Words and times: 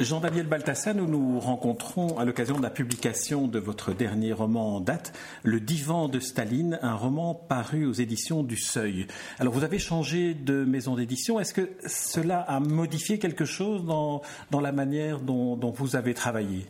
Jean-Daniel 0.00 0.46
Balthassa, 0.46 0.92
nous 0.92 1.06
nous 1.06 1.40
rencontrons 1.40 2.18
à 2.18 2.26
l'occasion 2.26 2.58
de 2.58 2.62
la 2.62 2.68
publication 2.68 3.48
de 3.48 3.58
votre 3.58 3.94
dernier 3.94 4.34
roman 4.34 4.76
en 4.76 4.80
date, 4.80 5.14
Le 5.42 5.58
Divan 5.58 6.08
de 6.08 6.20
Staline, 6.20 6.78
un 6.82 6.94
roman 6.94 7.34
paru 7.34 7.86
aux 7.86 7.94
éditions 7.94 8.42
du 8.42 8.58
Seuil. 8.58 9.06
Alors 9.38 9.54
vous 9.54 9.64
avez 9.64 9.78
changé 9.78 10.34
de 10.34 10.64
maison 10.64 10.96
d'édition. 10.96 11.40
Est-ce 11.40 11.54
que 11.54 11.70
cela 11.86 12.40
a 12.40 12.60
modifié 12.60 13.18
quelque 13.18 13.46
chose 13.46 13.86
dans, 13.86 14.20
la 14.60 14.72
manière 14.72 15.20
dont, 15.20 15.56
vous 15.56 15.96
avez 15.96 16.12
travaillé? 16.12 16.66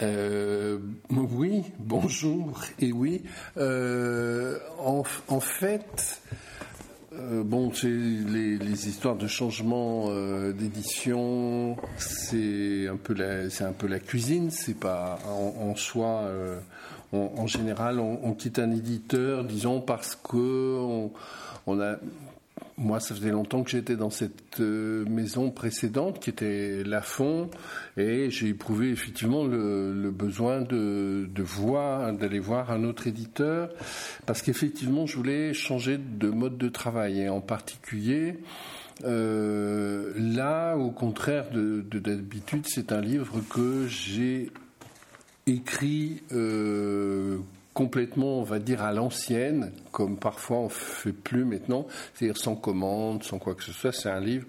Euh, 0.00 0.78
oui, 1.10 1.64
bonjour 1.78 2.62
et 2.80 2.92
oui. 2.92 3.24
Euh, 3.58 4.58
en, 4.78 5.40
fait, 5.40 6.22
euh, 7.18 7.42
bon, 7.44 7.70
les, 7.82 8.56
les, 8.56 8.88
histoires 8.88 9.16
de 9.16 9.26
changement 9.26 10.06
euh, 10.08 10.52
d'édition, 10.52 11.76
c'est 11.98 12.88
un 12.88 12.96
peu 12.96 13.14
la, 13.14 13.50
c'est 13.50 13.64
un 13.64 13.72
peu 13.72 13.86
la 13.86 13.98
cuisine. 13.98 14.50
C'est 14.50 14.78
pas 14.78 15.18
en, 15.28 15.74
soi. 15.76 16.22
Euh, 16.24 16.58
en 17.12 17.46
général, 17.46 18.00
on, 18.00 18.32
quitte 18.32 18.58
un 18.58 18.70
éditeur, 18.70 19.44
disons 19.44 19.80
parce 19.80 20.16
que 20.16 20.78
on, 20.78 21.12
on 21.66 21.80
a 21.80 21.96
moi, 22.76 23.00
ça 23.00 23.14
faisait 23.14 23.30
longtemps 23.30 23.62
que 23.62 23.70
j'étais 23.70 23.96
dans 23.96 24.10
cette 24.10 24.60
euh, 24.60 25.04
maison 25.06 25.50
précédente 25.50 26.20
qui 26.20 26.30
était 26.30 26.82
Lafont 26.84 27.50
et 27.96 28.30
j'ai 28.30 28.48
éprouvé 28.48 28.90
effectivement 28.90 29.44
le, 29.44 30.10
besoin 30.10 30.60
de, 30.60 31.28
voir, 31.38 32.12
d'aller 32.12 32.38
voir 32.38 32.70
un 32.70 32.84
autre 32.84 33.06
éditeur 33.06 33.68
parce 34.26 34.42
qu'effectivement, 34.42 35.06
je 35.06 35.16
voulais 35.16 35.54
changer 35.54 35.98
de 35.98 36.28
mode 36.28 36.58
de 36.58 36.68
travail 36.68 37.20
et 37.20 37.28
en 37.28 37.40
particulier, 37.40 38.38
euh, 39.04 40.12
là, 40.16 40.76
au 40.76 40.90
contraire 40.90 41.50
de 41.50 41.80
d'habitude, 41.80 42.66
c'est 42.68 42.92
un 42.92 43.00
livre 43.00 43.40
que 43.50 43.86
j'ai 43.86 44.50
écrit 45.46 46.22
euh, 46.32 47.38
complètement, 47.74 48.38
on 48.38 48.42
va 48.42 48.58
dire, 48.58 48.82
à 48.82 48.92
l'ancienne, 48.92 49.72
comme 49.90 50.18
parfois 50.18 50.58
on 50.58 50.68
fait 50.68 51.12
plus 51.12 51.44
maintenant, 51.44 51.86
c'est-à-dire 52.14 52.36
sans 52.36 52.54
commande, 52.54 53.22
sans 53.22 53.38
quoi 53.38 53.54
que 53.54 53.62
ce 53.62 53.72
soit. 53.72 53.92
C'est 53.92 54.10
un 54.10 54.20
livre 54.20 54.46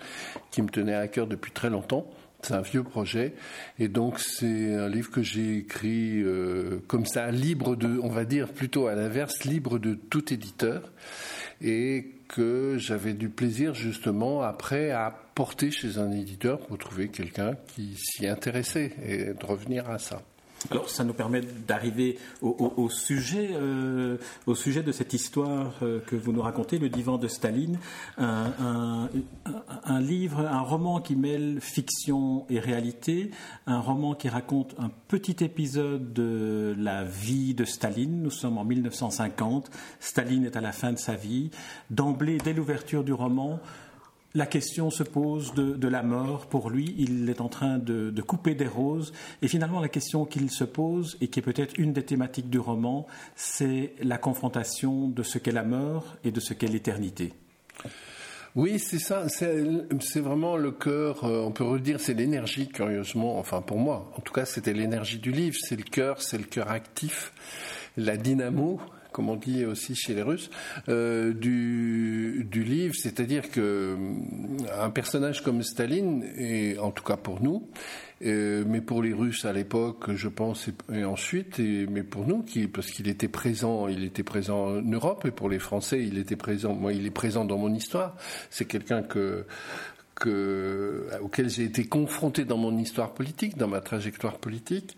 qui 0.52 0.62
me 0.62 0.70
tenait 0.70 0.96
à 0.96 1.08
cœur 1.08 1.28
depuis 1.28 1.52
très 1.52 1.70
longtemps. 1.70 2.08
C'est 2.42 2.54
un 2.56 2.62
vieux 2.62 2.84
projet 2.84 3.36
et 3.80 3.88
donc 3.88 4.20
c'est 4.20 4.76
un 4.76 4.90
livre 4.90 5.10
que 5.10 5.22
j'ai 5.22 5.60
écrit 5.60 6.22
euh, 6.22 6.84
comme 6.88 7.06
ça, 7.06 7.32
libre 7.32 7.78
de, 7.78 7.98
on 8.04 8.10
va 8.10 8.26
dire 8.26 8.50
plutôt 8.50 8.88
à 8.88 8.96
l'inverse, 8.96 9.46
libre 9.46 9.80
de 9.80 9.94
tout 9.94 10.34
éditeur 10.34 10.92
et 11.62 12.12
que 12.28 12.76
j'avais 12.78 13.14
du 13.14 13.30
plaisir 13.30 13.74
justement 13.74 14.42
après 14.42 14.92
à 14.92 15.18
porter 15.36 15.72
chez 15.72 15.98
un 16.00 16.12
éditeur 16.12 16.60
pour 16.60 16.78
trouver 16.78 17.08
quelqu'un 17.08 17.56
qui 17.68 17.96
s'y 17.96 18.28
intéressait 18.28 18.92
et 19.06 19.34
de 19.34 19.46
revenir 19.46 19.90
à 19.90 19.98
ça. 19.98 20.22
Alors 20.72 20.89
ça 20.89 21.03
nous 21.03 21.14
permet 21.14 21.42
d'arriver 21.67 22.17
au, 22.42 22.89
sujet, 22.89 23.50
euh, 23.53 24.17
au 24.45 24.56
sujet 24.56 24.81
de 24.81 24.92
cette 24.92 25.14
histoire 25.14 25.73
euh, 25.81 26.00
que 26.00 26.16
vous 26.16 26.31
nous 26.31 26.42
racontez, 26.42 26.80
le 26.80 26.89
divan 26.89 27.17
de 27.17 27.28
Staline, 27.28 27.78
un, 28.17 29.09
livre, 30.00 30.39
un 30.39 30.61
roman 30.61 31.02
qui 31.02 31.16
mêle 31.16 31.59
fiction 31.61 32.45
et 32.50 32.59
réalité, 32.59 33.31
un 33.67 33.80
roman 33.80 34.16
qui 34.16 34.30
raconte 34.30 34.75
un 34.80 34.89
petit 35.08 35.44
épisode 35.44 36.14
de 36.14 36.75
la 36.77 37.03
vie 37.03 37.54
de 37.54 37.65
Staline. 37.65 38.21
Nous 38.21 38.32
sommes 38.32 38.58
en 38.58 38.64
1950, 38.64 39.70
Staline 39.99 40.45
est 40.45 40.55
à 40.55 40.61
la 40.61 40.71
fin 40.71 40.93
de 40.93 40.98
sa 40.98 41.15
vie. 41.15 41.52
D'emblée, 41.89 42.38
dès 42.38 42.54
l'ouverture 42.54 43.04
du 43.04 43.14
roman, 43.14 43.59
la 44.36 44.45
question 44.48 44.89
se 44.89 45.04
pose 45.04 45.54
de, 45.54 45.88
la 45.88 46.02
mort 46.02 46.48
pour 46.48 46.70
lui. 46.70 46.95
Il 46.98 47.30
est 47.30 47.42
en 47.42 47.49
train 47.49 47.77
de, 47.77 48.21
couper 48.21 48.55
des 48.55 48.67
roses. 48.67 49.14
Et 49.42 49.48
finalement, 49.48 49.80
la 49.80 49.89
question 49.89 50.26
qu'il 50.26 50.49
se 50.49 50.64
pose, 50.64 51.17
et 51.21 51.27
qui 51.27 51.39
est 51.39 51.44
peut-être 51.44 51.77
une 51.77 51.94
des 51.94 52.04
thématiques 52.04 52.49
du 52.49 52.60
roman, 52.60 53.05
c'est 53.36 53.94
la 54.02 54.17
confrontation 54.17 55.08
de 55.08 55.23
ce 55.23 55.38
qu'est 55.38 55.52
la 55.52 55.64
mort 55.64 56.17
et 56.23 56.32
de 56.32 56.39
ce 56.39 56.54
qu'est 56.54 56.67
l'éternité. 56.67 57.33
Oui, 58.55 58.77
c'est 58.77 58.99
ça. 58.99 59.27
C'est 59.30 60.20
vraiment 60.20 60.58
le 60.58 60.71
cœur. 60.71 61.23
Euh, 61.23 61.42
on 61.42 61.52
peut 61.52 61.64
redire, 61.64 62.00
c'est 62.00 62.14
l'énergie, 62.14 62.67
curieusement. 62.67 63.39
Enfin, 63.39 63.61
pour 63.61 63.80
moi, 63.80 64.11
en 64.15 64.21
tout 64.21 64.33
cas, 64.33 64.45
c'était 64.45 64.73
l'énergie 64.73 65.17
du 65.17 65.32
livre. 65.32 65.58
C'est 65.60 65.76
le 65.76 65.83
cœur, 65.83 66.21
c'est 66.21 66.38
le 66.38 66.44
cœur 66.44 66.70
actif, 66.70 67.33
la 67.98 68.15
dynamo 68.15 68.80
comme 69.14 69.30
on 69.30 69.36
dit 69.36 69.66
aussi 69.66 69.96
chez 69.96 70.14
les 70.14 70.22
Russes, 70.22 70.50
euh, 70.90 71.34
du, 71.34 72.46
du 72.50 72.64
livre, 72.64 72.96
c'est-à-dire 72.96 73.50
que 73.50 73.62
euh, 73.62 73.96
un 74.78 74.90
personnage 74.90 75.42
comme 75.42 75.64
Staline, 75.64 76.26
et 76.38 76.78
en 76.80 76.92
tout 76.92 77.04
cas 77.04 77.16
pour 77.16 77.42
nous, 77.42 77.70
euh, 78.26 78.64
mais 78.68 78.82
pour 78.82 79.02
les 79.02 79.14
Russes 79.14 79.46
à 79.46 79.54
l'époque, 79.54 80.14
je 80.14 80.28
pense, 80.28 80.70
et, 80.92 81.06
ensuite, 81.06 81.60
mais 81.60 82.04
pour 82.04 82.28
nous, 82.28 82.42
qui, 82.44 82.68
parce 82.68 82.90
qu'il 82.90 83.08
était 83.08 83.28
présent, 83.28 83.88
il 83.88 84.04
était 84.04 84.24
présent 84.24 84.68
en 84.68 84.82
Europe, 84.82 85.26
et 85.26 85.32
pour 85.32 85.50
les 85.50 85.60
Français, 85.60 86.04
il 86.04 86.18
était 86.18 86.36
présent. 86.36 86.74
Moi, 86.74 86.94
il 86.94 87.06
est 87.06 87.12
présent 87.12 87.45
dans 87.45 87.58
mon 87.58 87.74
histoire. 87.74 88.16
C'est 88.50 88.66
quelqu'un 88.66 89.04
que 89.04 89.45
que, 90.16 91.08
auquel 91.22 91.50
j'ai 91.50 91.64
été 91.64 91.86
confronté 91.86 92.45
dans 92.45 92.58
mon 92.58 92.78
histoire 92.78 93.14
politique, 93.14 93.58
dans 93.58 93.68
ma 93.68 93.82
trajectoire 93.82 94.38
politique. 94.38 94.95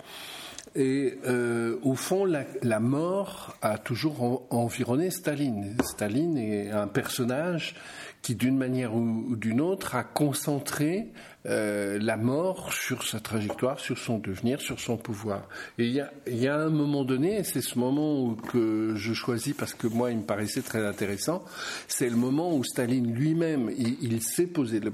Et 0.75 1.17
euh, 1.25 1.77
au 1.83 1.95
fond, 1.95 2.25
la, 2.25 2.43
la, 2.61 2.81
mort 2.81 3.55
a 3.61 3.77
toujours 3.77 4.45
environné 4.49 5.09
Staline. 5.09 5.77
Staline 5.81 6.37
est 6.37 6.71
un 6.71 6.87
personnage 6.87 7.75
qui, 8.21 8.35
d'une 8.35 8.57
manière 8.57 8.93
ou, 8.93 9.35
d'une 9.37 9.61
autre, 9.61 9.95
a 9.95 10.03
concentré 10.03 11.13
euh, 11.45 11.97
la 12.01 12.17
mort 12.17 12.73
sur 12.73 13.03
sa 13.03 13.21
trajectoire, 13.21 13.79
sur 13.79 13.97
son 13.97 14.17
devenir, 14.17 14.59
sur 14.59 14.79
son 14.79 14.97
pouvoir. 14.97 15.47
Et 15.77 15.85
il 15.85 15.93
y 15.93 16.01
a, 16.01 16.11
y 16.27 16.47
a, 16.47 16.57
un 16.57 16.69
moment 16.69 17.05
donné, 17.05 17.43
c'est 17.43 17.61
ce 17.61 17.79
moment 17.79 18.21
où, 18.21 18.35
que 18.35 18.95
je 18.95 19.13
choisis 19.13 19.53
parce 19.53 19.73
que 19.73 19.87
moi, 19.87 20.11
il 20.11 20.17
me 20.17 20.23
paraissait 20.23 20.63
très 20.63 20.85
intéressant, 20.85 21.45
c'est 21.87 22.09
le 22.09 22.17
moment 22.17 22.53
où 22.53 22.63
Staline 22.63 23.13
lui-même, 23.13 23.71
il, 23.77 23.97
il 24.01 24.21
s'est 24.21 24.47
posé 24.47 24.81
le, 24.81 24.91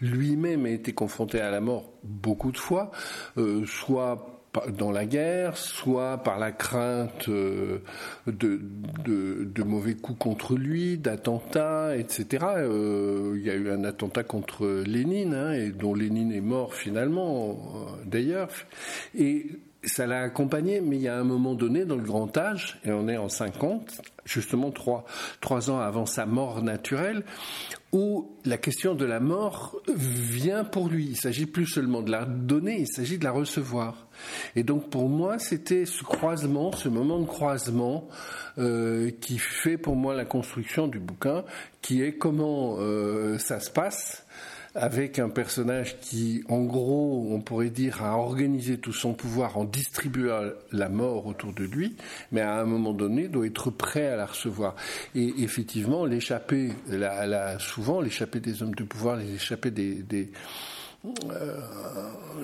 lui-même 0.00 0.66
a 0.66 0.70
été 0.70 0.92
confronté 0.92 1.40
à 1.40 1.50
la 1.50 1.60
mort 1.60 1.92
beaucoup 2.02 2.52
de 2.52 2.58
fois, 2.58 2.90
euh, 3.36 3.64
soit 3.66 4.35
dans 4.76 4.90
la 4.90 5.06
guerre, 5.06 5.56
soit 5.56 6.18
par 6.18 6.38
la 6.38 6.52
crainte 6.52 7.28
euh, 7.28 7.78
de, 8.26 8.60
de, 9.04 9.62
mauvais 9.62 9.94
coups 9.94 10.18
contre 10.18 10.54
lui, 10.54 10.98
d'attentats, 10.98 11.96
etc. 11.96 12.44
Euh, 12.58 13.34
il 13.36 13.42
y 13.42 13.50
a 13.50 13.54
eu 13.54 13.70
un 13.70 13.84
attentat 13.84 14.22
contre 14.22 14.82
Lénine, 14.86 15.34
hein, 15.34 15.52
et 15.52 15.70
dont 15.70 15.94
Lénine 15.94 16.32
est 16.32 16.40
mort 16.40 16.74
finalement, 16.74 17.50
euh, 17.50 18.04
d'ailleurs. 18.04 18.48
Et 19.14 19.46
ça 19.82 20.06
l'a 20.06 20.22
accompagné, 20.22 20.80
mais 20.80 20.96
il 20.96 21.02
y 21.02 21.08
a 21.08 21.16
un 21.16 21.24
moment 21.24 21.54
donné 21.54 21.84
dans 21.84 21.96
le 21.96 22.02
grand 22.02 22.36
âge, 22.36 22.78
et 22.84 22.92
on 22.92 23.08
est 23.08 23.16
en 23.16 23.28
50, 23.28 24.00
justement 24.24 24.70
trois, 24.70 25.04
trois 25.40 25.70
ans 25.70 25.78
avant 25.78 26.06
sa 26.06 26.26
mort 26.26 26.62
naturelle, 26.62 27.24
où 27.96 28.36
la 28.44 28.58
question 28.58 28.94
de 28.94 29.06
la 29.06 29.20
mort 29.20 29.80
vient 29.88 30.64
pour 30.64 30.88
lui. 30.88 31.06
Il 31.06 31.16
s'agit 31.16 31.46
plus 31.46 31.64
seulement 31.64 32.02
de 32.02 32.10
la 32.10 32.26
donner, 32.26 32.78
il 32.80 32.86
s'agit 32.86 33.16
de 33.16 33.24
la 33.24 33.30
recevoir. 33.30 34.06
Et 34.54 34.64
donc 34.64 34.90
pour 34.90 35.08
moi, 35.08 35.38
c'était 35.38 35.86
ce 35.86 36.02
croisement, 36.02 36.72
ce 36.72 36.90
moment 36.90 37.18
de 37.18 37.24
croisement 37.24 38.06
euh, 38.58 39.10
qui 39.22 39.38
fait 39.38 39.78
pour 39.78 39.96
moi 39.96 40.14
la 40.14 40.26
construction 40.26 40.88
du 40.88 40.98
bouquin, 40.98 41.44
qui 41.80 42.02
est 42.02 42.18
comment 42.18 42.76
euh, 42.80 43.38
ça 43.38 43.60
se 43.60 43.70
passe 43.70 44.25
avec 44.76 45.18
un 45.18 45.28
personnage 45.28 45.98
qui, 46.00 46.44
en 46.48 46.62
gros, 46.62 47.28
on 47.30 47.40
pourrait 47.40 47.70
dire, 47.70 48.04
a 48.04 48.16
organisé 48.18 48.78
tout 48.78 48.92
son 48.92 49.14
pouvoir 49.14 49.56
en 49.56 49.64
distribuant 49.64 50.50
la 50.72 50.88
mort 50.88 51.26
autour 51.26 51.52
de 51.52 51.64
lui, 51.64 51.96
mais 52.32 52.42
à 52.42 52.60
un 52.60 52.64
moment 52.64 52.92
donné 52.92 53.28
doit 53.28 53.46
être 53.46 53.70
prêt 53.70 54.06
à 54.06 54.16
la 54.16 54.26
recevoir. 54.26 54.76
Et 55.14 55.34
effectivement, 55.38 56.04
l'échappée, 56.04 56.70
souvent 57.58 58.00
l'échappée 58.00 58.40
des 58.40 58.62
hommes 58.62 58.74
de 58.74 58.84
pouvoir, 58.84 59.16
l'échappée 59.16 59.70
des, 59.70 59.94
des 59.94 60.30
euh, 61.30 61.60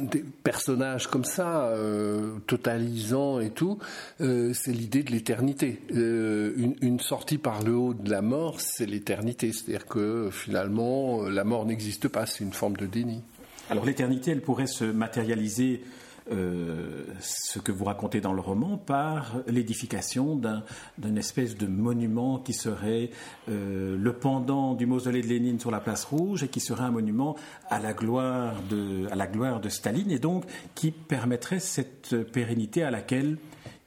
des 0.01 0.23
personnages 0.23 1.07
comme 1.07 1.25
ça, 1.25 1.67
euh, 1.67 2.39
totalisants 2.47 3.41
et 3.41 3.51
tout, 3.51 3.79
euh, 4.21 4.53
c'est 4.55 4.73
l'idée 4.73 5.03
de 5.03 5.11
l'éternité. 5.11 5.81
Une, 5.91 6.75
une, 6.81 7.01
sortie 7.01 7.39
par 7.39 7.63
le 7.63 7.75
haut 7.75 7.95
de 7.95 8.11
la 8.11 8.23
mort, 8.23 8.61
c'est 8.61 8.87
l'éternité. 8.87 9.53
C'est-à-dire 9.53 9.87
que 9.87 10.31
finalement, 10.31 11.23
la 11.23 11.45
mort 11.45 11.67
n'existe 11.67 12.09
pas, 12.09 12.27
c'est 12.27 12.45
une 12.45 12.53
forme 12.53 12.77
de 12.77 12.87
déni. 12.87 13.23
Alors 13.71 13.85
l'éternité, 13.85 14.33
elle 14.33 14.43
pourrait 14.43 14.67
se 14.67 14.85
matérialiser 14.85 15.83
ce 16.31 17.59
que 17.59 17.73
vous 17.73 17.85
racontez 17.85 18.21
dans 18.21 18.33
le 18.33 18.41
roman 18.41 18.77
par 18.77 19.37
l'édification 19.47 20.37
d'un 20.37 21.17
espèce 21.17 21.57
de 21.57 21.67
monument 21.67 22.39
qui 22.39 22.53
serait 22.53 23.11
le 23.49 24.13
pendant 24.13 24.75
du 24.75 24.87
mausolée 24.87 25.23
de 25.23 25.27
Lénine 25.27 25.59
sur 25.59 25.71
la 25.71 25.81
place 25.81 26.05
rouge 26.05 26.43
et 26.45 26.49
qui 26.49 26.61
serait 26.61 26.85
un 26.85 26.91
monument 26.91 27.37
à 27.69 27.81
la 27.81 27.93
gloire 27.93 28.55
de, 28.71 29.07
à 29.11 29.17
la 29.17 29.27
gloire 29.27 29.61
de 29.61 29.69
Staline 29.69 30.11
et 30.11 30.19
donc 30.19 30.45
qui 30.75 30.91
permettrait 30.91 31.61
cette 31.61 32.17
pérennité 32.31 32.83
à 32.83 32.91
laquelle 32.91 33.39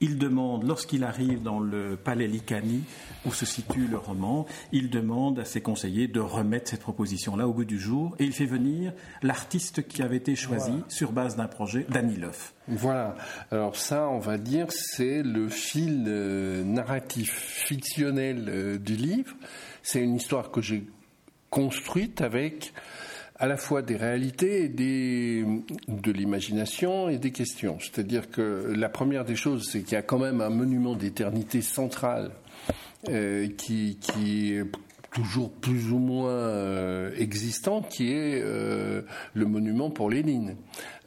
il 0.01 0.17
demande, 0.17 0.63
lorsqu'il 0.63 1.03
arrive 1.03 1.41
dans 1.41 1.59
le 1.59 1.95
palais 1.95 2.27
Licani, 2.27 2.83
où 3.25 3.31
se 3.31 3.45
situe 3.45 3.87
le 3.87 3.97
roman, 3.97 4.45
il 4.71 4.89
demande 4.89 5.39
à 5.39 5.45
ses 5.45 5.61
conseillers 5.61 6.07
de 6.07 6.19
remettre 6.19 6.69
cette 6.69 6.81
proposition-là 6.81 7.47
au 7.47 7.53
goût 7.53 7.65
du 7.65 7.79
jour, 7.79 8.15
et 8.19 8.25
il 8.25 8.33
fait 8.33 8.45
venir 8.45 8.93
l'artiste 9.21 9.87
qui 9.87 10.01
avait 10.01 10.17
été 10.17 10.35
choisi 10.35 10.73
sur 10.89 11.11
base 11.11 11.35
d'un 11.35 11.47
projet, 11.47 11.85
Danilov. 11.89 12.51
Voilà. 12.67 13.15
Alors 13.51 13.75
ça, 13.75 14.09
on 14.09 14.19
va 14.19 14.37
dire, 14.37 14.67
c'est 14.69 15.23
le 15.23 15.49
fil 15.49 16.05
euh, 16.07 16.63
narratif 16.63 17.31
fictionnel 17.31 18.45
euh, 18.47 18.77
du 18.77 18.95
livre. 18.95 19.35
C'est 19.81 20.01
une 20.01 20.15
histoire 20.15 20.51
que 20.51 20.61
j'ai 20.61 20.85
construite 21.49 22.21
avec 22.21 22.73
à 23.37 23.47
la 23.47 23.57
fois 23.57 23.81
des 23.81 23.97
réalités 23.97 24.63
et 24.63 24.69
des, 24.69 25.45
de 25.87 26.11
l'imagination 26.11 27.09
et 27.09 27.17
des 27.17 27.31
questions. 27.31 27.77
C'est-à-dire 27.79 28.29
que 28.29 28.73
la 28.75 28.89
première 28.89 29.25
des 29.25 29.35
choses, 29.35 29.69
c'est 29.69 29.81
qu'il 29.81 29.93
y 29.93 29.97
a 29.97 30.01
quand 30.01 30.19
même 30.19 30.41
un 30.41 30.49
monument 30.49 30.95
d'éternité 30.95 31.61
centrale 31.61 32.31
euh, 33.09 33.47
qui, 33.57 33.97
toujours 35.15 35.49
plus 35.49 35.93
ou 35.93 35.97
moins 35.97 36.29
euh, 36.29 37.09
existant, 37.17 37.81
qui 37.81 38.11
est 38.11 38.41
euh, 38.43 39.01
le 39.33 39.45
monument 39.45 39.89
pour 39.89 40.09
Lénine, 40.09 40.57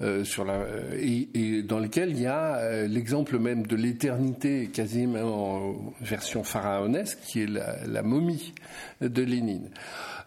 euh, 0.01 0.25
sur 0.25 0.47
la, 0.47 0.65
et, 0.99 1.63
dans 1.63 1.79
lequel 1.79 2.11
il 2.13 2.23
y 2.23 2.27
a 2.27 2.87
l'exemple 2.87 3.39
même 3.39 3.67
de 3.67 3.77
l'éternité, 3.77 4.71
quasiment 4.73 5.67
en 5.67 5.95
version 6.01 6.43
pharaonesque, 6.43 7.19
qui 7.27 7.43
est 7.43 7.47
la, 7.47 8.03
momie 8.03 8.55
de 9.03 9.23
Lénine. 9.23 9.69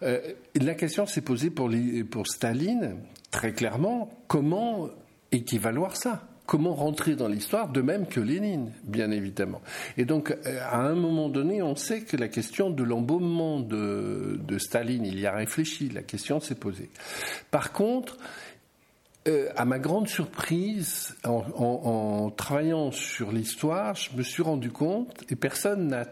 la 0.00 0.74
question 0.74 1.06
s'est 1.06 1.20
posée 1.20 1.50
pour, 1.50 1.68
pour 2.08 2.28
Staline, 2.28 2.98
très 3.32 3.52
clairement, 3.52 4.10
comment 4.28 4.90
équivaloir 5.32 5.96
ça? 5.96 6.31
Comment 6.52 6.74
rentrer 6.74 7.16
dans 7.16 7.28
l'histoire, 7.28 7.70
de 7.70 7.80
même 7.80 8.06
que 8.06 8.20
Lénine, 8.20 8.72
bien 8.84 9.10
évidemment. 9.10 9.62
Et 9.96 10.04
donc, 10.04 10.32
euh, 10.32 10.58
à 10.60 10.82
un 10.82 10.94
moment 10.94 11.30
donné, 11.30 11.62
on 11.62 11.76
sait 11.76 12.02
que 12.02 12.14
la 12.14 12.28
question 12.28 12.68
de 12.68 12.82
l'embaumement 12.82 13.58
de, 13.58 14.58
Staline, 14.58 15.06
il 15.06 15.18
y 15.18 15.26
a 15.26 15.32
réfléchi, 15.32 15.88
la 15.88 16.02
question 16.02 16.40
s'est 16.40 16.54
posée. 16.54 16.90
Par 17.50 17.72
contre, 17.72 18.18
euh, 19.28 19.48
à 19.56 19.64
ma 19.64 19.78
grande 19.78 20.08
surprise, 20.08 21.16
en, 21.24 22.30
travaillant 22.36 22.90
sur 22.90 23.32
l'histoire, 23.32 23.94
je 23.94 24.14
me 24.14 24.22
suis 24.22 24.42
rendu 24.42 24.70
compte, 24.70 25.24
et 25.30 25.36
personne 25.36 25.86
n'a 25.86 26.04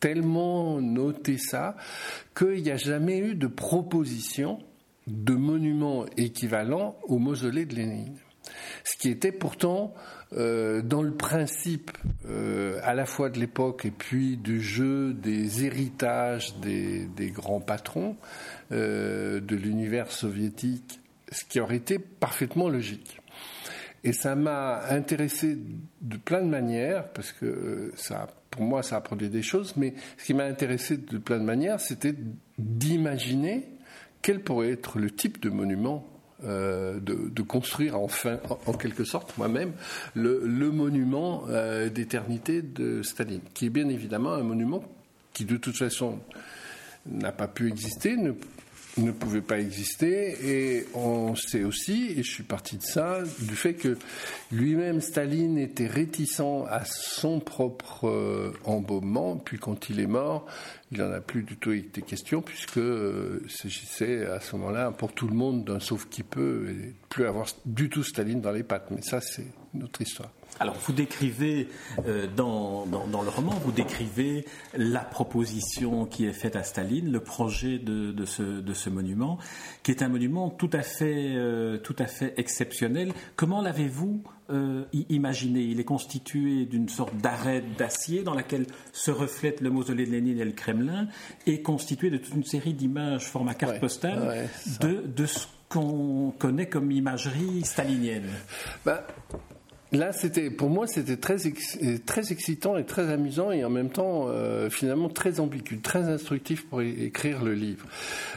tellement 0.00 0.80
noté 0.80 1.38
ça, 1.38 1.76
qu'il 2.36 2.64
n'y 2.64 2.72
a 2.72 2.76
jamais 2.76 3.18
eu 3.18 3.36
de 3.36 3.46
proposition 3.46 4.58
de 5.06 5.34
monument 5.34 6.04
équivalent 6.16 6.96
au 7.04 7.18
mausolée 7.18 7.64
de 7.64 7.76
Lénine 7.76 8.16
ce 8.84 8.96
qui 8.96 9.08
était 9.08 9.32
pourtant 9.32 9.94
euh, 10.36 10.82
dans 10.82 11.02
le 11.02 11.12
principe 11.12 11.92
euh, 12.26 12.80
à 12.82 12.94
la 12.94 13.06
fois 13.06 13.30
de 13.30 13.38
l'époque 13.38 13.84
et 13.84 13.90
puis 13.90 14.36
du 14.36 14.60
jeu 14.60 15.12
des 15.12 15.64
héritages 15.64 16.56
des, 16.58 17.08
grands 17.30 17.60
patrons 17.60 18.16
euh, 18.72 19.40
de 19.40 19.54
l'univers 19.54 20.10
soviétique, 20.10 21.00
ce 21.30 21.44
qui 21.44 21.60
aurait 21.60 21.76
été 21.76 21.98
parfaitement 21.98 22.68
logique. 22.68 23.20
Et 24.02 24.12
ça 24.12 24.34
m'a 24.34 24.82
intéressé 24.90 25.56
de 26.02 26.16
plein 26.16 26.42
de 26.42 26.48
manières, 26.48 27.08
parce 27.12 27.32
que 27.32 27.92
ça, 27.96 28.28
pour 28.50 28.62
moi, 28.62 28.82
ça 28.82 28.96
a 28.96 29.00
produit 29.00 29.30
des 29.30 29.42
choses, 29.42 29.74
mais 29.76 29.94
ce 30.18 30.24
qui 30.24 30.34
m'a 30.34 30.44
intéressé 30.44 30.98
de 30.98 31.16
plein 31.16 31.38
de 31.38 31.44
manières, 31.44 31.80
c'était 31.80 32.14
d'imaginer 32.58 33.66
quel 34.20 34.40
pourrait 34.42 34.72
être 34.72 34.98
le 34.98 35.10
type 35.10 35.40
de 35.40 35.48
monument 35.48 36.06
euh, 36.44 36.98
de, 37.00 37.42
construire 37.42 37.98
enfin, 37.98 38.38
en, 38.66 38.72
quelque 38.72 39.04
sorte, 39.04 39.36
moi-même, 39.38 39.72
le, 40.14 40.70
monument 40.70 41.44
euh, 41.48 41.88
d'éternité 41.88 42.62
de 42.62 43.02
Staline, 43.02 43.40
qui 43.54 43.66
est 43.66 43.70
bien 43.70 43.88
évidemment 43.88 44.32
un 44.32 44.42
monument 44.42 44.84
qui, 45.32 45.44
de 45.44 45.56
toute 45.56 45.76
façon, 45.76 46.18
n'a 47.06 47.32
pas 47.32 47.48
pu 47.48 47.68
exister, 47.68 48.16
ne 48.98 49.10
pouvait 49.10 49.40
pas 49.40 49.58
exister. 49.58 50.36
Et 50.44 50.86
on 50.94 51.34
sait 51.34 51.64
aussi, 51.64 52.12
et 52.16 52.22
je 52.22 52.30
suis 52.30 52.42
parti 52.42 52.76
de 52.76 52.82
ça, 52.82 53.22
du 53.40 53.56
fait 53.56 53.74
que 53.74 53.96
lui-même, 54.52 55.00
Staline, 55.00 55.58
était 55.58 55.86
réticent 55.86 56.64
à 56.68 56.84
son 56.84 57.40
propre 57.40 58.08
euh, 58.08 58.52
embaumement. 58.64 59.36
Puis 59.36 59.58
quand 59.58 59.88
il 59.90 60.00
est 60.00 60.06
mort, 60.06 60.46
il 60.92 60.98
n'en 60.98 61.10
a 61.10 61.20
plus 61.20 61.42
du 61.42 61.56
tout 61.56 61.72
été 61.72 62.02
question, 62.02 62.40
puisque 62.40 62.78
euh, 62.78 63.44
s'agissait 63.48 64.26
à 64.26 64.40
ce 64.40 64.56
moment-là, 64.56 64.90
pour 64.92 65.12
tout 65.12 65.28
le 65.28 65.34
monde, 65.34 65.64
d'un 65.64 65.80
sauf 65.80 66.08
qui 66.08 66.22
peut, 66.22 66.68
et 66.70 66.94
plus 67.08 67.26
avoir 67.26 67.46
du 67.66 67.88
tout 67.88 68.04
Staline 68.04 68.40
dans 68.40 68.52
les 68.52 68.62
pattes. 68.62 68.90
Mais 68.90 69.02
ça, 69.02 69.20
c'est 69.20 69.46
notre 69.74 70.02
histoire. 70.02 70.30
Alors, 70.60 70.76
vous 70.76 70.92
décrivez 70.92 71.68
euh, 72.06 72.26
dans, 72.28 72.86
dans, 72.86 73.22
le 73.22 73.28
roman, 73.28 73.52
vous 73.64 73.72
décrivez 73.72 74.44
la 74.76 75.00
proposition 75.00 76.06
qui 76.06 76.26
est 76.26 76.32
faite 76.32 76.54
à 76.54 76.62
Staline, 76.62 77.10
le 77.10 77.20
projet 77.20 77.78
de, 77.78 78.12
de, 78.12 78.24
ce, 78.24 78.42
de 78.42 78.72
ce, 78.72 78.88
monument, 78.88 79.38
qui 79.82 79.90
est 79.90 80.02
un 80.02 80.08
monument 80.08 80.50
tout 80.50 80.70
à 80.72 80.82
fait, 80.82 81.34
euh, 81.34 81.78
tout 81.78 81.96
à 81.98 82.06
fait 82.06 82.34
exceptionnel. 82.36 83.12
Comment 83.34 83.62
l'avez-vous 83.62 84.22
euh, 84.50 84.84
imaginé? 85.08 85.60
Il 85.62 85.80
est 85.80 85.84
constitué 85.84 86.66
d'une 86.66 86.88
sorte 86.88 87.16
d'arête 87.16 87.76
d'acier 87.76 88.22
dans 88.22 88.34
laquelle 88.34 88.66
se 88.92 89.10
reflète 89.10 89.60
le 89.60 89.70
mausolée 89.70 90.06
de 90.06 90.12
Lénine 90.12 90.38
et 90.38 90.44
le 90.44 90.52
Kremlin, 90.52 91.08
et 91.46 91.62
constitué 91.62 92.10
de 92.10 92.18
toute 92.18 92.34
une 92.34 92.44
série 92.44 92.74
d'images 92.74 93.24
format 93.24 93.54
carte 93.54 93.80
postale 93.80 94.48
de, 94.80 95.02
de 95.04 95.26
ce 95.26 95.46
qu'on 95.68 96.32
connaît 96.38 96.68
comme 96.68 96.92
imagerie 96.92 97.64
stalinienne. 97.64 98.30
Bah, 98.84 99.04
Là, 99.94 100.12
c'était 100.12 100.50
pour 100.50 100.70
moi, 100.70 100.86
c'était 100.86 101.16
très 101.16 101.36
très 102.04 102.32
excitant 102.32 102.76
et 102.76 102.84
très 102.84 103.12
amusant 103.12 103.52
et 103.52 103.64
en 103.64 103.70
même 103.70 103.90
temps 103.90 104.26
euh, 104.28 104.68
finalement 104.68 105.08
très 105.08 105.38
ambigu, 105.38 105.78
très 105.78 106.02
instructif 106.02 106.66
pour 106.66 106.82
écrire 106.82 107.44
le 107.44 107.54
livre. 107.54 107.86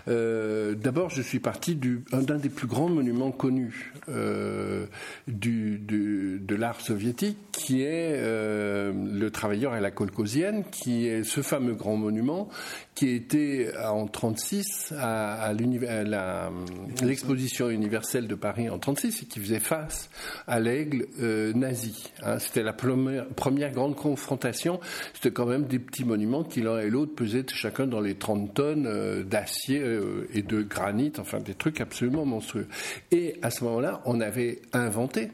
Euh, 0.08 0.76
D'abord, 0.76 1.10
je 1.10 1.22
suis 1.22 1.40
parti 1.40 1.76
d'un 1.76 2.38
des 2.38 2.50
plus 2.50 2.68
grands 2.68 2.90
monuments 2.90 3.32
connus 3.32 3.94
euh, 4.10 4.86
de 5.28 6.56
l'art 6.56 6.80
soviétique, 6.82 7.38
qui 7.52 7.82
est 7.82 8.22
le 8.22 9.30
Travailleur 9.32 9.76
et 9.76 9.82
la 9.82 9.92
Colcosienne, 9.92 10.64
qui 10.72 11.08
est 11.08 11.24
ce 11.24 11.42
fameux 11.42 11.74
grand 11.74 11.98
monument 11.98 12.50
qui 12.98 13.10
était 13.10 13.72
en 13.78 14.08
36 14.08 14.92
à, 14.98 15.44
à 15.44 15.54
l'exposition 15.54 17.70
universelle 17.70 18.28
de 18.28 18.34
Paris 18.34 18.72
en 18.72 18.80
36 18.80 19.22
et 19.22 19.26
qui 19.28 19.40
faisait 19.40 19.60
face 19.60 20.10
à 20.48 20.60
l'aigle. 20.60 21.06
Euh, 21.22 21.54
nazi. 21.54 22.12
Hein. 22.24 22.40
C'était 22.40 22.64
la 22.64 22.74
première, 22.74 23.28
première, 23.28 23.72
grande 23.72 23.96
confrontation. 23.96 24.80
C'était 25.14 25.30
quand 25.30 25.46
même 25.46 25.66
des 25.66 25.78
petits 25.78 26.06
monuments 26.06 26.44
qui 26.44 26.62
l'un 26.62 26.80
et 26.80 26.90
l'autre 26.90 27.14
pesaient 27.14 27.46
chacun 27.54 27.86
dans 27.86 28.02
les 28.02 28.16
30 28.16 28.56
tonnes 28.56 28.88
euh, 28.88 29.24
d'acier 29.24 29.80
euh, 29.80 30.28
et 30.34 30.42
de 30.42 30.64
granit, 30.64 31.14
enfin 31.20 31.40
des 31.40 31.54
trucs 31.54 31.82
absolument 31.82 32.26
monstrueux. 32.26 32.68
Et 33.12 33.36
à 33.44 33.52
ce 33.52 33.64
moment-là, 33.66 34.02
on 34.06 34.22
avait 34.22 34.60
inventé 34.74 35.30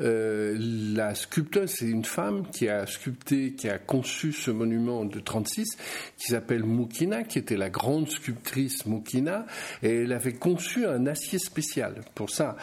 euh, 0.00 0.56
la 0.94 1.14
sculpteuse, 1.14 1.70
c'est 1.70 1.88
une 1.88 2.04
femme 2.04 2.46
qui 2.50 2.68
a 2.68 2.86
sculpté, 2.86 3.52
qui 3.52 3.68
a 3.68 3.78
conçu 3.78 4.32
ce 4.32 4.50
monument 4.50 5.04
de 5.04 5.20
36, 5.20 5.76
qui 6.16 6.26
s'appelle 6.26 6.64
Moukina, 6.64 7.24
qui 7.24 7.38
était 7.38 7.56
la 7.56 7.70
grande 7.70 8.08
sculptrice 8.08 8.86
Moukina, 8.86 9.46
et 9.82 10.02
elle 10.02 10.12
avait 10.12 10.34
conçu 10.34 10.86
un 10.86 11.06
acier 11.06 11.38
spécial 11.38 12.02
pour 12.14 12.30
ça. 12.30 12.56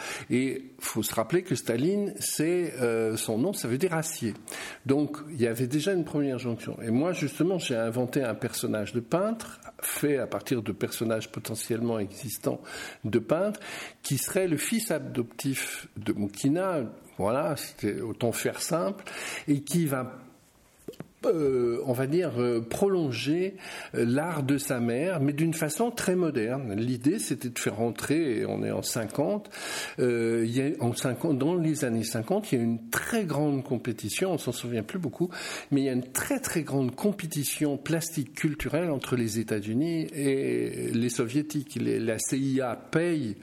Faut 0.78 1.02
se 1.02 1.14
rappeler 1.14 1.42
que 1.42 1.54
Staline, 1.54 2.14
c'est 2.18 2.74
euh, 2.80 3.16
son 3.16 3.38
nom, 3.38 3.52
ça 3.52 3.68
veut 3.68 3.78
dire 3.78 3.94
acier. 3.94 4.34
Donc 4.84 5.18
il 5.30 5.40
y 5.40 5.46
avait 5.46 5.66
déjà 5.66 5.92
une 5.92 6.04
première 6.04 6.38
jonction. 6.38 6.76
Et 6.82 6.90
moi, 6.90 7.12
justement, 7.12 7.58
j'ai 7.58 7.76
inventé 7.76 8.22
un 8.22 8.34
personnage 8.34 8.92
de 8.92 9.00
peintre 9.00 9.60
fait 9.80 10.18
à 10.18 10.26
partir 10.26 10.62
de 10.62 10.72
personnages 10.72 11.30
potentiellement 11.30 11.98
existants 11.98 12.60
de 13.04 13.18
peintres, 13.18 13.60
qui 14.02 14.18
serait 14.18 14.48
le 14.48 14.56
fils 14.56 14.90
adoptif 14.90 15.88
de 15.96 16.12
Moukina, 16.12 16.80
voilà, 17.18 17.56
c'était 17.56 18.00
autant 18.00 18.32
faire 18.32 18.60
simple, 18.60 19.04
et 19.48 19.60
qui 19.62 19.86
va 19.86 20.18
euh, 21.26 21.80
on 21.86 21.92
va 21.92 22.06
dire, 22.06 22.32
euh, 22.38 22.60
prolonger 22.60 23.56
euh, 23.94 24.04
l'art 24.06 24.42
de 24.42 24.58
sa 24.58 24.80
mère, 24.80 25.20
mais 25.20 25.32
d'une 25.32 25.54
façon 25.54 25.90
très 25.90 26.16
moderne. 26.16 26.74
L'idée, 26.74 27.18
c'était 27.18 27.48
de 27.48 27.58
faire 27.58 27.76
rentrer, 27.76 28.44
on 28.46 28.62
est 28.62 28.70
en 28.70 28.82
50, 28.82 29.50
il 29.98 30.50
y 30.50 30.62
a, 30.62 30.70
en 30.80 30.94
50, 30.94 31.38
dans 31.38 31.54
les 31.54 31.84
années 31.84 32.04
50, 32.04 32.52
il 32.52 32.58
y 32.58 32.60
a 32.60 32.64
une 32.64 32.90
très 32.90 33.24
grande 33.24 33.64
compétition, 33.64 34.32
on 34.32 34.38
s'en 34.38 34.52
souvient 34.52 34.82
plus 34.82 34.98
beaucoup, 34.98 35.30
mais 35.70 35.82
il 35.82 35.84
y 35.84 35.88
a 35.88 35.92
une 35.92 36.10
très 36.10 36.40
très 36.40 36.62
grande 36.62 36.94
compétition 36.94 37.76
plastique 37.76 38.34
culturelle 38.34 38.90
entre 38.90 39.16
les 39.16 39.38
États-Unis 39.38 40.08
et 40.14 40.90
les 40.92 41.08
soviétiques. 41.08 41.78
la 41.80 42.18
CIA 42.18 42.76
paye 42.90 43.36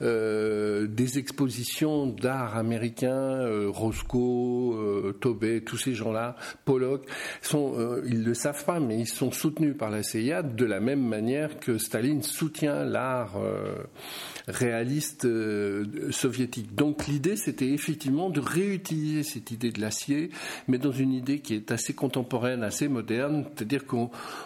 des 0.00 1.18
expositions 1.18 2.06
d'art 2.06 2.56
américain, 2.56 3.40
Roscoe, 3.68 5.14
Tobey, 5.20 5.62
tous 5.62 5.78
ces 5.78 5.94
gens-là, 5.94 6.36
Pollock, 6.64 7.06
sont, 7.42 7.74
euh, 7.76 8.02
ils 8.06 8.24
le 8.24 8.34
savent 8.34 8.64
pas, 8.64 8.80
mais 8.80 8.98
ils 8.98 9.08
sont 9.08 9.30
soutenus 9.30 9.76
par 9.76 9.90
la 9.90 10.02
CIA 10.02 10.42
de 10.42 10.64
la 10.64 10.80
même 10.80 11.02
manière 11.02 11.58
que 11.58 11.78
Staline 11.78 12.22
soutient 12.22 12.84
l'art 12.84 13.36
euh, 13.36 13.74
réaliste 14.48 15.24
euh, 15.24 16.10
soviétique. 16.10 16.74
Donc 16.74 17.06
l'idée, 17.06 17.36
c'était 17.36 17.70
effectivement 17.70 18.30
de 18.30 18.40
réutiliser 18.40 19.22
cette 19.22 19.50
idée 19.50 19.70
de 19.70 19.80
l'acier, 19.80 20.30
mais 20.68 20.78
dans 20.78 20.92
une 20.92 21.12
idée 21.12 21.40
qui 21.40 21.54
est 21.54 21.70
assez 21.70 21.94
contemporaine, 21.94 22.62
assez 22.62 22.88
moderne, 22.88 23.44
c'est-à-dire 23.54 23.86
que 23.86 23.96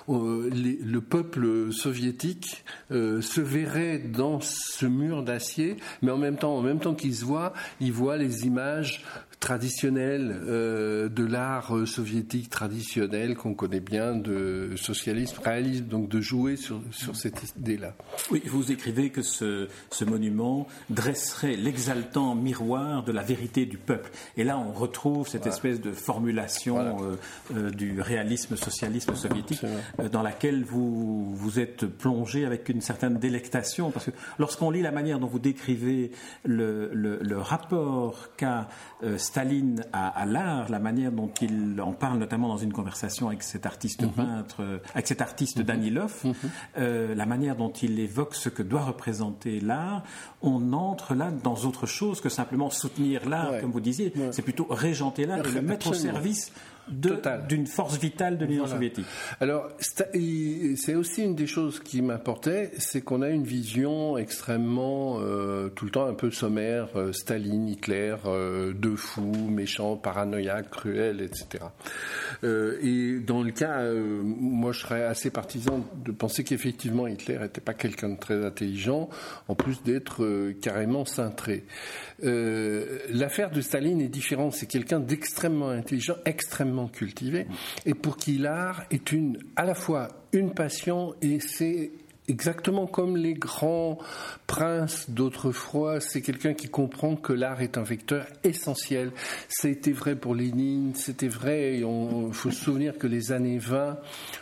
le 0.08 0.98
peuple 1.00 1.72
soviétique 1.72 2.64
se 2.90 3.40
verrait 3.40 3.98
dans 3.98 4.40
ce 4.40 4.86
mur 4.86 5.22
d'acier, 5.22 5.76
mais 6.02 6.10
en 6.10 6.18
même 6.18 6.36
temps, 6.36 6.56
en 6.56 6.62
même 6.62 6.80
temps 6.80 6.94
qu'il 6.94 7.14
se 7.14 7.24
voit, 7.24 7.52
il 7.80 7.92
voit 7.92 8.16
les 8.16 8.46
images 8.46 9.04
traditionnelles 9.40 10.40
de 10.46 11.24
l'art 11.24 11.72
soviétique 11.86 12.50
traditionnel 12.50 13.36
qu'on 13.36 13.54
connaît 13.54 13.80
bien 13.80 14.14
de 14.14 14.72
socialisme 14.76 15.40
réalisme, 15.44 15.84
donc 15.86 16.08
de 16.08 16.20
jouer 16.20 16.56
sur, 16.56 16.80
sur 16.90 17.16
cette 17.16 17.54
idée-là. 17.56 17.94
Oui, 18.30 18.42
vous 18.46 18.72
écrivez 18.72 19.10
que 19.10 19.22
ce, 19.22 19.68
ce 19.90 20.04
monument 20.04 20.66
dresserait 20.90 21.56
l'exaltant 21.56 22.34
miroir 22.34 23.04
de 23.04 23.12
la 23.12 23.22
vérité 23.22 23.66
du 23.66 23.78
peuple. 23.78 24.10
Et 24.36 24.44
là, 24.44 24.58
on 24.58 24.72
retrouve 24.72 25.28
cette 25.28 25.46
espèce 25.46 25.80
de 25.80 25.92
formulation 25.92 26.78
euh, 26.78 27.16
euh, 27.54 27.70
du 27.70 28.00
réalisme 28.00 28.56
socialisme 28.56 29.14
soviétique 29.14 29.62
euh, 30.00 30.08
dans 30.08 30.22
laquelle 30.22 30.64
vous 30.64 31.34
vous 31.34 31.60
êtes 31.60 31.86
plongé 31.86 32.44
avec 32.44 32.68
une 32.68 32.80
certaine 32.80 33.18
délectation. 33.18 33.90
Parce 33.90 34.06
que 34.06 34.10
lorsqu'on 34.38 34.70
lit 34.70 34.82
la 34.82 34.92
manière 34.92 35.18
dont 35.18 35.26
vous 35.26 35.38
décrivez 35.38 36.10
le, 36.44 36.90
le, 36.92 37.38
rapport 37.38 38.28
qu'a 38.36 38.68
Staline 39.28 39.84
à, 39.92 40.08
à 40.08 40.24
l'art, 40.24 40.70
la 40.70 40.78
manière 40.78 41.12
dont 41.12 41.30
il 41.42 41.80
en 41.82 41.92
parle 41.92 42.18
notamment 42.18 42.48
dans 42.48 42.56
une 42.56 42.72
conversation 42.72 43.28
avec 43.28 43.42
cet 43.42 43.66
artiste 43.66 44.02
mhm. 44.02 44.10
peintre, 44.12 44.62
euh, 44.62 44.78
avec 44.94 45.06
cet 45.06 45.20
artiste 45.20 45.58
mhm. 45.58 45.64
Danilov, 45.64 46.24
mhm. 46.24 46.34
euh, 46.78 47.14
la 47.14 47.26
manière 47.26 47.54
dont 47.54 47.70
il 47.70 48.00
évoque 48.00 48.34
ce 48.34 48.48
que 48.48 48.62
doit 48.62 48.84
représenter 48.84 49.60
l'art, 49.60 50.02
on 50.40 50.72
entre 50.72 51.14
là 51.14 51.30
dans 51.30 51.56
autre 51.66 51.84
chose 51.84 52.22
que 52.22 52.30
simplement 52.30 52.70
soutenir 52.70 53.28
l'art, 53.28 53.60
comme 53.60 53.70
vous 53.70 53.80
disiez. 53.80 54.12
C'est 54.30 54.42
plutôt 54.42 54.66
régenter 54.70 55.26
l'art 55.26 55.46
et 55.46 55.52
le 55.52 55.62
mettre 55.62 55.88
au 55.90 55.94
service 55.94 56.50
d'une 56.90 57.66
force 57.66 57.98
vitale 57.98 58.38
de 58.38 58.44
l'Union 58.44 58.66
soviétique. 58.66 59.06
Alors, 59.40 59.68
c'est 59.80 60.94
aussi 60.94 61.22
une 61.22 61.34
des 61.34 61.46
choses 61.46 61.80
qui 61.80 62.02
m'importait, 62.02 62.70
c'est 62.78 63.02
qu'on 63.02 63.22
a 63.22 63.28
une 63.28 63.44
vision 63.44 64.18
extrêmement, 64.18 65.18
euh, 65.20 65.68
tout 65.68 65.84
le 65.84 65.90
temps 65.90 66.06
un 66.06 66.14
peu 66.14 66.30
sommaire, 66.30 66.88
euh, 66.96 67.12
Staline, 67.12 67.68
Hitler, 67.68 68.16
euh, 68.26 68.72
deux 68.72 68.96
fous, 68.96 69.48
méchants, 69.48 69.96
paranoïaques, 69.96 70.70
cruels, 70.70 71.20
etc. 71.20 71.64
et 72.42 73.18
dans 73.20 73.42
le 73.42 73.50
cas, 73.50 73.82
moi 73.82 74.72
je 74.72 74.80
serais 74.80 75.04
assez 75.04 75.30
partisan 75.30 75.84
de 76.04 76.12
penser 76.12 76.44
qu'effectivement 76.44 77.06
Hitler 77.06 77.38
n'était 77.38 77.60
pas 77.60 77.74
quelqu'un 77.74 78.10
de 78.10 78.18
très 78.18 78.44
intelligent, 78.44 79.08
en 79.48 79.54
plus 79.54 79.82
d'être 79.82 80.52
carrément 80.60 81.04
cintré. 81.04 81.64
L'affaire 82.20 83.50
de 83.50 83.60
Staline 83.60 84.00
est 84.00 84.08
différente, 84.08 84.54
c'est 84.54 84.66
quelqu'un 84.66 85.00
d'extrêmement 85.00 85.68
intelligent, 85.68 86.16
extrêmement 86.24 86.88
cultivé, 86.88 87.46
et 87.86 87.94
pour 87.94 88.16
qui 88.16 88.38
l'art 88.38 88.84
est 88.90 89.12
une, 89.12 89.38
à 89.56 89.64
la 89.64 89.74
fois 89.74 90.08
une 90.32 90.52
passion 90.52 91.14
et 91.22 91.40
c'est 91.40 91.90
exactement 92.28 92.86
comme 92.86 93.16
les 93.16 93.34
grands 93.34 93.98
princes 94.46 95.10
d'autrefois, 95.10 96.00
c'est 96.00 96.22
quelqu'un 96.22 96.54
qui 96.54 96.68
comprend 96.68 97.16
que 97.16 97.32
l'art 97.32 97.60
est 97.60 97.78
un 97.78 97.82
vecteur 97.82 98.26
essentiel. 98.44 99.12
Été 99.64 99.92
vrai 99.92 100.16
pour 100.16 100.34
Lénine, 100.34 100.94
c'était 100.94 101.28
vrai, 101.28 101.80
il 101.80 102.32
faut 102.32 102.50
se 102.50 102.64
souvenir 102.64 102.96
que 102.96 103.06
les 103.06 103.32
années 103.32 103.58
20 103.58 103.98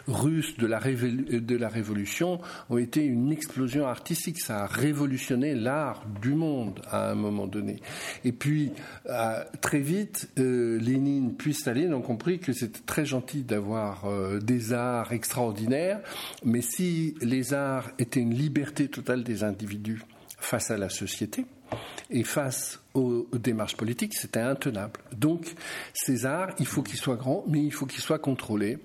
russes 0.07 0.57
de 0.57 0.66
la, 0.66 0.78
de 0.81 1.57
la 1.57 1.69
Révolution 1.69 2.40
ont 2.71 2.78
été 2.78 3.05
une 3.05 3.33
explosion 3.33 3.87
artistique, 3.87 4.38
ça 4.38 4.62
a 4.62 4.66
révolutionné 4.66 5.55
l'art 5.55 6.05
du 6.23 6.35
monde 6.35 6.81
à 6.90 7.11
un 7.11 7.14
moment 7.14 7.47
donné. 7.47 7.81
Et 8.25 8.33
puis, 8.33 8.73
euh, 9.07 9.43
très 9.61 9.81
vite, 9.81 10.28
euh, 10.38 10.78
Lénine 10.78 11.35
puis 11.37 11.55
Staline 11.55 11.93
ont 11.93 12.02
compris 12.02 12.38
que 12.38 12.52
c'était 12.52 12.81
très 12.87 13.05
gentil 13.05 13.43
d'avoir 13.43 14.05
euh, 14.05 14.38
des 14.38 14.73
arts 14.73 15.12
extraordinaires, 15.12 16.00
mais 16.45 16.61
si 16.61 17.14
les 17.21 17.52
arts 17.52 17.75
était 17.99 18.21
une 18.21 18.35
liberté 18.35 18.88
totale 18.88 19.25
des 19.25 19.45
individus 19.45 20.02
face 20.38 20.71
à 20.71 20.76
la 20.76 20.88
société 20.88 21.47
et 22.11 22.23
face 22.23 22.80
aux, 22.94 23.26
démarches 23.35 23.76
politiques, 23.76 24.14
c'était 24.14 24.40
intenable. 24.40 25.00
Donc, 25.14 25.54
César, 25.92 26.50
il 26.58 26.66
faut 26.66 26.82
qu'il 26.82 26.99
soit 26.99 27.16
grand, 27.16 27.44
mais 27.46 27.62
il 27.62 27.73
faut 27.73 27.87
qu'il 27.87 28.00
soit 28.00 28.18
contrôlé. 28.18 28.78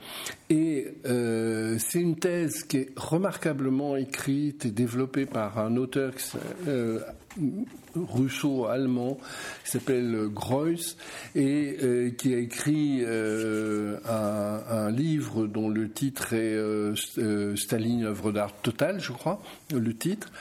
Et 0.49 0.95
euh, 1.05 1.77
c'est 1.79 2.01
une 2.01 2.17
thèse 2.17 2.63
qui 2.63 2.77
est 2.77 2.89
remarquablement 2.97 3.95
écrite 3.95 4.65
et 4.65 4.71
développée 4.71 5.25
par 5.25 5.59
un 5.59 5.77
auteur 5.77 6.13
euh, 6.67 6.99
russo-allemand 7.95 9.17
qui 9.63 9.71
s'appelle 9.71 10.27
Greuss 10.27 10.97
et 11.35 11.77
euh, 11.81 12.09
qui 12.09 12.33
a 12.33 12.39
écrit 12.39 13.05
un, 13.05 14.61
un, 14.69 14.91
livre 14.91 15.47
dont 15.47 15.69
le 15.69 15.89
titre 15.89 16.33
est 16.33 16.57
Staline, 17.55 18.05
œuvre 18.05 18.31
d'art 18.33 18.53
totale, 18.61 18.99
je 18.99 19.13
crois, 19.13 19.41
le 19.71 19.95
titre. 19.95 20.31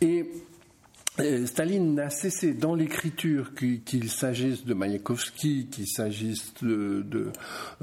Et 0.00 0.20
euh, 0.20 0.24
Staline 1.46 1.94
n'a 1.94 2.10
cessé 2.10 2.54
dans 2.54 2.74
l'écriture, 2.74 3.52
qu'il 3.54 4.10
s'agisse 4.10 4.64
de 4.64 4.72
Mayakovsky, 4.72 5.66
qu'il 5.70 5.88
s'agisse 5.88 6.52
de, 6.62 7.02
de, 7.02 7.32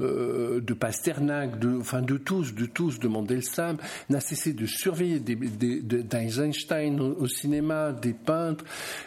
euh, 0.00 0.60
de, 0.60 0.74
Pasternak, 0.74 1.58
de, 1.58 1.76
enfin 1.78 2.00
de 2.00 2.16
tous, 2.16 2.54
de 2.54 2.64
tous, 2.64 2.98
de 2.98 3.08
Mandelstam, 3.08 3.76
n'a 4.08 4.20
cessé 4.20 4.54
de 4.54 4.64
surveiller 4.64 5.20
des, 5.20 5.34
des, 5.34 5.80
d'Eisenstein 5.80 6.98
au, 7.00 7.26
cinéma, 7.26 7.92
des 7.92 8.14
peintres, 8.14 8.64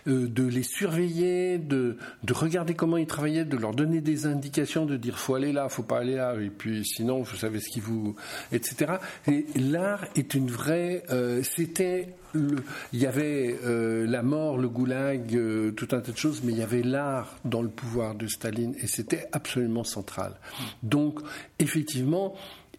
euh, 0.07 0.27
de 0.27 0.43
les 0.43 0.63
surveiller, 0.63 1.57
de, 1.57 1.97
de 2.23 2.33
regarder 2.33 2.75
comment 2.75 2.97
ils 2.97 3.07
travaillaient, 3.07 3.45
de 3.45 3.57
leur 3.57 3.73
donner 3.73 4.01
des 4.01 4.27
indications, 4.27 4.85
de 4.85 4.97
dire 4.97 5.17
faut 5.17 5.35
aller 5.35 5.51
là, 5.51 5.69
faut 5.69 5.83
pas 5.83 5.99
aller 5.99 6.15
là, 6.15 6.35
et 6.39 6.49
puis 6.49 6.85
sinon 6.85 7.23
vous 7.23 7.35
savez 7.35 7.59
ce 7.59 7.69
qui 7.69 7.79
vous, 7.79 8.15
etc. 8.51 8.93
Et 9.27 9.45
l'art 9.55 10.05
est 10.15 10.35
une 10.35 10.51
vraie, 10.51 11.03
euh, 11.09 11.41
c'était 11.43 12.15
il 12.35 12.99
y 12.99 13.05
avait 13.05 13.57
euh, 13.63 14.05
la 14.07 14.21
mort, 14.21 14.57
le 14.57 14.69
goulag, 14.69 15.35
euh, 15.35 15.71
tout 15.71 15.87
un 15.91 15.99
tas 15.99 16.11
de 16.11 16.17
choses, 16.17 16.41
mais 16.43 16.51
il 16.51 16.59
y 16.59 16.63
avait 16.63 16.83
l'art 16.83 17.37
dans 17.45 17.61
le 17.61 17.69
pouvoir 17.69 18.15
de 18.15 18.27
Staline 18.27 18.75
et 18.81 18.87
c'était 18.87 19.27
absolument 19.31 19.83
central. 19.83 20.33
Donc, 20.83 21.19
effectivement, 21.59 22.35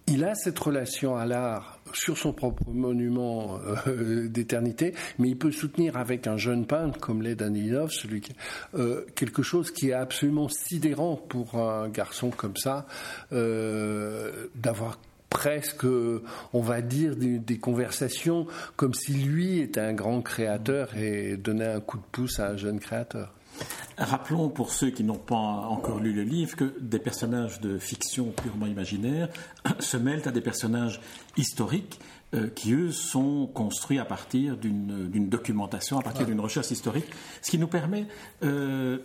il 0.06 0.24
a 0.24 0.34
cette 0.34 0.58
relation 0.58 1.16
à 1.16 1.26
l'art 1.26 1.78
sur 1.92 2.16
son 2.16 2.32
propre 2.32 2.62
monument 2.68 3.58
euh, 3.86 4.28
d'éternité, 4.28 4.94
mais 5.18 5.28
il 5.28 5.36
peut 5.36 5.52
soutenir 5.52 5.96
avec 5.96 6.26
un 6.26 6.36
jeune 6.36 6.66
peintre 6.66 6.98
comme 6.98 7.22
l'est 7.22 7.34
Danilov, 7.34 7.90
quelque 9.14 9.42
chose 9.42 9.70
qui 9.70 9.90
est 9.90 9.94
absolument 9.94 10.48
sidérant 10.48 11.16
pour 11.16 11.56
un 11.56 11.88
garçon 11.88 12.30
comme 12.30 12.56
ça, 12.56 12.86
d'avoir 13.30 14.98
presque, 15.30 15.84
on 16.52 16.60
va 16.60 16.82
dire, 16.82 17.14
des, 17.16 17.58
conversations 17.58 18.46
comme 18.76 18.94
si 18.94 19.12
lui 19.12 19.60
était 19.60 19.80
un 19.80 19.94
grand 19.94 20.20
créateur 20.20 20.94
et 20.96 21.36
donnait 21.36 21.72
un 21.72 21.80
coup 21.80 21.96
de 21.96 22.02
pouce 22.12 22.40
à 22.40 22.48
un 22.48 22.56
jeune 22.56 22.80
créateur. 22.80 23.32
Rappelons 23.96 24.48
pour 24.48 24.72
ceux 24.72 24.90
qui 24.90 25.04
n'ont 25.04 25.18
pas 25.18 25.36
encore 25.36 26.00
lu 26.00 26.12
le 26.12 26.22
livre 26.22 26.56
que 26.56 26.72
des 26.80 26.98
personnages 26.98 27.60
de 27.60 27.78
fiction 27.78 28.32
purement 28.42 28.66
imaginaire 28.66 29.28
se 29.78 29.96
mêlent 29.96 30.26
à 30.26 30.30
des 30.30 30.40
personnages 30.40 31.00
historiques 31.36 32.00
euh, 32.32 32.48
qui, 32.48 32.72
eux, 32.72 32.92
sont 32.92 33.46
construits 33.46 33.98
à 33.98 34.04
partir 34.04 34.56
d'une 34.56 35.28
documentation, 35.28 35.98
à 35.98 36.02
partir 36.02 36.26
d'une 36.26 36.40
recherche 36.40 36.70
historique, 36.70 37.06
ce 37.42 37.50
qui 37.50 37.58
nous 37.58 37.66
permet 37.66 38.06
euh, 38.42 38.98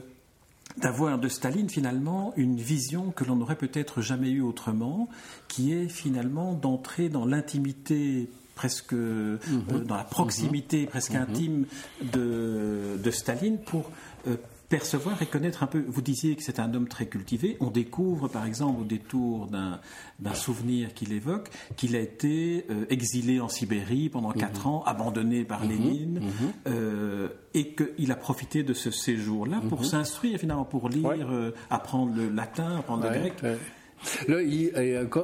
d'avoir 0.77 1.19
de 1.19 1.27
Staline 1.27 1.69
finalement 1.69 2.33
une 2.35 2.57
vision 2.57 3.11
que 3.11 3.23
l'on 3.23 3.35
n'aurait 3.35 3.55
peut-être 3.55 4.01
jamais 4.01 4.29
eue 4.29 4.41
autrement, 4.41 5.09
qui 5.47 5.73
est 5.73 5.87
finalement 5.87 6.53
d'entrer 6.53 7.09
dans 7.09 7.25
l'intimité 7.25 8.29
presque 8.55 8.93
euh, 8.93 9.37
mhm. 9.47 9.83
dans 9.85 9.97
la 9.97 10.03
proximité 10.03 10.83
mhm. 10.83 10.87
presque 10.87 11.13
mhm. 11.13 11.21
intime 11.21 11.65
de, 12.13 12.97
de, 13.01 13.11
Staline 13.11 13.57
pour 13.59 13.91
euh, 14.27 14.37
percevoir 14.75 15.21
et 15.21 15.25
connaître 15.25 15.63
un 15.63 15.67
peu. 15.67 15.85
Vous 15.87 16.01
disiez 16.01 16.35
que 16.35 16.43
c'est 16.43 16.59
un 16.59 16.73
homme 16.73 16.89
très 16.89 17.05
cultivé. 17.05 17.55
On 17.61 17.69
découvre, 17.69 18.27
par 18.27 18.45
exemple, 18.45 18.81
au 18.81 18.83
détour 18.83 19.47
d'un 19.47 20.33
souvenir 20.33 20.93
qu'il 20.93 21.13
évoque, 21.13 21.49
qu'il 21.77 21.95
a 21.95 21.99
été 21.99 22.65
euh, 22.69 22.85
exilé 22.89 23.39
en 23.39 23.47
Sibérie 23.47 24.09
pendant 24.09 24.31
mhm. 24.31 24.35
quatre 24.35 24.67
ans, 24.67 24.83
abandonné 24.85 25.45
par 25.45 25.63
mhm. 25.63 25.69
Lénine, 25.69 26.19
mhm. 26.19 26.51
euh, 26.67 27.29
et 27.53 27.73
qu'il 27.73 28.11
a 28.11 28.17
profité 28.17 28.63
de 28.63 28.73
ce 28.73 28.91
séjour-là 28.91 29.61
pour 29.69 29.85
s'instruire, 29.85 30.39
finalement, 30.39 30.65
pour 30.65 30.89
lire, 30.89 31.31
euh, 31.31 31.53
apprendre 31.69 32.13
le 32.13 32.27
latin, 32.27 32.75
apprendre 32.79 33.03
le 33.09 33.17
grec. 33.17 33.41
Là, 34.27 34.41
il, 34.41 34.71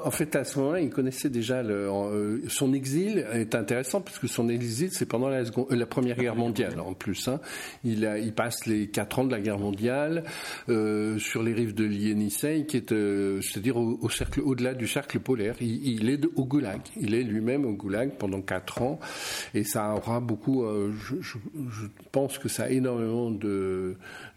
en 0.04 0.12
fait, 0.12 0.36
à 0.36 0.44
ce 0.44 0.60
moment-là, 0.60 0.82
il 0.82 0.90
connaissait 0.90 1.30
déjà 1.30 1.58
euh, 1.58 2.40
son 2.48 2.74
exil 2.74 3.26
est 3.34 3.56
intéressant 3.56 4.02
parce 4.02 4.20
que 4.20 4.28
son 4.28 4.50
exil, 4.50 4.90
c'est 4.92 5.06
pendant 5.06 5.30
la, 5.30 5.44
la 5.70 5.86
Première 5.86 6.18
Guerre 6.18 6.36
mondiale 6.36 6.80
en 6.80 6.94
plus. 6.94 7.28
Hein. 7.28 7.40
Il, 7.84 8.34
passe 8.36 8.66
les 8.66 8.88
quatre 8.88 9.20
ans 9.20 9.24
de 9.26 9.32
la 9.32 9.42
guerre 9.42 9.60
mondiale 9.60 10.24
euh, 10.70 11.18
sur 11.20 11.44
les 11.44 11.54
rives 11.54 11.76
de 11.76 11.84
euh, 12.92 13.42
c'est-à-dire 13.42 13.78
au-delà 13.78 14.74
du 14.74 14.88
cercle 14.88 15.20
polaire. 15.20 15.56
Il, 15.62 16.10
est 16.10 16.26
au 16.36 16.46
Goulag. 16.46 16.82
Il 17.00 17.14
est 17.14 17.24
lui-même 17.24 17.66
au 17.66 17.74
Goulag 17.74 18.12
pendant 18.18 18.42
quatre 18.42 18.82
ans, 18.82 19.00
et 19.54 19.64
ça 19.64 19.94
aura 19.94 20.20
beaucoup. 20.20 20.64
Euh, 20.64 20.92
je, 21.22 21.38
pense 22.12 22.38
que 22.38 22.50
ça 22.50 22.64
a 22.64 22.70
énormément 22.70 23.32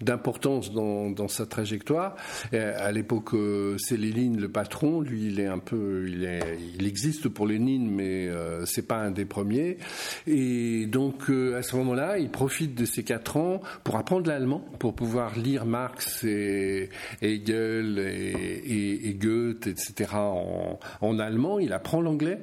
d'importance 0.00 0.72
dans, 0.72 1.28
sa 1.28 1.46
trajectoire. 1.46 2.16
À 2.52 2.92
l'époque, 2.92 3.34
euh, 3.34 3.76
c'est 3.78 3.96
le 4.30 4.48
patron, 4.48 5.00
lui, 5.00 5.26
il 5.26 5.40
est 5.40 5.46
un 5.46 5.58
peu, 5.58 6.06
il, 6.08 6.86
existe 6.86 7.28
pour 7.28 7.46
Lénine, 7.46 7.90
mais 7.90 8.28
euh, 8.28 8.64
c'est 8.66 8.86
pas 8.86 8.98
un 8.98 9.10
des 9.10 9.24
premiers. 9.24 9.78
Et 10.26 10.86
donc, 10.86 11.30
euh, 11.30 11.56
à 11.56 11.62
ce 11.62 11.76
moment-là, 11.76 12.18
il 12.18 12.30
profite 12.30 12.74
de 12.74 12.84
ces 12.84 13.02
quatre 13.02 13.36
ans 13.36 13.60
pour 13.82 13.96
apprendre 13.96 14.28
l'allemand, 14.28 14.64
pour 14.78 14.94
pouvoir 14.94 15.38
lire 15.38 15.66
Marx 15.66 16.24
et, 16.24 16.88
Hegel 17.22 17.98
et, 17.98 19.08
et, 19.08 19.14
Goethe, 19.14 19.66
etc. 19.66 20.10
En, 20.14 20.78
en, 21.00 21.18
allemand. 21.18 21.58
Il 21.58 21.72
apprend 21.72 22.00
l'anglais. 22.00 22.38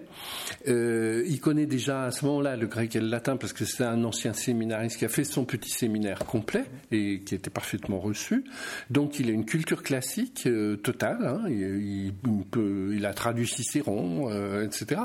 Euh, 0.68 1.24
il 1.28 1.40
connaît 1.40 1.66
déjà 1.66 2.06
à 2.06 2.12
ce 2.12 2.26
moment-là 2.26 2.56
le 2.56 2.68
grec 2.68 2.96
et 2.96 3.00
le 3.00 3.08
latin 3.08 3.38
parce 3.38 3.54
que 3.54 3.66
c'est 3.66 3.84
un 3.84 4.04
ancien 4.04 4.34
séminariste 4.34 4.98
qui 4.98 5.06
a 5.06 5.10
fait 5.10 5.24
son 5.24 5.46
petit 5.46 5.72
séminaire 5.72 6.20
complet 6.26 6.66
et 6.92 7.22
qui 7.22 7.36
était 7.36 7.50
parfaitement 7.50 8.00
reçu. 8.00 8.44
Donc, 8.90 9.20
il 9.20 9.30
a 9.30 9.34
une 9.34 9.46
culture 9.46 9.84
classique 9.84 10.44
euh, 10.48 10.78
totale. 10.78 11.26
Hein, 11.26 11.50
il, 11.80 13.06
a 13.06 13.14
traduit 13.14 13.48
Cicéron, 13.48 14.30
euh, 14.30 14.66
etc. 14.66 15.02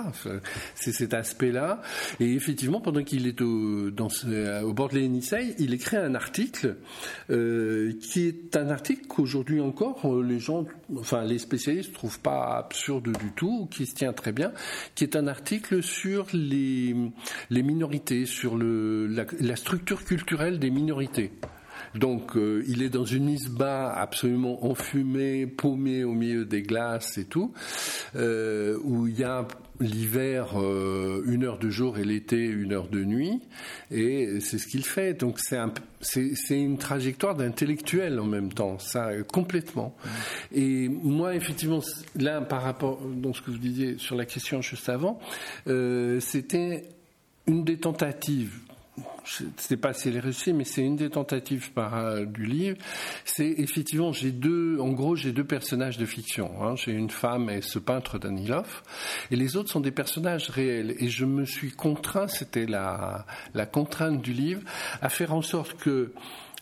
C'est 0.75 0.93
cet 0.93 1.15
aspect-là. 1.15 1.83
Et 2.21 2.33
effectivement, 2.35 2.81
pendant 2.81 3.03
qu'il 3.03 3.27
est 3.27 3.41
au, 3.41 3.91
bord 4.73 4.89
de 4.89 4.95
l'Enisei, 4.95 5.55
il 5.59 5.75
écrit 5.75 5.97
un 5.97 6.15
article 6.15 6.77
euh, 7.31 7.93
qui 8.01 8.27
est 8.27 8.57
un 8.57 8.71
article 8.71 9.07
qu'aujourd'hui 9.07 9.61
encore 9.61 10.01
euh, 10.05 10.23
les 10.23 10.39
gens, 10.39 10.67
enfin 10.97 11.25
les 11.25 11.39
spécialistes 11.39 11.93
trouvent 11.93 12.21
pas 12.21 12.57
absurde 12.59 13.05
du 13.05 13.33
tout, 13.35 13.69
qui 13.71 13.87
se 13.87 13.95
tient 13.95 14.13
très 14.13 14.33
bien, 14.33 14.53
qui 14.95 15.05
est 15.05 15.17
un 15.17 15.27
article 15.27 15.83
sur 15.83 16.27
les, 16.33 16.95
minorités, 17.51 18.27
sur 18.27 18.57
la 18.59 19.57
structure 19.57 20.05
culturelle 20.05 20.59
des 20.59 20.71
minorités. 20.71 21.33
Donc 21.99 22.37
euh, 22.37 22.65
il 22.69 22.83
est 22.83 22.89
dans 22.89 23.05
une 23.05 23.29
isba 23.29 23.93
absolument 23.93 24.65
enfumée, 24.67 25.47
paumée 25.47 26.05
au 26.05 26.13
milieu 26.13 26.45
des 26.45 26.63
glaces 26.63 27.19
et 27.19 27.25
tout, 27.25 27.53
euh, 28.15 28.79
où 28.85 29.07
il 29.07 29.19
y 29.19 29.25
a 29.25 29.47
l'hiver 29.81 30.59
euh, 30.59 31.23
une 31.27 31.45
heure 31.45 31.59
de 31.59 31.69
jour 31.69 31.99
et 31.99 32.05
l'été 32.05 32.39
une 32.39 32.73
heure 32.73 32.89
de 32.89 33.05
nuit, 33.05 33.41
et 33.91 34.41
c'est 34.41 34.59
ce 34.59 34.67
qu'il 34.67 34.85
fait. 34.85 35.15
Donc 35.15 35.39
c'est 35.39 35.57
un, 35.57 35.73
c'est, 36.01 36.35
une 36.51 36.79
trajectoire 36.79 37.35
d'intellectuel 37.35 38.19
en 38.21 38.25
même 38.25 38.53
temps, 38.53 38.79
ça 38.79 39.11
complètement. 39.23 39.95
Et 40.53 40.89
moi 40.89 41.35
effectivement 41.35 41.81
là 42.17 42.41
par 42.41 42.63
rapport 42.63 43.01
dans 43.01 43.33
ce 43.33 43.43
que 43.43 43.51
vous 43.51 43.59
disiez 43.59 43.99
sur 43.99 44.17
la 44.17 44.25
question 44.25 44.63
juste 44.63 44.89
avant, 44.89 45.19
c'était 45.67 46.85
une 47.47 47.65
des 47.65 47.77
tentatives 47.77 48.66
je 49.25 49.45
ne 49.45 49.51
sais 49.57 49.77
pas 49.77 49.93
si 49.93 50.09
elle 50.09 50.17
est 50.17 50.21
réussie, 50.21 50.53
mais 50.53 50.65
c'est 50.65 50.83
une 50.83 50.97
des 50.97 51.11
tentatives 51.11 51.73
par, 51.73 51.97
euh, 51.97 52.25
du 52.25 52.47
livre. 52.47 52.77
C'est 53.25 53.55
effectivement, 53.59 54.13
j'ai 54.13 54.31
deux, 54.31 54.79
en 54.81 54.93
gros, 54.93 55.17
j'ai 55.17 55.33
deux 55.33 55.45
personnages 55.45 55.99
de 55.99 56.07
fiction. 56.07 56.51
Hein. 56.63 56.77
J'ai 56.77 56.93
une 56.93 57.11
femme 57.11 57.51
et 57.51 57.61
ce 57.61 57.79
peintre 57.79 58.19
Danilov, 58.19 58.83
et 59.31 59.37
les 59.37 59.57
autres 59.57 59.71
sont 59.71 59.81
des 59.81 59.91
personnages 59.91 60.49
réels. 60.49 60.95
Et 60.99 61.09
je 61.09 61.25
me 61.25 61.45
suis 61.45 61.73
contraint, 61.73 62.29
c'était 62.29 62.67
la, 62.67 63.27
la 63.55 63.67
contrainte 63.67 64.23
du 64.23 64.33
livre, 64.33 64.63
à 65.03 65.09
faire 65.09 65.35
en 65.35 65.43
sorte 65.43 65.75
que 65.75 66.13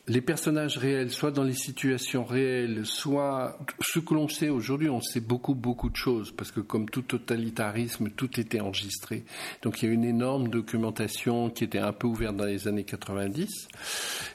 les 0.06 0.20
personnages 0.20 0.76
réels, 0.76 1.10
soit 1.10 1.30
dans 1.30 1.44
les 1.44 1.54
situations 1.54 2.24
réelles, 2.24 2.84
soit 2.84 3.58
ce 3.80 4.00
que 4.00 4.14
l'on 4.14 4.28
sait 4.28 4.50
aujourd'hui, 4.50 4.90
on 4.90 5.00
sait 5.00 5.20
beaucoup, 5.20 5.54
beaucoup 5.54 5.88
de 5.88 5.96
choses, 5.96 6.30
parce 6.30 6.50
que 6.50 6.60
comme 6.60 6.90
tout 6.90 7.02
totalitarisme, 7.02 8.10
tout 8.10 8.38
était 8.38 8.60
enregistré. 8.60 9.24
Donc 9.62 9.82
il 9.82 9.86
y 9.86 9.90
a 9.90 9.94
une 9.94 10.04
énorme 10.04 10.48
documentation 10.48 11.48
qui 11.48 11.64
était 11.64 11.78
un 11.78 11.92
peu 11.92 12.06
ouverte 12.06 12.36
dans 12.36 12.44
les 12.44 12.68
années 12.68 12.84
90. 12.84 13.68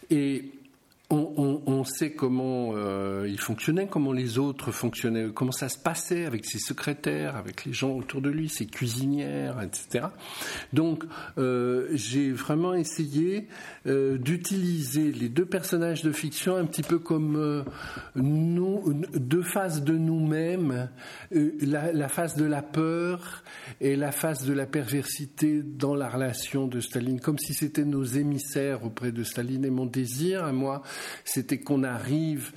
Et 0.09 0.58
on, 1.11 1.83
sait 1.85 2.11
comment 2.11 2.73
euh, 2.75 3.25
il 3.27 3.39
fonctionnait, 3.39 3.87
comment 3.87 4.11
les 4.11 4.37
autres 4.37 4.71
fonctionnaient, 4.71 5.29
comment 5.33 5.51
ça 5.51 5.67
se 5.67 5.77
passait 5.77 6.25
avec 6.25 6.45
ses 6.45 6.59
secrétaires, 6.59 7.35
avec 7.35 7.65
les 7.65 7.73
gens 7.73 7.91
autour 7.91 8.21
de 8.21 8.29
lui, 8.29 8.47
ses 8.47 8.67
cuisinières, 8.67 9.59
etc. 9.61 10.07
Donc, 10.71 11.03
euh, 11.37 11.87
j'ai 11.93 12.31
vraiment 12.31 12.75
essayé 12.75 13.47
euh, 13.87 14.17
d'utiliser 14.19 15.11
les 15.11 15.29
deux 15.29 15.45
personnages 15.45 16.03
de 16.03 16.11
fiction 16.11 16.55
un 16.55 16.65
petit 16.65 16.83
peu 16.83 16.99
comme 16.99 17.65
nous, 18.15 18.93
deux 19.15 19.41
faces 19.41 19.83
de 19.83 19.93
nous-mêmes, 19.93 20.89
la, 21.31 21.91
la 21.91 22.07
face 22.07 22.35
de 22.35 22.45
la 22.45 22.61
peur 22.61 23.43
et 23.81 23.95
la 23.95 24.11
face 24.11 24.45
de 24.45 24.53
la 24.53 24.67
perversité 24.67 25.63
dans 25.63 25.95
la 25.95 26.07
relation 26.07 26.67
de 26.67 26.79
Staline, 26.79 27.19
comme 27.19 27.39
si 27.39 27.53
c'était 27.53 27.85
nos 27.85 28.03
émissaires 28.03 28.83
auprès 28.83 29.11
de 29.11 29.23
Staline. 29.23 29.65
Et 29.65 29.71
mon 29.71 29.85
désir, 29.85 30.43
à 30.43 30.51
moi, 30.51 30.83
c'était 31.25 31.59
qu'on 31.59 31.83
arrive 31.83 32.51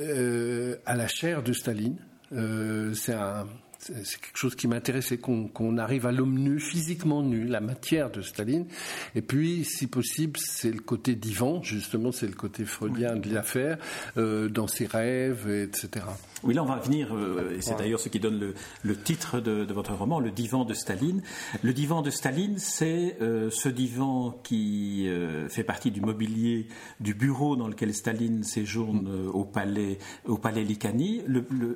euh, 0.00 0.76
à 0.84 0.94
la 0.94 1.08
chair 1.08 1.42
de 1.42 1.52
Staline. 1.52 1.96
Euh, 2.32 2.92
c'est 2.94 4.20
quelque 4.20 4.36
chose 4.36 4.56
qui 4.56 4.66
m'intéressait, 4.68 5.18
qu'on 5.18 5.78
arrive 5.78 6.06
à 6.06 6.12
l'homme 6.12 6.38
nu, 6.38 6.58
physiquement 6.58 7.22
nu, 7.22 7.44
la 7.44 7.60
matière 7.60 8.10
de 8.10 8.20
Staline. 8.20 8.66
Et 9.14 9.22
puis, 9.22 9.64
si 9.64 9.86
possible, 9.86 10.38
c'est 10.38 10.72
le 10.72 10.80
côté 10.80 11.14
divan, 11.14 11.62
justement, 11.62 12.12
c'est 12.12 12.26
le 12.26 12.34
côté 12.34 12.64
freudien 12.64 13.16
de 13.16 13.32
l'affaire, 13.32 13.78
euh, 14.16 14.48
dans 14.48 14.66
ses 14.66 14.86
rêves, 14.86 15.48
etc. 15.48 16.04
Oui, 16.42 16.54
là 16.54 16.62
on 16.62 16.66
va 16.66 16.76
venir, 16.76 17.14
euh, 17.14 17.56
et 17.56 17.62
c'est 17.62 17.76
d'ailleurs 17.78 17.98
ce 17.98 18.10
qui 18.10 18.20
donne 18.20 18.52
le, 18.82 18.96
titre 18.96 19.40
de, 19.40 19.72
votre 19.72 19.94
roman, 19.94 20.20
Le 20.20 20.30
divan 20.30 20.64
de 20.64 20.74
Staline. 20.74 21.22
Le 21.62 21.72
divan 21.72 22.02
de 22.02 22.10
Staline, 22.10 22.58
c'est 22.58 23.16
euh, 23.22 23.50
ce 23.50 23.68
divan 23.68 24.38
qui 24.42 25.08
euh, 25.08 25.48
fait 25.48 25.64
partie 25.64 25.90
du 25.90 26.00
mobilier 26.00 26.66
du 27.00 27.14
bureau 27.14 27.56
dans 27.56 27.68
lequel 27.68 27.94
Staline 27.94 28.44
séjourne 28.44 29.30
au 29.32 29.44
palais, 29.44 29.98
au 30.26 30.36
palais 30.36 30.62
Likani. 30.62 31.22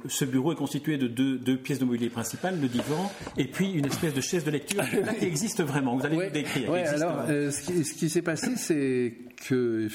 ce 0.07 0.25
bureau 0.25 0.53
est 0.53 0.57
constitué 0.57 0.99
de 0.99 1.07
deux, 1.07 1.57
pièces 1.57 1.79
de 1.79 1.87
mobilier 1.87 2.11
principales, 2.11 2.61
le 2.61 2.69
divan 2.69 3.11
et 3.39 3.47
puis 3.47 3.73
une 3.73 3.87
espèce 3.87 4.13
de 4.13 4.21
chaise 4.21 4.45
de 4.45 4.51
lecture 4.51 4.85
qui 5.19 5.25
existe 5.25 5.63
vraiment. 5.63 5.97
Vous 5.97 6.05
allez 6.05 6.17
nous 6.17 6.31
décrire. 6.31 6.71
Oui, 6.71 6.81
alors 6.81 7.25
ce 7.27 7.95
qui, 7.95 8.11
s'est 8.11 8.23
passé, 8.23 8.57
c'est 8.57 9.15
que, 9.49 9.89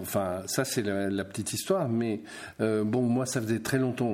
enfin, 0.00 0.42
ça 0.46 0.64
c'est 0.64 0.82
la, 0.82 1.24
petite 1.24 1.52
histoire, 1.52 1.88
mais 1.88 2.20
bon, 2.58 3.02
moi 3.02 3.24
ça 3.24 3.40
faisait 3.40 3.60
très 3.60 3.78
longtemps 3.78 4.09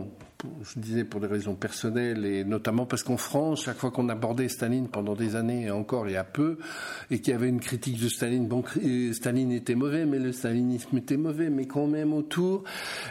je 0.63 0.79
disais 0.79 1.05
pour 1.05 1.21
des 1.21 1.27
raisons 1.27 1.55
personnelles 1.55 2.25
et 2.25 2.45
notamment 2.45 2.87
parce 2.87 3.03
qu'en 3.03 3.17
France, 3.17 3.65
chaque 3.65 3.79
fois 3.79 3.91
qu'on 3.91 4.09
abordait 4.09 4.49
Staline 4.49 4.89
pendant 4.89 5.15
des 5.15 5.35
années 5.37 5.65
et 5.65 5.71
encore 5.71 6.09
il 6.09 6.13
y 6.13 6.17
a 6.17 6.25
peu, 6.25 6.59
et 7.11 7.21
qu'il 7.21 7.33
y 7.33 7.37
avait 7.37 7.49
une 7.49 7.61
critique 7.61 8.01
de 8.01 8.09
Staline, 8.09 8.47
bon, 8.47 8.63
Staline 9.13 9.53
était 9.53 9.75
mauvais, 9.75 10.05
mais 10.05 10.19
le 10.19 10.33
stalinisme 10.33 10.97
était 10.99 11.17
mauvais, 11.17 11.51
mais 11.51 11.67
quand 11.67 11.87
même 11.87 12.13
autour, 12.13 12.65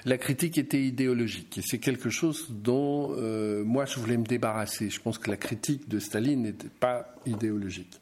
la 0.05 0.17
critique 0.17 0.57
était 0.57 0.81
idéologique. 0.81 1.57
Et 1.57 1.61
c'est 1.65 1.79
quelque 1.79 2.09
chose 2.09 2.47
dont 2.49 3.15
euh, 3.17 3.63
moi 3.63 3.85
je 3.85 3.99
voulais 3.99 4.17
me 4.17 4.25
débarrasser. 4.25 4.89
Je 4.89 5.01
pense 5.01 5.17
que 5.17 5.29
la 5.29 5.37
critique 5.37 5.89
de 5.89 5.99
Staline 5.99 6.43
n'était 6.43 6.69
pas 6.79 7.15
idéologique. 7.25 7.99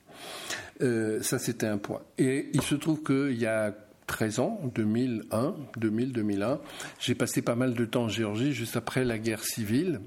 Euh, 0.82 1.22
ça, 1.22 1.40
c'était 1.40 1.68
un 1.68 1.78
point. 1.78 2.02
Et 2.18 2.50
il 2.54 2.62
se 2.62 2.76
trouve 2.76 3.04
qu'il 3.04 3.40
y 3.40 3.46
a 3.46 3.74
13 4.08 4.40
ans, 4.40 4.60
2001, 4.76 5.56
2000-2001. 5.80 6.60
J'ai 7.00 7.16
passé 7.16 7.42
pas 7.42 7.56
mal 7.56 7.74
de 7.74 7.86
temps 7.86 8.04
en 8.04 8.10
Géorgie 8.10 8.54
juste 8.54 8.76
après 8.76 9.04
la 9.06 9.18
guerre 9.18 9.44
civile 9.44 10.00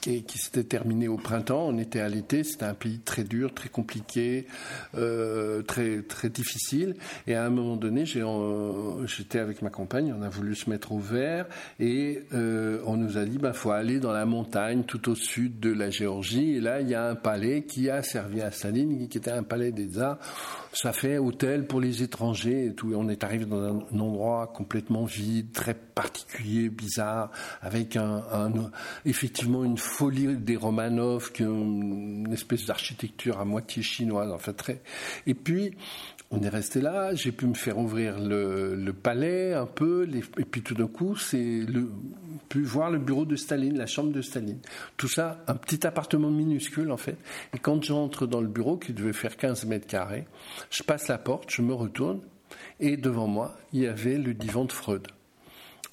qui, 0.00 0.38
s'était 0.38 0.64
terminé 0.64 1.08
au 1.08 1.16
printemps. 1.16 1.66
On 1.66 1.78
était 1.78 2.00
à 2.00 2.08
l'été. 2.08 2.44
C'était 2.44 2.64
un 2.64 2.74
pays 2.74 2.98
très 3.00 3.24
dur, 3.24 3.52
très 3.54 3.68
compliqué, 3.68 4.46
euh, 4.94 5.62
très 5.62 6.02
très 6.02 6.28
difficile. 6.28 6.96
Et 7.26 7.34
à 7.34 7.44
un 7.44 7.50
moment 7.50 7.76
donné, 7.76 8.04
j'étais 8.06 9.38
avec 9.38 9.62
ma 9.62 9.70
compagne. 9.70 10.14
On 10.16 10.22
a 10.22 10.28
voulu 10.28 10.54
se 10.54 10.70
mettre 10.70 10.92
au 10.92 10.98
vert 10.98 11.46
et 11.80 12.22
euh, 12.32 12.80
on 12.86 12.96
nous 12.96 13.18
a 13.18 13.24
dit, 13.24 13.38
bah, 13.38 13.52
faut 13.52 13.70
aller 13.70 13.98
dans 13.98 14.12
la 14.12 14.26
montagne 14.26 14.84
tout 14.84 15.08
au 15.08 15.14
sud 15.14 15.60
de 15.60 15.72
la 15.72 15.90
Géorgie. 15.90 16.56
Et 16.56 16.60
là, 16.60 16.80
il 16.80 16.88
y 16.88 16.94
a 16.94 17.08
un 17.08 17.14
palais 17.14 17.62
qui 17.62 17.90
a 17.90 18.02
servi 18.02 18.40
à 18.40 18.50
Staline, 18.50 19.08
qui 19.08 19.18
était 19.18 19.30
un 19.30 19.42
palais 19.42 19.72
des 19.72 19.98
arts 19.98 20.18
ça 20.72 20.92
fait 20.92 21.18
hôtel 21.18 21.66
pour 21.66 21.80
les 21.80 22.02
étrangers 22.02 22.66
et. 22.66 22.74
On 22.94 23.08
est 23.08 23.24
arrivé 23.24 23.44
dans 23.44 23.62
un, 23.62 23.98
endroit 23.98 24.52
complètement 24.54 25.04
vide, 25.04 25.52
très 25.52 25.74
particulier, 25.74 26.68
bizarre, 26.68 27.30
avec 27.62 27.98
effectivement 29.04 29.64
une 29.64 29.78
folie 29.78 30.36
des 30.36 30.56
Romanov, 30.56 31.32
une 31.38 32.32
espèce 32.32 32.66
d'architecture 32.66 33.40
à 33.40 33.44
moitié 33.44 33.82
chinoise, 33.82 34.30
enfin 34.30 34.52
très. 34.52 34.82
Et 35.26 35.34
puis 35.34 35.76
on 36.30 36.42
est 36.42 36.48
resté 36.48 36.80
là, 36.80 37.14
j'ai 37.14 37.32
pu 37.32 37.46
me 37.46 37.54
faire 37.54 37.78
ouvrir 37.78 38.18
le, 38.18 38.92
palais 38.92 39.54
un 39.54 39.64
peu, 39.64 40.06
et 40.36 40.44
puis 40.44 40.60
tout 40.60 40.74
d'un 40.74 40.86
coup, 40.86 41.16
c'est 41.16 41.64
pu 42.50 42.62
voir 42.62 42.90
le 42.90 42.98
bureau 42.98 43.24
de 43.24 43.36
Staline, 43.36 43.78
la 43.78 43.86
chambre 43.86 44.12
de 44.12 44.20
Staline. 44.20 44.58
Tout 44.96 45.08
ça, 45.08 45.42
un 45.46 45.54
petit 45.54 45.86
appartement 45.86 46.30
minuscule 46.30 46.92
en 46.92 46.96
fait. 46.96 47.16
Et 47.54 47.58
quand 47.58 47.82
j'entre 47.82 48.26
dans 48.26 48.40
le 48.40 48.46
bureau, 48.48 48.76
qui 48.76 48.92
devait 48.92 49.14
faire 49.14 49.36
15 49.36 49.64
mètres 49.64 49.86
carrés, 49.86 50.26
je 50.70 50.82
passe 50.82 51.08
la 51.08 51.18
porte, 51.18 51.50
je 51.50 51.62
me 51.62 51.72
retourne, 51.72 52.20
et 52.78 52.96
devant 52.96 53.26
moi, 53.26 53.56
il 53.72 53.80
y 53.80 53.86
avait 53.86 54.18
le 54.18 54.34
divan 54.34 54.66
de 54.66 54.72
Freud. 54.72 55.06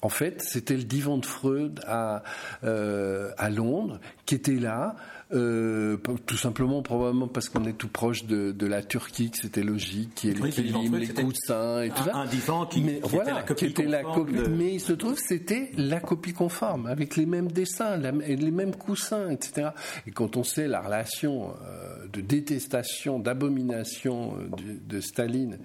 En 0.02 0.10
fait, 0.10 0.42
c'était 0.42 0.76
le 0.76 0.84
divan 0.84 1.16
de 1.16 1.24
Freud 1.24 1.80
à, 1.86 2.22
euh, 2.64 3.32
à 3.38 3.48
Londres 3.48 3.98
qui 4.26 4.34
était 4.34 4.52
là, 4.52 4.94
euh, 5.32 5.96
tout 6.24 6.36
simplement 6.36 6.82
probablement 6.82 7.26
parce 7.26 7.48
qu'on 7.48 7.64
est 7.64 7.72
tout 7.72 7.88
proche 7.88 8.26
de, 8.26 8.52
de 8.52 8.66
la 8.66 8.82
Turquie, 8.84 9.30
que 9.32 9.38
c'était 9.38 9.64
logique, 9.64 10.14
qui 10.14 10.28
est 10.28 10.34
les 10.34 10.98
les 11.00 11.08
coussins 11.08 11.82
et 11.82 11.90
tout 11.90 12.04
ça. 12.04 12.14
Un 12.14 12.26
divan 12.26 12.66
qui, 12.66 12.80
mais, 12.80 13.00
voilà, 13.02 13.30
était 13.30 13.34
la 13.34 13.42
copie 13.42 13.64
était 13.66 13.82
la 13.86 14.02
copie, 14.04 14.34
Mais 14.50 14.74
il 14.74 14.80
se 14.80 14.92
trouve 14.92 15.18
c'était 15.18 15.72
la 15.76 15.98
copie 15.98 16.32
conforme, 16.32 16.86
avec 16.86 17.16
les 17.16 17.26
mêmes 17.26 17.50
dessins, 17.50 17.96
les 17.96 18.50
mêmes 18.52 18.76
coussins, 18.76 19.30
etc. 19.30 19.70
Et 20.06 20.12
quand 20.12 20.36
on 20.36 20.44
sait 20.44 20.68
la 20.68 20.80
relation 20.80 21.54
euh, 21.66 22.06
de 22.06 22.20
détestation, 22.20 23.18
d'abomination 23.18 24.36
euh, 24.38 24.56
de, 24.56 24.96
de, 24.96 25.00
Staline 25.00 25.58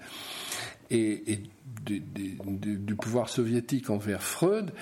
et, 0.90 1.34
et 1.34 1.42
du 1.86 2.96
pouvoir 2.96 3.28
soviétique 3.28 3.90
envers 3.90 4.22
Freud, 4.22 4.72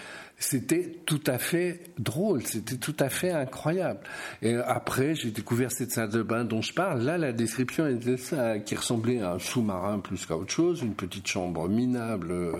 c'était 0.41 0.91
tout 1.05 1.21
à 1.27 1.37
fait 1.37 1.81
drôle, 1.99 2.47
c'était 2.47 2.77
tout 2.77 2.97
à 2.99 3.11
fait 3.11 3.31
incroyable. 3.31 4.01
Et 4.41 4.55
après, 4.55 5.15
j'ai 5.15 5.31
découvert 5.31 5.71
cette 5.71 5.93
salle 5.93 6.09
de 6.09 6.23
bain 6.23 6.45
dont 6.45 6.63
je 6.63 6.73
parle. 6.73 7.03
Là, 7.03 7.19
la 7.19 7.33
description 7.33 7.87
était 7.87 8.17
ça, 8.17 8.59
qui 8.59 8.75
ressemblait 8.75 9.21
à 9.21 9.33
un 9.33 9.39
sous-marin 9.39 9.99
plus 9.99 10.25
qu'à 10.25 10.39
autre 10.39 10.51
chose, 10.51 10.81
une 10.81 10.95
petite 10.95 11.27
chambre 11.27 11.69
minable 11.69 12.33
euh, 12.33 12.53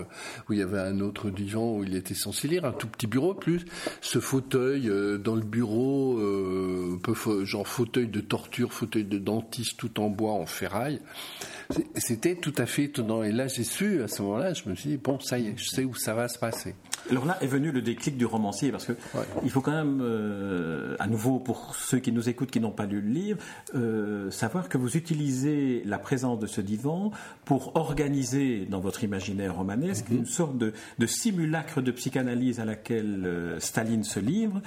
où 0.47 0.53
il 0.53 0.59
y 0.59 0.61
avait 0.61 0.79
un 0.79 0.99
autre 0.99 1.31
divan 1.31 1.77
où 1.77 1.83
il 1.83 1.95
était 1.95 2.13
censé 2.13 2.47
lire, 2.47 2.65
un 2.65 2.71
tout 2.71 2.87
petit 2.87 3.07
bureau 3.07 3.33
plus 3.33 3.65
ce 3.99 4.19
fauteuil 4.19 4.87
euh, 4.87 5.17
dans 5.17 5.35
le 5.35 5.41
bureau, 5.41 6.19
euh, 6.19 6.99
genre 7.45 7.67
fauteuil 7.67 8.07
de 8.07 8.21
torture, 8.21 8.73
fauteuil 8.73 9.05
de 9.05 9.17
dentiste 9.17 9.77
tout 9.77 9.99
en 9.99 10.09
bois, 10.09 10.33
en 10.33 10.45
ferraille. 10.45 11.01
C'était 11.95 12.35
tout 12.35 12.53
à 12.59 12.67
fait 12.67 12.83
étonnant. 12.83 13.23
Et 13.23 13.31
là, 13.31 13.47
j'ai 13.47 13.63
su, 13.63 14.03
à 14.03 14.07
ce 14.07 14.21
moment-là, 14.21 14.53
je 14.53 14.69
me 14.69 14.75
suis 14.75 14.91
dit, 14.91 14.97
bon, 14.97 15.19
ça 15.19 15.39
y 15.39 15.47
est, 15.47 15.57
je 15.57 15.69
sais 15.69 15.83
où 15.83 15.95
ça 15.95 16.13
va 16.13 16.27
se 16.27 16.37
passer. 16.37 16.75
Alors 17.09 17.25
là 17.25 17.37
est 17.41 17.47
venu 17.47 17.70
le 17.71 17.81
déclic 17.81 18.17
du 18.17 18.25
romancier, 18.25 18.71
parce 18.71 18.85
que 18.85 18.93
il 19.43 19.49
faut 19.49 19.61
quand 19.61 19.71
même, 19.71 19.99
euh, 20.01 20.95
à 20.99 21.07
nouveau, 21.07 21.39
pour 21.39 21.75
ceux 21.75 21.99
qui 21.99 22.11
nous 22.11 22.29
écoutent, 22.29 22.51
qui 22.51 22.59
n'ont 22.59 22.71
pas 22.71 22.85
lu 22.85 23.01
le 23.01 23.09
livre, 23.09 23.39
euh, 23.75 24.29
savoir 24.31 24.69
que 24.69 24.77
vous 24.77 24.97
utilisez 24.97 25.83
la 25.85 25.99
présence 25.99 26.39
de 26.39 26.47
ce 26.47 26.61
divan 26.61 27.11
pour 27.45 27.75
organiser 27.75 28.65
dans 28.65 28.79
votre 28.79 29.03
imaginaire 29.03 29.55
romanesque 29.55 30.09
mhm. 30.09 30.17
une 30.17 30.25
sorte 30.25 30.57
de, 30.57 30.73
simulacre 31.05 31.81
de 31.81 31.91
psychanalyse 31.91 32.59
à 32.59 32.65
laquelle 32.65 33.23
euh, 33.25 33.59
Staline 33.59 34.03
se 34.03 34.19
livre 34.19 34.61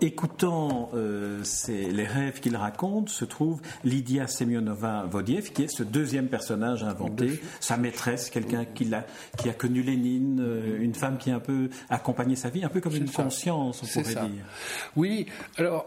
écoutant 0.00 0.90
euh, 0.94 1.42
les 1.68 2.06
rêves 2.06 2.40
qu'il 2.40 2.56
raconte, 2.56 3.08
se 3.08 3.24
trouve 3.24 3.60
Lydia 3.84 4.26
Semyonova-Vodiev, 4.26 5.52
qui 5.52 5.64
est 5.64 5.68
ce 5.68 5.82
deuxième 5.82 6.28
personnage 6.28 6.84
inventé, 6.84 7.40
sa 7.60 7.76
maîtresse, 7.76 8.30
quelqu'un 8.30 8.64
qui, 8.64 8.92
a, 8.94 9.04
qui 9.36 9.48
a 9.48 9.54
connu 9.54 9.82
Lénine, 9.82 10.40
euh, 10.40 10.78
une 10.80 10.94
femme 10.94 11.18
qui 11.18 11.30
a 11.30 11.36
un 11.36 11.40
peu 11.40 11.68
accompagné 11.88 12.36
sa 12.36 12.50
vie, 12.50 12.64
un 12.64 12.68
peu 12.68 12.80
comme 12.80 12.96
une 12.96 13.10
conscience, 13.10 13.82
on 13.82 13.86
pourrait 13.86 14.14
dire. 14.14 14.44
Oui, 14.96 15.26
alors 15.56 15.86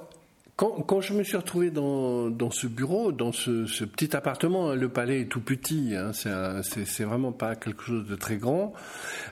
quand, 0.61 1.01
je 1.01 1.13
me 1.13 1.23
suis 1.23 1.37
retrouvé 1.37 1.71
dans, 1.71 2.51
ce 2.51 2.67
bureau, 2.67 3.11
dans 3.11 3.31
ce, 3.31 3.83
petit 3.83 4.15
appartement, 4.15 4.69
hein, 4.69 4.75
le 4.75 4.89
palais 4.89 5.21
est 5.21 5.25
tout 5.25 5.41
petit, 5.41 5.95
hein, 5.95 6.11
c'est 6.13 7.03
vraiment 7.03 7.31
pas 7.31 7.55
quelque 7.55 7.81
chose 7.81 8.07
de 8.07 8.15
très 8.15 8.37
grand. 8.37 8.73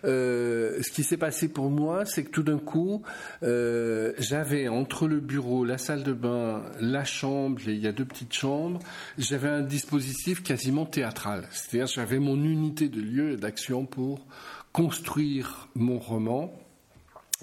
Euh, 0.05 0.81
ce 0.81 0.89
qui 0.89 1.03
s'est 1.03 1.17
passé 1.17 1.47
pour 1.47 1.69
moi, 1.69 2.05
c'est 2.05 2.23
que 2.23 2.31
tout 2.31 2.41
d'un 2.41 2.57
coup, 2.57 3.03
euh, 3.43 4.13
j'avais 4.17 4.69
entre 4.69 5.07
le 5.07 5.19
bureau, 5.19 5.65
la 5.65 5.77
salle 5.77 6.01
de 6.01 6.13
bain, 6.13 6.63
la 6.79 7.03
chambre, 7.03 7.61
il 7.67 7.77
y 7.77 7.87
a 7.87 7.91
deux 7.91 8.05
petites 8.05 8.33
chambres, 8.33 8.79
j'avais 9.19 9.49
un 9.49 9.61
dispositif 9.61 10.41
quasiment 10.41 10.87
théâtral. 10.87 11.47
C'est-à-dire 11.51 11.87
j'avais 11.87 12.17
mon 12.17 12.43
unité 12.43 12.89
de 12.89 13.01
lieu 13.01 13.33
et 13.33 13.37
d'action 13.37 13.85
pour 13.85 14.25
construire 14.71 15.67
mon 15.75 15.99
roman 15.99 16.51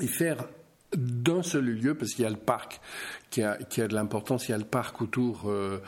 et 0.01 0.09
faire 0.09 0.44
d'un 0.97 1.43
seul 1.43 1.65
lieu, 1.65 1.95
parce 1.95 2.13
qu'il 2.13 2.25
y 2.25 2.27
a 2.27 2.31
le 2.31 2.37
parc 2.37 2.81
qui 3.31 3.43
a, 3.43 3.57
qui 3.57 3.83
a 3.83 3.89
de 3.89 3.95
l'importance, 3.95 4.49
il 4.49 4.53
y 4.53 4.55
a 4.55 4.59
le 4.59 4.65
parc 4.65 5.01
autour, 5.03 5.45
euh, 5.47 5.79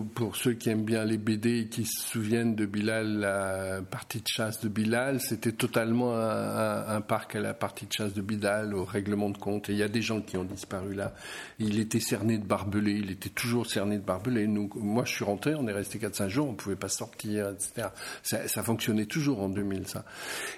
pour, 0.00 0.36
ceux 0.36 0.54
qui 0.54 0.70
aiment 0.70 0.84
bien 0.84 1.04
les 1.04 1.18
BD 1.18 1.60
et 1.60 1.66
qui 1.66 1.84
se 1.84 2.08
souviennent 2.08 2.54
de 2.54 2.64
Bilal, 2.66 3.18
la 3.18 3.82
partie 3.82 4.20
de 4.20 4.26
chasse 4.26 4.60
de 4.60 4.68
Bilal, 4.68 5.20
c'était 5.20 5.52
totalement 5.52 6.16
un, 6.16 7.00
parc 7.00 7.36
à 7.36 7.40
la 7.40 7.54
partie 7.54 7.86
de 7.86 7.92
chasse 7.92 8.14
de 8.14 8.22
Bilal, 8.22 8.74
au 8.74 8.84
règlement 8.84 9.30
de 9.30 9.38
compte, 9.38 9.68
et 9.68 9.72
il 9.72 9.78
y 9.78 9.82
a 9.82 9.88
des 9.88 10.02
gens 10.02 10.20
qui 10.20 10.36
ont 10.36 10.44
disparu 10.44 10.94
là. 10.94 11.14
Il 11.58 11.78
était 11.78 12.00
cerné 12.00 12.38
de 12.38 12.44
barbelés, 12.44 13.00
il 13.02 13.10
était 13.10 13.28
toujours 13.28 13.66
cerné 13.66 13.98
de 13.98 14.04
barbelés. 14.04 14.46
Moi 14.46 15.04
je 15.04 15.12
suis 15.12 15.24
rentré, 15.24 15.54
on 15.54 15.66
est 15.68 15.72
resté 15.72 15.98
4-5 15.98 16.28
jours, 16.28 16.48
on 16.48 16.54
pouvait 16.54 16.76
pas 16.76 16.88
sortir, 16.88 17.50
etc. 17.50 17.88
Ça 18.22 18.62
fonctionnait 18.62 19.06
toujours 19.06 19.40
en 19.40 19.48
2000, 19.48 19.86
ça. 19.86 20.04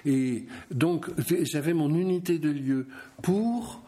Et 0.05 0.45
donc, 0.71 1.09
j'avais 1.43 1.73
mon 1.73 1.93
unité 1.93 2.39
de 2.39 2.49
lieu 2.49 2.87
pour 3.21 3.81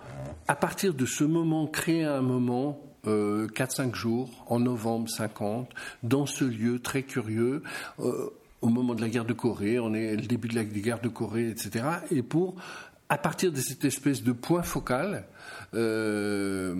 à 0.48 0.56
partir 0.56 0.94
de 0.94 1.06
ce 1.06 1.24
moment, 1.24 1.68
créer 1.68 2.04
un 2.04 2.22
moment, 2.22 2.80
euh, 3.08 3.48
4-5 3.48 3.96
jours, 3.96 4.46
en 4.48 4.60
novembre 4.60 5.10
50, 5.10 5.70
dans 6.04 6.26
ce 6.26 6.44
lieu 6.44 6.80
très 6.80 7.04
curieux, 7.04 7.64
euh, 8.00 8.30
au 8.62 8.70
moment 8.70 8.96
de 8.96 9.02
la 9.02 9.10
guerre 9.10 9.26
de 9.26 9.34
Corée, 9.34 9.80
on 9.80 9.94
est 9.94 10.16
le 10.16 10.28
début 10.28 10.48
de 10.48 10.56
la 10.56 10.64
guerre 10.64 11.00
de 11.00 11.10
Corée, 11.10 11.50
etc. 11.50 11.86
Et 12.12 12.22
pour, 12.22 12.56
à 13.10 13.18
partir 13.18 13.52
de 13.52 13.58
cette 13.58 13.86
espèce 13.86 14.24
de 14.24 14.32
point 14.32 14.64
focal, 14.64 15.26
euh, 15.74 16.76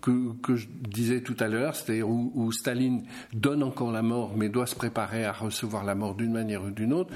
que, 0.00 0.32
que, 0.42 0.56
je 0.56 0.68
disais 0.68 1.20
tout 1.22 1.36
à 1.40 1.48
l'heure, 1.48 1.74
c'est-à-dire 1.74 2.08
où, 2.08 2.32
où, 2.34 2.52
Staline 2.52 3.04
donne 3.32 3.62
encore 3.62 3.92
la 3.92 4.02
mort, 4.02 4.34
mais 4.36 4.48
doit 4.48 4.66
se 4.66 4.74
préparer 4.74 5.24
à 5.24 5.32
recevoir 5.32 5.84
la 5.84 5.94
mort 5.94 6.14
d'une 6.14 6.32
manière 6.32 6.64
ou 6.64 6.70
d'une 6.70 6.92
autre, 6.92 7.12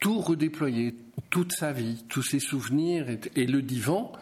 tout 0.00 0.20
redéployer, 0.20 0.94
toute 1.30 1.52
sa 1.52 1.72
vie, 1.72 2.04
tous 2.08 2.22
ses 2.22 2.38
souvenirs 2.38 3.06
et 3.34 3.46
le 3.46 3.62
divan 3.62 4.12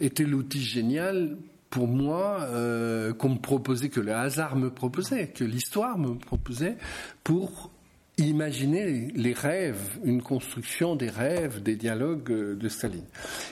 était 0.00 0.24
l'outil 0.24 0.62
génial 0.62 1.36
pour 1.70 1.86
moi 1.86 2.40
euh, 2.42 3.12
qu'on 3.12 3.30
me 3.30 3.38
proposait, 3.38 3.88
que 3.88 4.00
le 4.00 4.14
hasard 4.14 4.56
me 4.56 4.70
proposait, 4.70 5.28
que 5.28 5.44
l'histoire 5.44 5.98
me 5.98 6.14
proposait 6.14 6.76
pour 7.24 7.70
imaginer 8.16 9.12
les 9.14 9.32
rêves, 9.32 9.98
une 10.02 10.22
construction 10.22 10.96
des 10.96 11.08
rêves, 11.08 11.62
des 11.62 11.76
dialogues 11.76 12.32
euh, 12.32 12.56
de 12.56 12.68
Staline. 12.68 13.04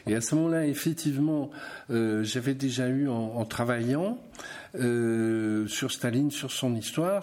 Et 0.07 0.15
à 0.15 0.21
ce 0.21 0.35
moment-là, 0.35 0.67
effectivement, 0.67 1.51
euh, 1.91 2.23
j'avais 2.25 2.55
déjà 2.55 2.89
eu, 2.89 3.09
en, 3.09 3.45
travaillant 3.45 4.19
sur 4.75 5.91
Staline, 5.91 6.31
sur 6.31 6.53
son 6.53 6.75
histoire, 6.77 7.23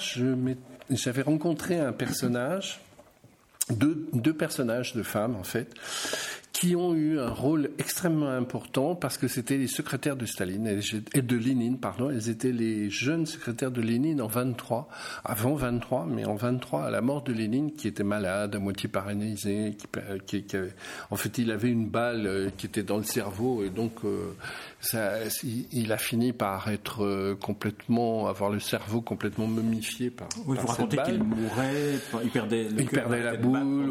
j'avais 0.90 1.22
rencontré 1.22 1.80
un 1.80 1.92
personnage, 1.92 2.82
deux, 3.70 4.08
deux 4.14 4.34
personnages 4.34 4.94
de 4.94 5.04
femmes 5.04 5.36
en 5.36 5.44
fait, 5.44 5.74
qui 6.52 6.76
ont 6.76 6.94
eu 6.94 7.20
un 7.20 7.30
rôle 7.30 7.72
extrêmement 7.80 8.30
important 8.30 8.96
parce 8.96 9.18
que 9.18 9.28
c'était 9.28 9.58
les 9.58 9.68
secrétaires 9.68 10.16
de 10.16 10.26
Staline 10.26 10.80
et 11.14 11.22
de 11.22 11.36
Lénine, 11.36 11.80
pardon. 11.80 12.10
Elles 12.10 12.30
étaient 12.30 12.52
les 12.52 12.90
jeunes 12.90 13.26
secrétaires 13.26 13.72
de 13.72 13.82
Lénine 13.82 14.22
en 14.22 14.28
23, 14.28 14.88
avant 15.26 15.56
23, 15.56 16.06
mais 16.06 16.26
en 16.26 16.36
23 16.36 16.86
à 16.86 16.90
la 16.92 17.02
mort 17.02 17.24
de 17.24 17.34
Lénine 17.34 17.74
qui 17.74 17.88
était 17.88 18.04
malade, 18.04 18.56
à 18.56 18.60
moitié 18.60 18.88
paralysé, 18.88 19.76
qui, 20.26 20.44
qui, 20.44 20.58
en 21.10 21.16
fait 21.16 21.38
il 21.38 21.50
avait 21.50 21.70
une 21.70 21.90
balle 21.90 22.28
euh, 22.28 22.50
qui 22.56 22.68
était 22.68 22.84
dans 22.84 22.98
le 22.98 23.04
cerveau 23.04 23.64
et 23.64 23.70
donc 23.70 23.94
euh, 24.06 24.34
ça, 24.84 25.14
il 25.72 25.92
a 25.92 25.98
fini 25.98 26.34
par 26.34 26.68
être 26.68 27.06
euh, 27.06 27.36
complètement, 27.36 28.28
avoir 28.28 28.50
le 28.50 28.60
cerveau 28.60 29.02
complètement 29.02 29.48
momifié 29.48 30.10
par. 30.10 30.28
Oui, 30.46 30.58
vous 30.60 30.68
racontez 30.68 30.98
qu'il 31.06 31.24
mourait, 31.24 32.00
il 32.24 32.30
perdait, 32.30 32.68
il 32.78 32.86
perdait 32.88 33.24
la 33.24 33.38
boule, 33.38 33.86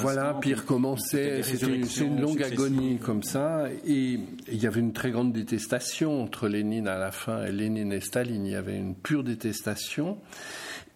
voilà, 0.00 0.34
puis 0.40 0.50
il 0.50 0.54
recommençait. 0.54 1.42
C'est 1.42 2.02
une 2.02 2.20
longue 2.20 2.42
agonie 2.42 2.98
comme 2.98 3.22
ça, 3.22 3.68
et 3.86 4.20
il 4.50 4.62
y 4.62 4.66
avait 4.66 4.80
une 4.80 4.92
très 4.92 5.10
grande 5.10 5.32
détestation 5.32 6.22
entre 6.22 6.46
Lénine 6.46 6.88
à 6.88 6.98
la 6.98 7.10
fin 7.10 7.44
et 7.44 7.52
Lénine 7.52 7.92
et 7.92 8.00
Staline. 8.00 8.46
Il 8.46 8.52
y 8.52 8.56
avait 8.56 8.76
une 8.76 8.94
pure 8.94 9.24
détestation. 9.24 10.18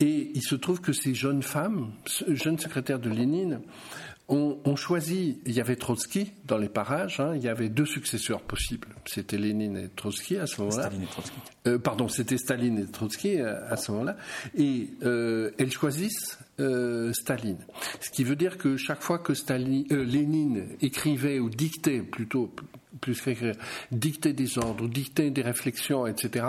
Et 0.01 0.33
il 0.35 0.43
se 0.43 0.57
trouve 0.57 0.81
que 0.81 0.93
ces 0.93 1.15
jeunes 1.15 1.43
femmes, 1.43 1.93
jeunes 2.27 2.59
secrétaires 2.59 2.99
de 2.99 3.09
Lénine, 3.09 3.61
ont, 4.33 4.77
choisi, 4.77 5.39
il 5.45 5.53
y 5.53 5.61
avait 5.61 5.77
Trotsky 5.77 6.33
dans 6.47 6.57
les 6.57 6.69
parages, 6.69 7.21
hein, 7.21 7.33
il 7.35 7.43
y 7.43 7.49
avait 7.49 7.69
deux 7.69 7.85
successeurs 7.85 8.41
possibles. 8.41 8.89
C'était 9.05 9.37
Lénine 9.37 9.77
et 9.77 9.89
Trotsky 9.89 10.39
à 10.39 10.47
ce 10.47 10.61
moment-là. 10.63 10.85
Staline 10.85 11.03
et 11.03 11.07
Trotsky. 11.07 11.37
Euh, 11.67 11.79
pardon, 11.79 12.09
c'était 12.09 12.39
Staline 12.39 12.79
et 12.79 12.87
Trotsky 12.87 13.41
euh, 13.41 13.71
à, 13.71 13.77
ce 13.77 13.93
moment-là. 13.93 14.17
Et 14.57 14.89
euh, 15.03 15.51
elles 15.59 15.71
choisissent 15.71 16.39
Staline. 17.13 17.59
Ce 18.01 18.11
qui 18.11 18.23
veut 18.23 18.37
dire 18.37 18.57
que 18.57 18.77
chaque 18.77 19.03
fois 19.03 19.19
que 19.19 19.35
Staline, 19.35 19.85
Lénine 19.91 20.69
écrivait 20.81 21.41
ou 21.41 21.51
dictait, 21.51 22.03
plutôt 22.03 22.55
plus 23.01 23.21
qu'écrire, 23.21 23.57
dictait 23.91 24.33
des 24.33 24.59
ordres, 24.59 24.89
dictait 24.89 25.31
des 25.31 25.43
réflexions, 25.43 26.07
etc., 26.07 26.47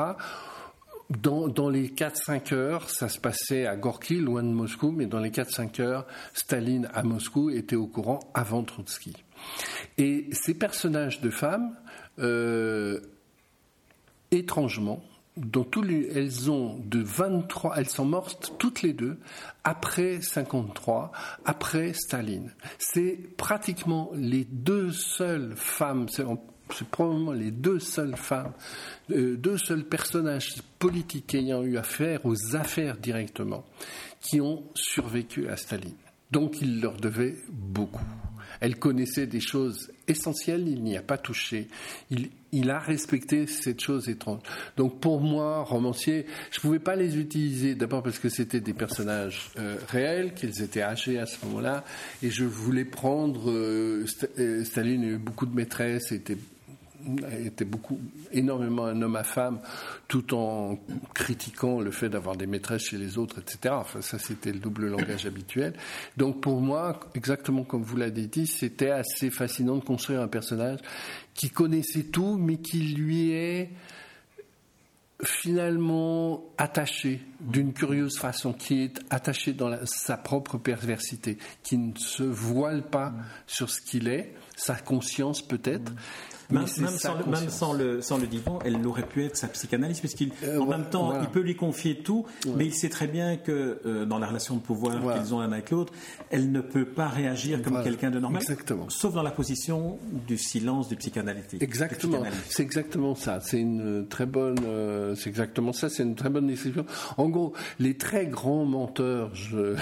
dans, 1.10 1.70
les 1.70 1.90
4-5 1.90 2.54
heures, 2.54 2.90
ça 2.90 3.10
se 3.10 3.20
passait 3.20 3.66
à 3.66 3.76
Gorky, 3.76 4.20
loin 4.20 4.44
de 4.44 4.48
Moscou, 4.48 4.92
mais 4.92 5.06
dans 5.06 5.20
les 5.20 5.32
4-5 5.32 5.82
heures, 5.82 6.08
Staline 6.34 6.90
à 6.94 7.04
Moscou 7.04 7.50
était 7.50 7.76
au 7.76 7.88
courant 7.88 8.20
avant 8.34 8.64
Trotsky. 8.64 9.14
Et 9.98 10.30
ces 10.32 10.54
personnages 10.54 11.22
de 11.22 11.30
femmes, 11.30 11.76
euh, 12.20 13.00
étrangement, 14.32 15.04
dont 15.36 15.68
elles 16.16 16.52
ont 16.52 16.80
de 16.80 17.00
23, 17.00 17.76
elles 17.78 17.90
sont 17.90 18.06
mortes 18.06 18.54
toutes 18.60 18.84
les 18.84 18.94
deux 18.94 19.18
après 19.64 20.22
53, 20.22 21.12
après 21.46 21.94
Staline. 21.94 22.54
C'est 22.78 23.18
pratiquement 23.36 24.12
les 24.14 24.46
deux 24.46 24.92
seules 24.92 25.56
femmes, 25.56 26.08
c'est 26.78 26.88
probablement 26.88 27.32
les 27.32 27.52
deux 27.52 27.80
seules 27.80 28.16
femmes, 28.16 28.54
euh, 29.12 29.36
deux 29.38 29.58
seuls 29.58 29.86
personnages 29.86 30.56
politiques 30.80 31.36
ayant 31.36 31.64
eu 31.64 31.78
affaire 31.78 32.26
aux 32.26 32.56
affaires 32.56 32.98
directement, 32.98 33.64
qui 34.22 34.42
ont 34.42 34.64
survécu 34.76 35.48
à 35.48 35.58
Staline. 35.58 35.96
Donc 36.32 36.62
il 36.62 36.82
leur 36.82 36.98
devait 36.98 37.36
beaucoup. 37.52 38.06
Elle 38.60 38.78
connaissait 38.78 39.28
des 39.28 39.40
choses 39.40 39.92
essentielles, 40.08 40.68
il 40.68 40.82
n'y 40.84 40.98
a 40.98 41.02
pas 41.02 41.18
touché. 41.18 41.68
Il, 42.10 42.70
a 42.70 42.80
respecté 42.80 43.46
cette 43.46 43.82
chose 43.82 44.10
étrange. 44.10 44.40
Donc 44.78 45.00
pour 45.00 45.22
moi, 45.22 45.64
romancier, 45.64 46.26
je 46.50 46.60
ne 46.60 46.62
pouvais 46.62 46.80
pas 46.80 46.96
les 46.96 47.18
utiliser 47.18 47.76
d'abord 47.76 48.02
parce 48.02 48.20
que 48.20 48.30
c'était 48.30 48.62
des 48.62 48.74
personnages 48.74 49.52
euh, 49.60 49.76
réels, 49.90 50.34
qu'ils 50.34 50.62
étaient 50.62 50.82
âgés 50.82 51.20
à 51.20 51.26
ce 51.26 51.46
moment-là, 51.46 51.84
et 52.22 52.30
je 52.30 52.46
voulais 52.46 52.86
prendre 52.86 53.52
euh, 53.52 54.06
Staline 54.64 55.04
a 55.04 55.08
eu 55.08 55.18
beaucoup 55.18 55.46
de 55.46 55.56
maîtresses, 55.56 56.12
était 56.12 56.38
était 57.46 57.66
beaucoup, 57.66 58.00
énormément 58.32 58.86
un 58.86 59.02
homme 59.02 59.16
à 59.16 59.24
femme, 59.24 59.60
tout 60.08 60.34
en 60.34 60.80
critiquant 61.14 61.80
le 61.80 61.92
fait 61.92 62.10
d'avoir 62.10 62.36
des 62.36 62.48
maîtresses 62.48 62.84
chez 62.84 62.98
les 62.98 63.18
autres, 63.18 63.40
etc. 63.40 63.76
Enfin, 63.78 64.02
ça, 64.02 64.20
c'était 64.20 64.52
le 64.52 64.60
double 64.60 64.88
langage 64.88 65.26
habituel. 65.26 65.74
Donc, 66.18 66.42
pour 66.42 66.62
moi, 66.62 67.00
exactement 67.16 67.64
comme 67.64 67.84
vous 67.84 67.98
l'avez 67.98 68.28
dit, 68.28 68.48
c'était 68.48 68.92
assez 68.92 69.30
fascinant 69.30 69.78
de 69.78 69.84
construire 69.84 70.22
un 70.22 70.28
personnage 70.28 70.80
qui 71.34 71.50
connaissait 71.50 72.04
tout, 72.04 72.38
mais 72.38 72.58
qui 72.58 72.80
lui 72.80 73.32
est 73.32 73.72
finalement 75.24 76.44
attaché 76.58 77.22
d'une 77.40 77.74
curieuse 77.74 78.18
façon, 78.18 78.54
qui 78.54 78.84
est 78.84 79.00
attaché 79.10 79.54
dans 79.54 79.74
sa 79.86 80.18
propre 80.18 80.58
perversité, 80.58 81.38
qui 81.64 81.78
ne 81.78 81.96
se 81.98 82.24
voile 82.24 82.84
pas 82.84 83.14
sur 83.48 83.70
ce 83.70 83.82
qu'il 83.82 84.08
est, 84.08 84.34
sa 84.56 84.76
conscience 84.76 85.42
peut-être, 85.42 85.92
même, 86.54 86.68
sans, 86.68 87.18
le, 87.18 87.26
même 87.26 87.50
sans, 87.50 87.74
le, 87.74 88.02
sans, 88.02 88.18
le, 88.18 88.28
divan, 88.28 88.60
elle 88.64 88.86
aurait 88.86 89.06
pu 89.06 89.24
être 89.24 89.38
sa 89.38 89.48
psychanalyse, 89.48 90.00
puisqu'il, 90.00 90.32
euh, 90.44 90.60
en 90.60 90.66
même 90.66 90.86
temps, 90.86 91.20
il 91.22 91.28
peut 91.28 91.42
lui 91.42 91.56
confier 91.56 91.98
tout, 91.98 92.26
mais 92.56 92.66
il 92.66 92.74
sait 92.74 92.90
très 92.90 93.08
bien 93.08 93.38
que 93.38 93.80
euh, 93.86 94.06
dans 94.06 94.20
la 94.20 94.28
relation 94.28 94.56
de 94.56 94.62
pouvoir 94.62 95.00
qu'ils 95.16 95.34
ont 95.34 95.40
l'un 95.40 95.52
avec 95.52 95.72
l'autre, 95.72 95.94
elle 96.30 96.52
ne 96.52 96.62
peut 96.62 96.86
pas 96.86 97.08
réagir 97.08 97.62
comme 97.62 97.84
quelqu'un 97.84 98.12
de 98.12 98.20
normal, 98.20 98.42
exactement. 98.42 98.90
sauf 98.90 99.14
dans 99.14 99.24
la 99.24 99.32
position 99.32 100.00
du 100.28 100.38
silence 100.38 100.88
du 100.88 100.96
psychanalytique. 100.96 101.62
Exactement, 101.62 102.24
c'est 102.50 102.64
exactement 102.64 103.16
ça. 103.16 103.40
C'est 103.42 103.60
une 103.60 104.08
très 104.08 104.26
bonne, 104.26 104.60
euh, 104.66 105.16
c'est 105.16 105.30
exactement 105.30 105.74
ça. 105.74 105.90
C'est 105.90 106.04
une 106.04 106.16
très 106.16 106.30
bonne 106.30 106.48
description. 106.48 106.86
En 107.18 107.30
gros, 107.30 107.54
les 107.80 107.98
très 107.98 108.26
grands 108.26 108.66
menteurs, 108.66 109.32
je, 109.36 109.76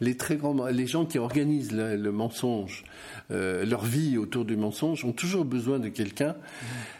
les 0.00 0.16
très 0.16 0.36
grands, 0.36 0.66
les 0.66 0.86
gens 0.86 1.04
qui 1.04 1.18
organisent 1.18 1.72
le 1.72 2.12
mensonge 2.12 2.84
euh, 3.30 3.64
leur 3.64 3.84
vie 3.84 4.18
autour 4.18 4.44
du 4.44 4.56
mensonge, 4.56 5.04
ont 5.04 5.12
toujours 5.12 5.44
besoin 5.44 5.78
de 5.78 5.88
quelqu'un 5.88 6.36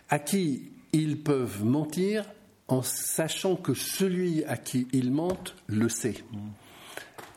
à 0.09 0.19
qui 0.19 0.71
ils 0.93 1.19
peuvent 1.19 1.65
mentir 1.65 2.25
en 2.69 2.83
sachant 2.83 3.57
que 3.57 3.75
celui 3.75 4.45
à 4.45 4.57
qui 4.57 4.87
ils 4.93 5.11
mentent 5.11 5.55
le 5.67 5.89
sait 5.89 6.25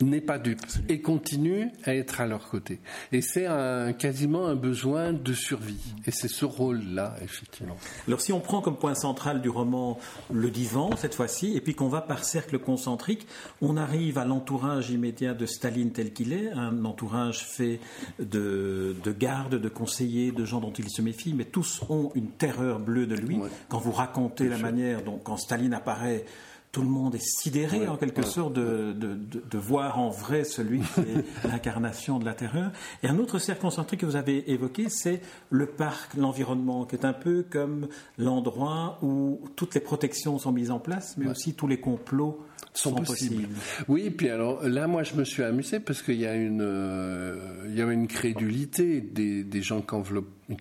n'est 0.00 0.20
pas 0.20 0.38
dupe 0.38 0.60
et 0.88 1.00
continue 1.00 1.70
à 1.84 1.94
être 1.94 2.20
à 2.20 2.26
leur 2.26 2.48
côté. 2.48 2.80
Et 3.12 3.20
c'est 3.20 3.46
un, 3.46 3.92
quasiment 3.92 4.46
un 4.46 4.54
besoin 4.54 5.12
de 5.12 5.32
survie. 5.32 5.94
Et 6.06 6.10
c'est 6.10 6.28
ce 6.28 6.44
rôle-là, 6.44 7.16
effectivement. 7.22 7.76
Alors 8.06 8.20
si 8.20 8.32
on 8.32 8.40
prend 8.40 8.60
comme 8.60 8.76
point 8.76 8.94
central 8.94 9.40
du 9.40 9.48
roman 9.48 9.98
le 10.32 10.50
divan, 10.50 10.90
cette 10.96 11.14
fois-ci, 11.14 11.56
et 11.56 11.60
puis 11.60 11.74
qu'on 11.74 11.88
va 11.88 12.00
par 12.00 12.24
cercle 12.24 12.58
concentrique, 12.58 13.26
on 13.60 13.76
arrive 13.76 14.18
à 14.18 14.24
l'entourage 14.24 14.90
immédiat 14.90 15.34
de 15.34 15.46
Staline 15.46 15.92
tel 15.92 16.12
qu'il 16.12 16.32
est, 16.32 16.50
un 16.50 16.84
entourage 16.84 17.44
fait 17.44 17.80
de, 18.18 18.96
de 19.02 19.12
gardes, 19.12 19.56
de 19.56 19.68
conseillers, 19.68 20.32
de 20.32 20.44
gens 20.44 20.60
dont 20.60 20.72
il 20.72 20.88
se 20.88 21.02
méfie, 21.02 21.34
mais 21.34 21.44
tous 21.44 21.82
ont 21.88 22.10
une 22.14 22.30
terreur 22.30 22.78
bleue 22.78 23.06
de 23.06 23.14
lui. 23.14 23.38
Quand 23.68 23.78
vous 23.78 23.92
racontez 23.92 24.48
la 24.48 24.58
manière 24.58 25.02
dont, 25.02 25.18
quand 25.22 25.36
Staline 25.36 25.74
apparaît, 25.74 26.24
tout 26.72 26.82
le 26.82 26.88
monde 26.88 27.14
est 27.14 27.24
sidéré 27.24 27.88
en 27.88 27.96
quelque 27.96 28.22
sorte 28.22 28.52
de, 28.52 28.92
de, 28.92 29.58
voir 29.58 29.98
en 29.98 30.10
vrai 30.10 30.44
celui 30.44 30.80
qui 30.80 31.00
est 31.00 31.24
l'incarnation 31.48 32.18
de 32.18 32.24
la 32.24 32.34
terreur. 32.34 32.70
Et 33.02 33.08
un 33.08 33.18
autre 33.18 33.38
cercle 33.38 33.62
concentré 33.62 33.96
que 33.96 34.04
vous 34.04 34.16
avez 34.16 34.50
évoqué, 34.50 34.88
c'est 34.88 35.20
le 35.50 35.66
parc, 35.66 36.14
l'environnement, 36.14 36.84
qui 36.84 36.96
est 36.96 37.04
un 37.04 37.12
peu 37.12 37.44
comme 37.48 37.88
l'endroit 38.18 38.98
où 39.02 39.40
toutes 39.56 39.74
les 39.74 39.80
protections 39.80 40.38
sont 40.38 40.52
mises 40.52 40.70
en 40.70 40.78
place, 40.78 41.16
mais 41.16 41.28
aussi 41.28 41.54
tous 41.54 41.66
les 41.66 41.80
complots 41.80 42.44
sont, 42.74 42.94
possibles. 42.94 43.48
Oui, 43.88 44.10
puis 44.10 44.28
alors 44.28 44.62
là, 44.62 44.86
moi, 44.86 45.02
je 45.02 45.14
me 45.14 45.24
suis 45.24 45.42
amusé 45.42 45.80
parce 45.80 46.02
qu'il 46.02 46.20
y 46.20 46.26
a 46.26 46.34
une, 46.34 46.62
euh, 46.62 47.66
il 47.68 47.76
y 47.76 47.80
avait 47.80 47.94
une 47.94 48.06
crédulité 48.06 49.00
des, 49.00 49.42
des 49.42 49.62
gens 49.62 49.84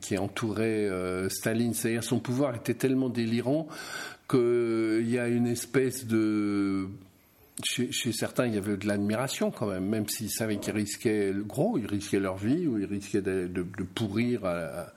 qui 0.02 0.18
entouraient 0.18 0.88
euh, 0.88 1.30
Staline. 1.30 1.74
C'est-à-dire 1.74 2.04
son 2.04 2.20
pouvoir 2.20 2.56
était 2.56 2.74
tellement 2.74 3.10
délirant 3.10 3.68
qu'il 4.30 5.10
y 5.10 5.20
a 5.20 5.28
une 5.28 5.48
espèce 5.48 6.06
de 6.06 6.88
chez, 7.64 8.12
certains, 8.12 8.46
il 8.46 8.54
y 8.54 8.58
avait 8.58 8.78
de 8.78 8.88
l'admiration 8.88 9.50
quand 9.50 9.68
même, 9.68 9.86
même 9.86 10.08
s'ils 10.08 10.30
savaient 10.30 10.58
qu'ils 10.58 10.74
risquaient 10.74 11.32
le 11.32 11.44
gros, 11.44 11.78
ils 11.78 11.88
risquaient 11.88 12.20
leur 12.20 12.38
vie 12.38 12.68
ou 12.68 12.78
ils 12.78 12.86
risquaient 12.86 13.22
de, 13.22 13.64
pourrir 13.96 14.46
à, 14.46 14.88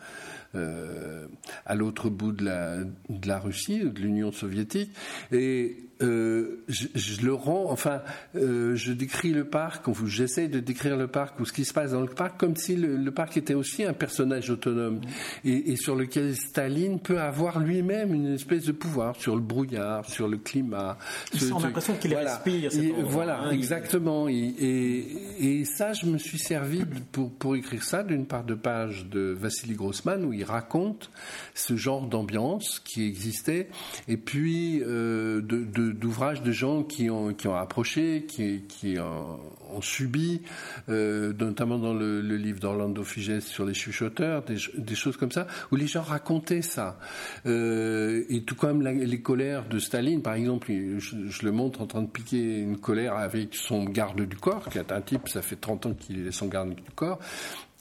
euh, 0.54 1.26
à 1.64 1.74
l'autre 1.74 2.10
bout 2.10 2.32
de 2.32 2.44
la, 2.44 2.78
de 2.84 3.28
la 3.28 3.38
Russie, 3.38 3.80
de 3.80 3.98
l'Union 4.00 4.30
soviétique. 4.30 4.90
Et 5.32 5.89
euh, 6.02 6.64
je, 6.68 7.20
le 7.20 7.34
rends, 7.34 7.70
enfin, 7.70 8.00
euh, 8.34 8.74
je 8.74 8.92
décris 8.92 9.32
le 9.32 9.44
parc, 9.44 9.84
j'essaie 10.06 10.48
de 10.48 10.58
décrire 10.58 10.96
le 10.96 11.08
parc 11.08 11.38
ou 11.40 11.44
ce 11.44 11.52
qui 11.52 11.64
se 11.64 11.74
passe 11.74 11.92
dans 11.92 12.00
le 12.00 12.08
parc 12.08 12.38
comme 12.40 12.56
si 12.56 12.74
le, 12.76 13.10
parc 13.10 13.36
était 13.36 13.54
aussi 13.54 13.84
un 13.84 13.92
personnage 13.92 14.48
autonome 14.50 15.00
et, 15.44 15.76
sur 15.76 15.96
lequel 15.96 16.36
Staline 16.36 17.00
peut 17.00 17.20
avoir 17.20 17.60
lui-même 17.60 18.14
une 18.14 18.34
espèce 18.34 18.64
de 18.64 18.72
pouvoir 18.72 19.16
sur 19.16 19.34
le 19.34 19.42
brouillard, 19.42 20.08
sur 20.08 20.28
le 20.28 20.38
climat. 20.38 20.96
Il 21.34 21.52
a 21.52 21.58
l'impression 21.58 21.94
qu'il 21.94 22.12
voilà. 22.12 22.36
respire. 22.36 22.70
voilà, 23.04 23.40
hein, 23.40 23.50
exactement. 23.50 24.26
Et, 24.28 25.64
ça, 25.64 25.92
je 25.92 26.06
me 26.06 26.18
suis 26.18 26.38
servi 26.38 26.82
pour, 27.12 27.30
pour 27.32 27.56
écrire 27.56 27.82
ça 27.82 28.02
d'une 28.02 28.26
part 28.26 28.44
de 28.44 28.54
page 28.54 29.06
de 29.06 29.36
Vassili 29.38 29.74
Grossman 29.74 30.24
où 30.24 30.32
il 30.32 30.44
raconte 30.44 31.10
ce 31.54 31.76
genre 31.76 32.06
d'ambiance 32.06 32.80
qui 32.80 33.06
existait 33.06 33.68
et 34.08 34.16
puis 34.16 34.82
euh, 34.82 35.40
de, 35.42 35.64
de 35.64 35.89
d'ouvrages 35.92 36.42
de 36.42 36.52
gens 36.52 36.82
qui 36.82 37.10
ont, 37.10 37.34
qui 37.34 37.48
ont 37.48 37.56
approché, 37.56 38.24
qui, 38.26 38.62
qui 38.68 38.96
ont, 38.98 39.80
subi, 39.80 40.42
euh, 40.88 41.32
notamment 41.38 41.78
dans 41.78 41.94
le, 41.94 42.20
livre 42.20 42.60
d'Orlando 42.60 43.04
Figes 43.04 43.40
sur 43.40 43.64
les 43.64 43.74
chuchoteurs, 43.74 44.42
des, 44.42 44.94
choses 44.94 45.16
comme 45.16 45.30
ça, 45.30 45.46
où 45.70 45.76
les 45.76 45.86
gens 45.86 46.02
racontaient 46.02 46.62
ça. 46.62 46.98
Euh, 47.46 48.24
et 48.28 48.42
tout 48.42 48.56
comme 48.56 48.82
les 48.82 49.20
colères 49.22 49.68
de 49.68 49.78
Staline, 49.78 50.22
par 50.22 50.34
exemple, 50.34 50.72
je, 50.98 51.44
le 51.44 51.52
montre 51.52 51.80
en 51.80 51.86
train 51.86 52.02
de 52.02 52.08
piquer 52.08 52.58
une 52.60 52.78
colère 52.78 53.14
avec 53.14 53.54
son 53.54 53.84
garde 53.84 54.20
du 54.20 54.36
corps, 54.36 54.68
qui 54.68 54.78
est 54.78 54.92
un 54.92 55.00
type, 55.00 55.28
ça 55.28 55.42
fait 55.42 55.56
30 55.56 55.86
ans 55.86 55.94
qu'il 55.94 56.26
est 56.26 56.32
son 56.32 56.46
garde 56.46 56.74
du 56.74 56.82
corps, 56.94 57.18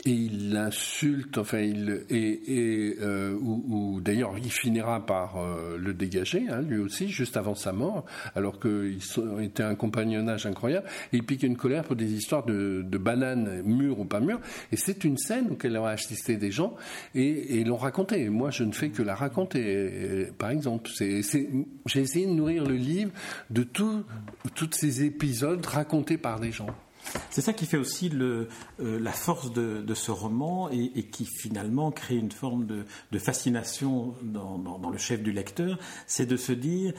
et 0.05 0.11
il 0.11 0.53
l'insulte, 0.53 1.37
enfin, 1.37 1.59
il, 1.59 2.05
et, 2.09 2.41
et 2.47 2.95
euh, 3.01 3.33
ou, 3.33 3.99
d'ailleurs, 3.99 4.37
il 4.37 4.49
finira 4.49 5.05
par 5.05 5.37
euh, 5.37 5.77
le 5.77 5.93
dégager, 5.93 6.45
hein, 6.49 6.61
lui 6.61 6.77
aussi, 6.77 7.09
juste 7.09 7.35
avant 7.35 7.53
sa 7.53 7.73
mort, 7.73 8.05
alors 8.33 8.59
qu'ils 8.59 9.01
étaient 9.41 9.63
un 9.63 9.75
compagnonnage 9.75 10.45
incroyable. 10.45 10.87
Et 11.11 11.17
il 11.17 11.23
pique 11.23 11.43
une 11.43 11.57
colère 11.57 11.83
pour 11.83 11.97
des 11.97 12.13
histoires 12.13 12.45
de, 12.45 12.81
de 12.81 12.97
bananes 12.97 13.61
mûres 13.63 13.99
ou 13.99 14.05
pas 14.05 14.21
mûres. 14.21 14.39
Et 14.71 14.77
c'est 14.77 15.03
une 15.03 15.17
scène 15.17 15.47
auquel 15.51 15.75
a 15.75 15.85
assisté 15.87 16.37
des 16.37 16.51
gens 16.51 16.75
et, 17.13 17.59
et 17.59 17.63
l'ont 17.65 17.75
raconté. 17.75 18.29
Moi, 18.29 18.51
je 18.51 18.63
ne 18.63 18.71
fais 18.71 18.89
que 18.89 19.03
la 19.03 19.15
raconter, 19.15 20.27
par 20.37 20.51
exemple. 20.51 20.89
C'est, 20.93 21.21
j'ai 21.85 21.99
essayé 21.99 22.25
de 22.25 22.31
nourrir 22.31 22.65
le 22.65 22.75
livre 22.75 23.11
de 23.49 23.63
tous 23.63 24.05
ces 24.71 25.03
épisodes 25.03 25.65
racontés 25.65 26.17
par 26.17 26.39
des 26.39 26.51
gens. 26.51 26.67
C'est 27.29 27.41
ça 27.41 27.53
qui 27.53 27.65
fait 27.65 27.77
aussi 27.77 28.09
le, 28.09 28.47
euh, 28.79 28.99
la 28.99 29.11
force 29.11 29.51
de, 29.53 29.93
ce 29.93 30.11
roman 30.11 30.69
et, 30.69 31.03
qui 31.03 31.25
finalement 31.25 31.91
crée 31.91 32.17
une 32.17 32.31
forme 32.31 32.65
de, 32.65 33.19
fascination 33.19 34.13
dans, 34.23 34.89
le 34.91 34.97
chef 34.97 35.21
du 35.21 35.31
lecteur, 35.31 35.77
c'est 36.07 36.25
de 36.25 36.37
se 36.37 36.51
dire 36.51 36.93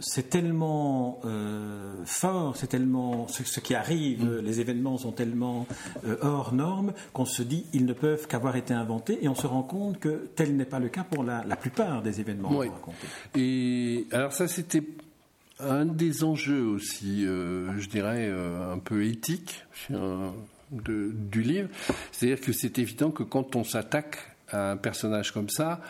c'est 0.00 0.30
tellement 0.30 1.20
euh, 1.26 1.94
fort, 2.06 2.56
c'est 2.56 2.68
tellement 2.68 3.28
ce, 3.28 3.60
qui 3.60 3.74
arrive, 3.74 4.24
mm. 4.24 4.38
les 4.38 4.60
événements 4.60 4.96
sont 4.96 5.12
tellement 5.12 5.66
euh, 6.06 6.16
hors 6.22 6.54
normes 6.54 6.94
qu'on 7.12 7.26
se 7.26 7.42
dit 7.42 7.66
ils 7.74 7.84
ne 7.84 7.92
peuvent 7.92 8.26
qu'avoir 8.26 8.56
été 8.56 8.72
inventés 8.72 9.22
et 9.22 9.28
on 9.28 9.34
se 9.34 9.46
rend 9.46 9.62
compte 9.62 9.98
que 9.98 10.30
tel 10.34 10.56
n'est 10.56 10.64
pas 10.64 10.78
le 10.78 10.88
cas 10.88 11.04
pour 11.04 11.24
la, 11.24 11.42
plupart 11.56 12.02
des 12.02 12.20
événements 12.20 12.48
racontés. 12.48 13.06
Et 13.36 14.06
alors 14.12 14.32
ça 14.32 14.48
c'était 14.48 14.82
un 15.62 15.84
des 15.84 16.24
enjeux 16.24 16.64
aussi, 16.64 17.26
euh, 17.26 17.78
je 17.78 17.88
dirais, 17.88 18.28
euh, 18.28 18.72
un 18.72 18.78
peu 18.78 19.04
éthique 19.04 19.64
du 19.90 21.42
livre, 21.42 21.68
c'est-à-dire 22.12 22.40
que 22.40 22.52
c'est 22.52 22.78
évident 22.78 23.10
que 23.10 23.22
quand 23.22 23.56
on 23.56 23.64
s'attaque 23.64 24.18
à 24.48 24.72
un 24.72 24.76
personnage 24.76 25.32
comme 25.32 25.50
ça, 25.50 25.80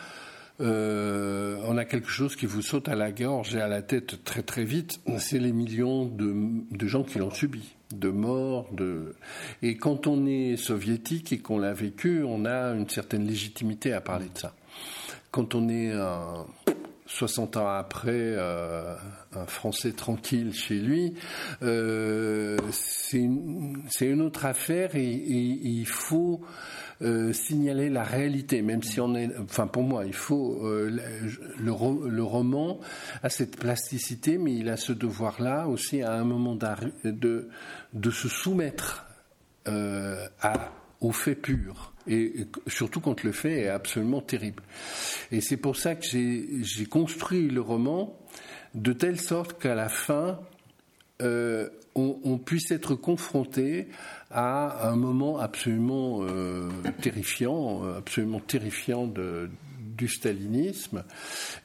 euh, 0.61 1.57
on 1.65 1.77
a 1.77 1.85
quelque 1.85 2.09
chose 2.09 2.35
qui 2.35 2.45
vous 2.45 2.61
saute 2.61 2.87
à 2.89 2.95
la 2.95 3.11
gorge 3.11 3.55
et 3.55 3.61
à 3.61 3.67
la 3.67 3.81
tête 3.81 4.23
très 4.23 4.43
très 4.43 4.65
vite, 4.65 4.99
c'est 5.17 5.39
les 5.39 5.51
millions 5.51 6.05
de, 6.05 6.87
gens 6.87 7.03
qui 7.03 7.19
l'ont 7.19 7.31
subi, 7.31 7.73
de 7.91 8.09
morts, 8.09 8.67
de... 8.73 9.15
Et 9.61 9.77
quand 9.77 10.05
on 10.05 10.25
est 10.25 10.57
soviétique 10.57 11.31
et 11.31 11.39
qu'on 11.39 11.57
l'a 11.57 11.73
vécu, 11.73 12.23
on 12.23 12.45
a 12.45 12.73
une 12.73 12.89
certaine 12.89 13.25
légitimité 13.25 13.93
à 13.93 14.01
parler 14.01 14.27
de 14.33 14.37
ça. 14.37 14.53
Quand 15.31 15.55
on 15.55 15.69
est 15.69 15.91
60 17.13 17.57
ans 17.57 17.67
après, 17.67 18.11
euh, 18.11 18.95
un 19.35 19.45
Français 19.45 19.91
tranquille 19.91 20.51
chez 20.51 20.79
lui, 20.79 21.13
euh, 21.61 22.57
c'est 22.71 23.19
une, 23.19 24.21
autre 24.21 24.45
affaire 24.45 24.95
et, 24.95 25.03
il 25.03 25.85
faut 25.85 26.41
euh, 27.03 27.31
signaler 27.31 27.91
la 27.91 28.03
réalité, 28.03 28.63
même 28.63 28.81
si 28.81 28.99
on 28.99 29.13
est, 29.13 29.29
enfin 29.37 29.67
pour 29.67 29.83
moi, 29.83 30.05
il 30.05 30.13
faut 30.13 30.59
le, 30.63 32.21
roman 32.23 32.79
a 33.21 33.29
cette 33.29 33.57
plasticité, 33.57 34.39
mais 34.39 34.55
il 34.55 34.69
a 34.69 34.77
ce 34.77 34.91
devoir-là 34.91 35.67
aussi 35.67 36.01
à 36.01 36.13
un 36.13 36.23
moment 36.23 36.55
de, 36.55 37.49
de 37.93 38.11
se 38.11 38.27
soumettre 38.27 39.05
à, 39.65 40.71
aux 40.99 41.11
faits 41.11 41.41
purs 41.43 41.92
et 42.07 42.47
surtout 42.67 42.99
quand 42.99 43.23
le 43.23 43.31
fait 43.31 43.61
est 43.61 43.67
absolument 43.67 44.21
terrible. 44.21 44.63
Et 45.31 45.41
c'est 45.41 45.57
pour 45.57 45.75
ça 45.75 45.95
que 45.95 46.05
j'ai 46.05 46.85
construit 46.85 47.49
le 47.49 47.61
roman 47.61 48.17
de 48.73 48.93
telle 48.93 49.19
sorte 49.19 49.61
qu'à 49.61 49.75
la 49.75 49.89
fin, 49.89 50.39
euh, 51.21 51.69
on, 51.95 52.37
puisse 52.39 52.71
être 52.71 52.95
confronté 52.95 53.87
à 54.31 54.89
un 54.89 54.95
moment 54.95 55.37
absolument 55.37 56.23
euh, 56.23 56.69
terrifiant, 57.01 57.83
absolument 57.95 58.39
terrifiant 58.39 59.05
de, 59.05 59.49
du 59.95 60.07
stalinisme, 60.07 61.03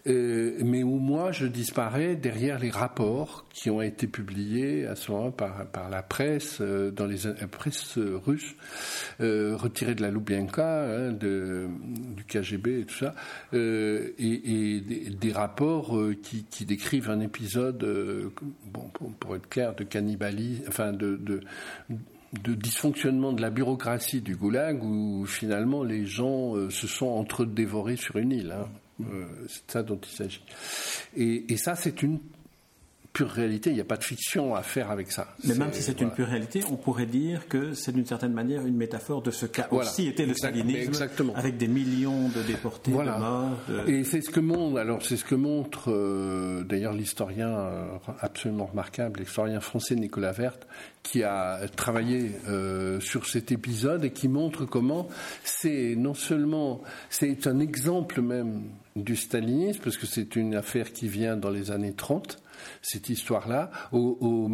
euh, 0.06 0.58
mais 0.64 0.82
où 0.82 0.98
moi 0.98 1.32
je 1.32 1.46
disparais 1.46 2.16
derrière 2.16 2.58
les 2.58 2.70
rapports 2.70 3.46
qui 3.52 3.70
ont 3.70 3.82
été 3.82 4.06
publiés 4.06 4.86
à 4.86 4.94
ce 4.94 5.10
moment 5.10 5.30
par, 5.30 5.66
par 5.66 5.88
la 5.88 6.02
presse, 6.02 6.58
euh, 6.60 6.90
dans 6.90 7.06
les 7.06 7.18
la 7.24 7.48
presse 7.48 7.98
russe, 7.98 8.54
euh, 9.20 9.56
de 9.58 10.02
la 10.02 10.10
Loubienka, 10.10 10.84
hein, 10.84 11.12
du 11.12 12.24
KGB 12.26 12.80
et 12.80 12.84
tout 12.84 12.94
ça, 12.94 13.14
et, 13.52 14.14
et 14.18 14.80
des, 15.10 15.32
rapports 15.32 15.98
qui, 16.22 16.64
décrivent 16.64 17.10
un 17.10 17.20
épisode, 17.20 18.32
bon, 18.66 18.90
pour, 19.20 19.36
être 19.36 19.48
clair, 19.48 19.74
de 19.74 19.84
cannibalisme, 19.84 20.64
enfin 20.68 20.92
de 20.92 21.40
dysfonctionnement 22.32 23.32
de 23.32 23.40
la 23.40 23.50
bureaucratie 23.50 24.20
du 24.20 24.36
goulag 24.36 24.82
où 24.82 25.24
finalement 25.26 25.82
les 25.82 26.06
gens 26.06 26.56
euh, 26.56 26.70
se 26.70 26.86
sont 26.86 27.06
entre 27.06 27.44
dévorés 27.44 27.96
sur 27.96 28.16
une 28.16 28.32
île. 28.32 28.52
Hein. 28.52 28.68
Euh, 29.00 29.24
c'est 29.48 29.70
ça 29.70 29.82
dont 29.82 29.98
il 30.02 30.14
s'agit. 30.14 30.42
Et, 31.16 31.56
ça, 31.56 31.74
c'est 31.74 32.02
une 32.02 32.18
pure 33.18 33.30
réalité. 33.30 33.70
Il 33.70 33.74
n'y 33.74 33.80
a 33.80 33.84
pas 33.84 33.96
de 33.96 34.04
fiction 34.04 34.54
à 34.54 34.62
faire 34.62 34.92
avec 34.92 35.10
ça. 35.10 35.26
Mais 35.42 35.54
même 35.56 35.72
si 35.72 35.82
c'est 35.82 36.00
une 36.00 36.12
pure 36.12 36.28
réalité, 36.28 36.62
on 36.70 36.76
pourrait 36.76 37.06
dire 37.06 37.48
que 37.48 37.72
c'est 37.74 37.90
d'une 37.90 38.06
certaine 38.06 38.32
manière 38.32 38.64
une 38.64 38.76
métaphore 38.76 39.22
de 39.22 39.32
ce 39.32 39.44
qu'a 39.44 39.72
aussi 39.72 40.06
été 40.06 40.24
le 40.24 40.34
stalinisme, 40.34 40.92
avec 41.34 41.56
des 41.56 41.66
millions 41.66 42.28
de 42.28 42.42
déportés, 42.42 42.92
de 42.92 42.96
morts. 42.96 43.58
Et 43.88 44.04
c'est 44.04 44.20
ce 44.20 44.30
que 44.30 44.38
montre, 44.38 44.78
alors 44.78 45.02
c'est 45.02 45.16
ce 45.16 45.24
que 45.24 45.34
montre 45.34 45.90
euh, 45.90 46.62
d'ailleurs 46.62 46.92
l'historien 46.92 47.48
euh, 47.48 47.88
absolument 48.20 48.66
remarquable, 48.66 49.18
l'historien 49.18 49.58
français 49.58 49.96
Nicolas 49.96 50.30
Verte, 50.30 50.68
qui 51.02 51.24
a 51.24 51.66
travaillé 51.74 52.30
euh, 52.48 53.00
sur 53.00 53.26
cet 53.26 53.50
épisode 53.50 54.04
et 54.04 54.12
qui 54.12 54.28
montre 54.28 54.64
comment 54.64 55.08
c'est 55.42 55.96
non 55.96 56.14
seulement 56.14 56.82
c'est 57.10 57.48
un 57.48 57.58
exemple 57.58 58.22
même 58.22 58.62
du 58.94 59.16
stalinisme, 59.16 59.80
parce 59.82 59.96
que 59.96 60.06
c'est 60.06 60.36
une 60.36 60.54
affaire 60.54 60.92
qui 60.92 61.08
vient 61.08 61.36
dans 61.36 61.50
les 61.50 61.72
années 61.72 61.94
30, 61.94 62.38
cette 62.82 63.08
histoire-là, 63.08 63.70
au, 63.92 64.48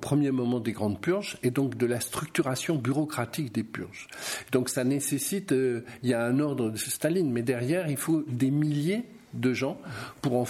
premier 0.00 0.30
moment 0.30 0.60
des 0.60 0.72
grandes 0.72 1.00
purges, 1.00 1.38
et 1.42 1.50
donc 1.50 1.76
de 1.76 1.86
la 1.86 2.00
structuration 2.00 2.76
bureaucratique 2.76 3.52
des 3.52 3.64
purges. 3.64 4.08
Donc 4.52 4.68
ça 4.68 4.84
nécessite, 4.84 5.52
euh, 5.52 5.84
il 6.02 6.10
y 6.10 6.14
a 6.14 6.24
un 6.24 6.38
ordre 6.38 6.70
de 6.70 6.76
Staline, 6.76 7.30
mais 7.30 7.42
derrière, 7.42 7.88
il 7.88 7.96
faut 7.96 8.22
des 8.26 8.50
milliers 8.50 9.04
de 9.32 9.52
gens 9.52 9.80
pour 10.22 10.44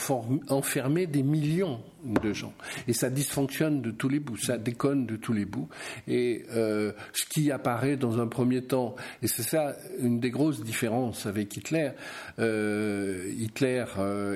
enfermer 0.48 1.06
des 1.06 1.22
millions 1.22 1.82
de 2.02 2.32
gens. 2.32 2.54
Et 2.88 2.94
ça 2.94 3.10
dysfonctionne 3.10 3.82
de 3.82 3.90
tous 3.90 4.08
les 4.08 4.20
bouts, 4.20 4.38
ça 4.38 4.56
déconne 4.56 5.04
de 5.04 5.16
tous 5.16 5.34
les 5.34 5.44
bouts. 5.44 5.68
Et 6.08 6.46
euh, 6.52 6.92
ce 7.12 7.26
qui 7.26 7.50
apparaît 7.50 7.98
dans 7.98 8.20
un 8.20 8.26
premier 8.26 8.62
temps, 8.62 8.96
et 9.22 9.26
c'est 9.26 9.42
ça 9.42 9.76
une 9.98 10.18
des 10.18 10.30
grosses 10.30 10.62
différences 10.62 11.26
avec 11.26 11.54
Hitler, 11.56 11.90
euh, 12.38 13.30
Hitler 13.36 13.84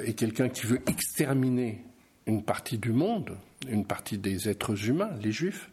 est 0.04 0.12
quelqu'un 0.12 0.50
qui 0.50 0.66
veut 0.66 0.80
exterminer 0.86 1.82
une 2.26 2.42
partie 2.42 2.78
du 2.78 2.92
monde, 2.92 3.36
une 3.68 3.84
partie 3.84 4.18
des 4.18 4.48
êtres 4.48 4.88
humains, 4.88 5.10
les 5.22 5.32
juifs, 5.32 5.70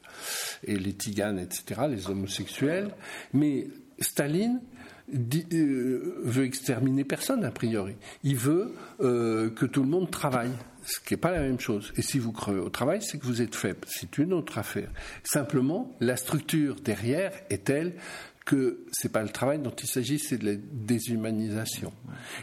et 0.64 0.78
les 0.78 0.94
tiganes, 0.94 1.40
etc., 1.40 1.82
les 1.90 2.10
homosexuels, 2.10 2.92
mais 3.34 3.68
Staline 4.00 4.60
euh, 5.14 6.22
veut 6.24 6.46
exterminer 6.46 7.04
personne, 7.04 7.44
a 7.44 7.52
priori. 7.52 7.96
Il 8.24 8.38
veut 8.38 8.74
euh, 9.02 9.50
que 9.50 9.66
tout 9.66 9.84
le 9.84 9.90
monde 9.90 10.10
travaille, 10.10 10.52
ce 10.84 11.00
qui 11.00 11.14
n'est 11.14 11.20
pas 11.20 11.32
la 11.32 11.42
même 11.42 11.60
chose. 11.60 11.92
Et 11.98 12.02
si 12.02 12.18
vous 12.18 12.32
crevez 12.32 12.60
au 12.60 12.70
travail, 12.70 13.02
c'est 13.02 13.18
que 13.18 13.26
vous 13.26 13.42
êtes 13.42 13.56
faible. 13.56 13.80
C'est 13.88 14.18
une 14.18 14.34
autre 14.34 14.58
affaire. 14.58 14.90
Simplement, 15.24 15.96
la 16.00 16.16
structure 16.16 16.76
derrière 16.76 17.34
est 17.50 17.66
telle 17.66 17.96
que 18.46 18.86
c'est 18.92 19.12
pas 19.12 19.22
le 19.22 19.30
travail 19.30 19.60
dont 19.60 19.72
il 19.72 19.88
s'agit, 19.88 20.20
c'est 20.20 20.38
de 20.38 20.46
la 20.46 20.56
déshumanisation. 20.56 21.94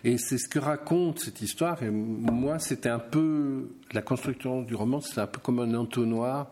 Et 0.04 0.16
c'est 0.18 0.38
ce 0.38 0.48
que 0.48 0.58
raconte 0.58 1.18
cette 1.18 1.42
histoire. 1.42 1.82
Et 1.82 1.90
moi, 1.90 2.58
c'était 2.58 2.88
un 2.88 2.98
peu 2.98 3.70
la 3.92 4.02
construction 4.02 4.62
du 4.62 4.74
roman, 4.74 5.00
c'est 5.00 5.20
un 5.20 5.26
peu 5.26 5.40
comme 5.40 5.58
un 5.60 5.74
entonnoir 5.74 6.50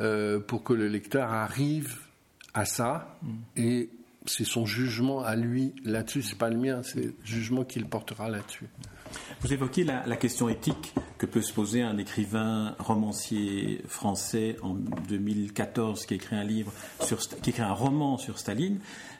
euh, 0.00 0.38
pour 0.38 0.62
que 0.62 0.72
le 0.72 0.88
lecteur 0.88 1.32
arrive 1.32 1.98
à 2.52 2.64
ça. 2.64 3.18
Et 3.56 3.90
c'est 4.26 4.44
son 4.44 4.66
jugement 4.66 5.22
à 5.22 5.36
lui 5.36 5.74
là-dessus, 5.84 6.22
c'est 6.22 6.38
pas 6.38 6.50
le 6.50 6.56
mien, 6.56 6.82
c'est 6.82 7.04
le 7.04 7.14
jugement 7.24 7.64
qu'il 7.64 7.86
portera 7.86 8.28
là-dessus. 8.28 8.66
Vous 9.40 9.52
évoquez 9.52 9.84
la, 9.84 10.16
question 10.16 10.48
éthique 10.48 10.94
que 11.18 11.26
peut 11.26 11.42
se 11.42 11.52
poser 11.52 11.82
un 11.82 11.98
écrivain 11.98 12.74
romancier 12.78 13.82
français 13.86 14.56
en 14.62 14.74
2014 14.74 16.06
qui 16.06 16.14
écrit 16.14 16.36
un 16.36 16.44
livre 16.44 16.72
qui 17.42 17.50
écrit 17.50 17.62
un 17.62 17.72
roman 17.72 18.16
sur 18.16 18.38
Staline. 18.38 18.78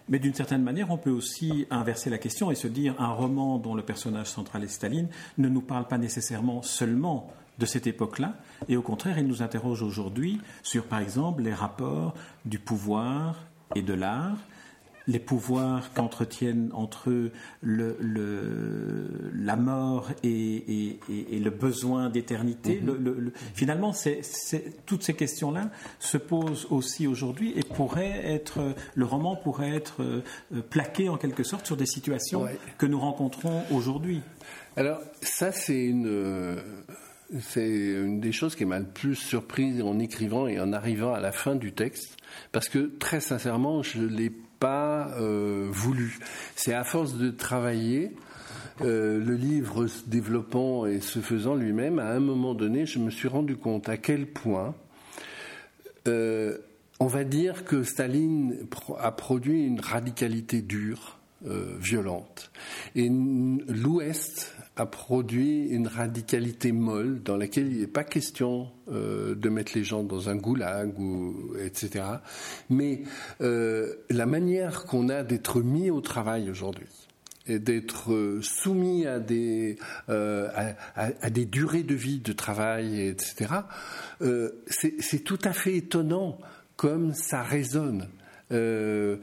Mais 0.08 0.18
d'une 0.18 0.34
certaine 0.34 0.62
manière, 0.62 0.90
on 0.90 0.98
peut 0.98 1.10
aussi 1.10 1.66
inverser 1.70 2.10
la 2.10 2.18
question 2.18 2.50
et 2.50 2.54
se 2.54 2.68
dire 2.68 2.94
un 3.00 3.12
roman 3.12 3.58
dont 3.58 3.74
le 3.74 3.82
personnage 3.82 4.28
central 4.28 4.64
est 4.64 4.68
Staline 4.68 5.08
ne 5.38 5.48
nous 5.48 5.62
parle 5.62 5.86
pas 5.86 5.98
nécessairement 5.98 6.62
seulement 6.62 7.32
de 7.58 7.66
cette 7.66 7.86
époque-là, 7.86 8.34
et 8.68 8.76
au 8.76 8.82
contraire, 8.82 9.18
il 9.18 9.26
nous 9.26 9.42
interroge 9.42 9.82
aujourd'hui 9.82 10.40
sur, 10.62 10.84
par 10.84 11.00
exemple, 11.00 11.42
les 11.42 11.54
rapports 11.54 12.14
du 12.44 12.58
pouvoir 12.58 13.44
et 13.74 13.82
de 13.82 13.94
l'art, 13.94 14.36
les 15.06 15.18
pouvoirs 15.18 15.92
qu'entretiennent 15.92 16.70
entre 16.72 17.10
eux 17.10 17.32
le, 17.62 17.96
la 19.34 19.56
mort 19.56 20.10
et, 20.22 20.98
le 21.08 21.50
besoin 21.50 22.08
d'éternité. 22.08 22.80
Mm-hmm. 22.82 23.30
finalement, 23.54 23.92
toutes 24.86 25.02
ces 25.02 25.14
questions-là 25.14 25.70
se 25.98 26.16
posent 26.16 26.66
aussi 26.70 27.06
aujourd'hui 27.06 27.52
et 27.56 27.62
pourraient 27.62 28.22
être, 28.24 28.74
le 28.94 29.04
roman 29.04 29.36
pourrait 29.36 29.74
être 29.74 30.02
euh, 30.02 30.22
plaqué 30.70 31.08
en 31.08 31.16
quelque 31.16 31.42
sorte 31.42 31.66
sur 31.66 31.76
des 31.76 31.86
situations 31.86 32.46
que 32.78 32.86
nous 32.86 33.00
rencontrons 33.00 33.62
aujourd'hui. 33.70 34.22
Alors 34.76 35.00
ça, 35.20 35.52
c'est 35.52 35.84
une 35.84 36.56
c'est 37.40 37.68
une 37.68 38.20
des 38.20 38.32
choses 38.32 38.54
qui 38.54 38.64
m'a 38.64 38.78
le 38.78 38.86
plus 38.86 39.16
surprise 39.16 39.82
en 39.82 39.98
écrivant 39.98 40.46
et 40.46 40.60
en 40.60 40.72
arrivant 40.72 41.14
à 41.14 41.20
la 41.20 41.32
fin 41.32 41.54
du 41.54 41.72
texte, 41.72 42.16
parce 42.52 42.68
que 42.68 42.90
très 42.98 43.20
sincèrement, 43.20 43.82
je 43.82 44.02
l'ai 44.02 44.30
euh, 44.66 45.68
voulu. 45.70 46.18
C'est 46.56 46.74
à 46.74 46.84
force 46.84 47.14
de 47.14 47.30
travailler, 47.30 48.12
euh, 48.80 49.22
le 49.24 49.34
livre 49.34 49.86
se 49.86 50.08
développant 50.08 50.86
et 50.86 51.00
se 51.00 51.20
faisant 51.20 51.54
lui-même, 51.54 51.98
à 51.98 52.08
un 52.10 52.20
moment 52.20 52.54
donné, 52.54 52.86
je 52.86 52.98
me 52.98 53.10
suis 53.10 53.28
rendu 53.28 53.56
compte 53.56 53.88
à 53.88 53.96
quel 53.96 54.26
point 54.26 54.74
euh, 56.06 56.58
on 57.00 57.06
va 57.06 57.24
dire 57.24 57.64
que 57.64 57.82
Staline 57.82 58.66
a 58.98 59.10
produit 59.10 59.64
une 59.64 59.80
radicalité 59.80 60.62
dure, 60.62 61.18
violente. 61.78 62.50
Et 62.94 63.10
l'Ouest 63.10 64.53
a 64.76 64.86
produit 64.86 65.68
une 65.68 65.86
radicalité 65.86 66.72
molle 66.72 67.22
dans 67.22 67.36
laquelle 67.36 67.72
il 67.72 67.80
n'est 67.80 67.86
pas 67.86 68.02
question 68.02 68.68
euh, 68.90 69.34
de 69.36 69.48
mettre 69.48 69.72
les 69.76 69.84
gens 69.84 70.02
dans 70.02 70.28
un 70.28 70.36
goulag 70.36 70.98
ou 70.98 71.54
etc. 71.60 72.04
Mais 72.70 73.02
euh, 73.40 73.94
la 74.10 74.26
manière 74.26 74.84
qu'on 74.84 75.08
a 75.08 75.22
d'être 75.22 75.62
mis 75.62 75.90
au 75.90 76.00
travail 76.00 76.50
aujourd'hui 76.50 76.88
et 77.46 77.60
d'être 77.60 78.12
euh, 78.12 78.40
soumis 78.42 79.06
à 79.06 79.20
des 79.20 79.78
à, 80.08 81.30
des 81.30 81.44
durées 81.44 81.84
de 81.84 81.94
vie 81.94 82.18
de 82.18 82.32
travail 82.32 83.00
etc. 83.06 83.54
c'est 84.66 85.22
tout 85.22 85.38
à 85.44 85.52
fait 85.52 85.76
étonnant 85.76 86.38
comme 86.76 87.12
ça 87.12 87.42
résonne. 87.42 88.08
je 88.50 89.18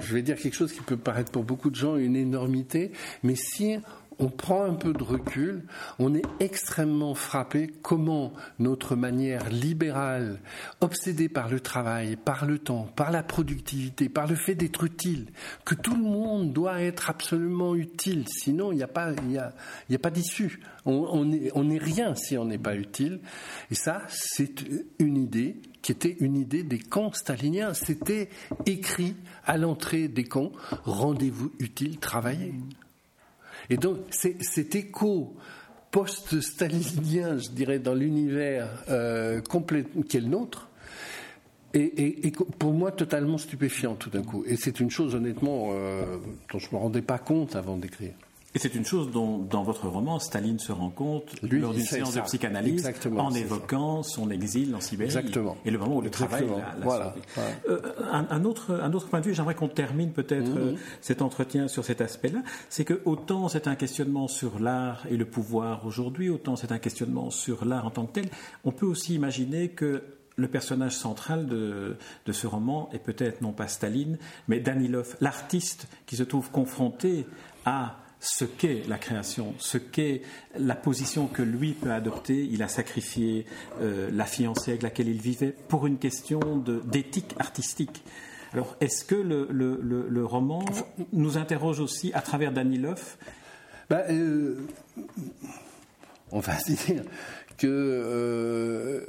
vais 0.00 0.22
dire 0.22 0.36
quelque 0.36 0.56
chose 0.56 0.72
qui 0.72 0.80
peut 0.80 0.96
paraître 0.96 1.30
pour 1.30 1.44
beaucoup 1.44 1.70
de 1.70 1.76
gens 1.76 1.96
une 1.96 2.16
énormité, 2.16 2.90
mais 3.22 3.36
si 3.36 3.78
on 4.18 4.28
prend 4.28 4.64
un 4.64 4.74
peu 4.74 4.92
de 4.92 5.02
recul, 5.02 5.64
on 5.98 6.14
est 6.14 6.24
extrêmement 6.40 7.14
frappé 7.14 7.72
comment 7.82 8.32
notre 8.58 8.96
manière 8.96 9.50
libérale, 9.50 10.40
obsédée 10.80 11.28
par 11.28 11.48
le 11.48 11.60
travail, 11.60 12.16
par 12.16 12.46
le 12.46 12.58
temps, 12.58 12.88
par 12.96 13.10
la 13.10 13.22
productivité, 13.22 14.08
par 14.08 14.26
le 14.26 14.36
fait 14.36 14.54
d'être 14.54 14.84
utile, 14.84 15.26
que 15.64 15.74
tout 15.74 15.96
le 15.96 16.02
monde 16.02 16.52
doit 16.52 16.80
être 16.80 17.10
absolument 17.10 17.74
utile, 17.74 18.24
sinon 18.28 18.72
il 18.72 18.76
n'y 18.76 18.82
a 18.82 18.88
pas, 18.88 19.10
a, 19.10 19.98
pas 19.98 20.10
d'issue. 20.10 20.60
On 20.86 21.24
n'est 21.24 21.78
rien 21.78 22.14
si 22.14 22.36
on 22.36 22.44
n'est 22.44 22.58
pas 22.58 22.76
utile. 22.76 23.20
Et 23.70 23.74
ça, 23.74 24.02
c'est 24.08 24.64
une 24.98 25.16
idée 25.16 25.56
qui 25.84 25.92
était 25.92 26.16
une 26.20 26.36
idée 26.36 26.62
des 26.62 26.78
camps 26.78 27.12
staliniens. 27.12 27.74
C'était 27.74 28.30
écrit 28.66 29.16
à 29.44 29.58
l'entrée 29.58 30.08
des 30.08 30.24
camps, 30.24 30.52
rendez-vous 30.84 31.52
utile, 31.58 31.98
travaillez. 31.98 32.54
Et 33.70 33.76
donc, 33.76 33.98
cet 34.10 34.74
écho 34.74 35.34
post-stalinien, 35.90 37.38
je 37.38 37.50
dirais, 37.50 37.78
dans 37.78 37.94
l'univers 37.94 38.68
euh, 38.88 39.40
complet 39.40 39.84
qui 40.08 40.16
est 40.16 40.20
le 40.20 40.26
nôtre, 40.26 40.68
est, 41.72 42.36
pour 42.58 42.72
moi 42.72 42.92
totalement 42.92 43.38
stupéfiant 43.38 43.94
tout 43.94 44.10
d'un 44.10 44.22
coup. 44.22 44.44
Et 44.46 44.56
c'est 44.56 44.80
une 44.80 44.90
chose, 44.90 45.14
honnêtement, 45.14 45.70
euh, 45.72 46.18
dont 46.52 46.58
je 46.58 46.68
ne 46.68 46.72
me 46.72 46.78
rendais 46.78 47.02
pas 47.02 47.18
compte 47.18 47.56
avant 47.56 47.76
d'écrire. 47.76 48.14
Et 48.54 48.60
c'est 48.60 48.74
une 48.76 48.84
chose 48.84 49.10
dont, 49.10 49.38
dans 49.38 49.64
votre 49.64 49.88
roman, 49.88 50.20
Staline 50.20 50.60
se 50.60 50.70
rend 50.70 50.90
compte 50.90 51.34
lors 51.42 51.74
d'une 51.74 51.84
séance 51.84 52.14
de 52.14 52.20
psychanalyse 52.20 52.88
en 53.16 53.34
évoquant 53.34 54.04
son 54.04 54.30
exil 54.30 54.74
en 54.76 54.80
Sibérie 54.80 55.08
Exactement. 55.08 55.56
et 55.64 55.72
le 55.72 55.78
moment 55.78 55.96
où 55.96 56.00
le 56.00 56.10
travail 56.10 56.46
l'a 56.46 56.76
voilà. 56.80 57.14
Euh, 57.68 57.80
un, 58.12 58.44
autre, 58.44 58.72
un 58.80 58.92
autre 58.92 59.08
point 59.08 59.20
de 59.20 59.26
vue, 59.26 59.34
j'aimerais 59.34 59.56
qu'on 59.56 59.68
termine 59.68 60.12
peut-être 60.12 60.50
mhm. 60.50 60.58
euh, 60.58 60.74
cet 61.00 61.20
entretien 61.20 61.66
sur 61.66 61.84
cet 61.84 62.00
aspect-là, 62.00 62.42
c'est 62.68 62.84
que 62.84 63.00
autant 63.04 63.48
c'est 63.48 63.66
un 63.66 63.74
questionnement 63.74 64.28
sur 64.28 64.60
l'art 64.60 65.04
et 65.10 65.16
le 65.16 65.24
pouvoir 65.24 65.84
aujourd'hui, 65.84 66.30
autant 66.30 66.54
c'est 66.54 66.70
un 66.70 66.78
questionnement 66.78 67.30
sur 67.30 67.64
l'art 67.64 67.86
en 67.86 67.90
tant 67.90 68.06
que 68.06 68.12
tel, 68.12 68.28
on 68.62 68.70
peut 68.70 68.86
aussi 68.86 69.14
imaginer 69.14 69.70
que 69.70 70.04
le 70.36 70.48
personnage 70.48 70.96
central 70.96 71.46
de, 71.46 71.96
de 72.26 72.32
ce 72.32 72.46
roman 72.46 72.88
est 72.92 72.98
peut-être 72.98 73.40
non 73.40 73.52
pas 73.52 73.66
Staline, 73.66 74.16
mais 74.46 74.60
Danilov, 74.60 75.16
l'artiste 75.20 75.88
qui 76.06 76.14
se 76.14 76.22
trouve 76.22 76.50
confronté 76.50 77.26
à 77.64 77.96
ce 78.24 78.44
qu'est 78.44 78.82
la 78.88 78.96
création, 78.96 79.54
ce 79.58 79.76
qu'est 79.76 80.22
la 80.58 80.74
position 80.74 81.26
que 81.26 81.42
lui 81.42 81.74
peut 81.74 81.92
adopter. 81.92 82.48
Il 82.50 82.62
a 82.62 82.68
sacrifié 82.68 83.44
euh, 83.80 84.10
la 84.12 84.24
fiancée 84.24 84.70
avec 84.72 84.82
laquelle 84.82 85.08
il 85.08 85.20
vivait 85.20 85.54
pour 85.68 85.86
une 85.86 85.98
question 85.98 86.40
d'éthique 86.84 87.34
artistique. 87.38 88.02
Alors, 88.54 88.76
est-ce 88.80 89.04
que 89.04 89.14
le, 89.14 89.48
le, 89.50 90.24
roman 90.24 90.64
nous 91.12 91.38
interroge 91.38 91.80
aussi 91.80 92.12
à 92.14 92.20
travers 92.20 92.52
Danilov 92.52 93.16
euh, 93.92 94.56
On 96.34 96.40
va 96.40 96.54
dire 96.66 97.04
que 97.56 97.68
euh, 97.68 99.06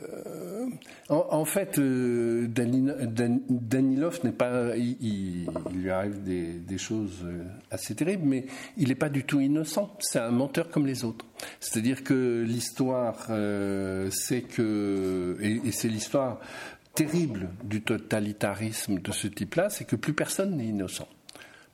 en, 1.09 1.43
fait 1.45 1.79
euh, 1.79 2.47
Danilov 2.47 4.19
n'est 4.23 4.31
pas 4.31 4.77
il, 4.77 5.47
lui 5.73 5.89
arrive 5.89 6.21
des, 6.23 6.77
choses 6.77 7.23
euh, 7.25 7.43
assez 7.71 7.95
terribles 7.95 8.27
mais 8.27 8.45
il 8.77 8.89
n'est 8.89 8.95
pas 8.95 9.09
du 9.09 9.23
tout 9.23 9.39
innocent. 9.39 9.97
C'est 9.99 10.19
un 10.19 10.29
menteur 10.29 10.69
comme 10.69 10.85
les 10.85 11.03
autres. 11.03 11.25
C'est-à-dire 11.59 12.03
que 12.03 12.43
l'histoire 12.47 13.25
c'est 14.11 14.41
que 14.41 15.37
et, 15.41 15.71
c'est 15.71 15.89
l'histoire 15.89 16.39
terrible 16.93 17.49
du 17.63 17.81
totalitarisme 17.81 18.99
de 18.99 19.11
ce 19.11 19.27
type-là 19.27 19.71
c'est 19.71 19.85
que 19.85 19.95
plus 19.95 20.13
personne 20.13 20.57
n'est 20.57 20.67
innocent. 20.67 21.07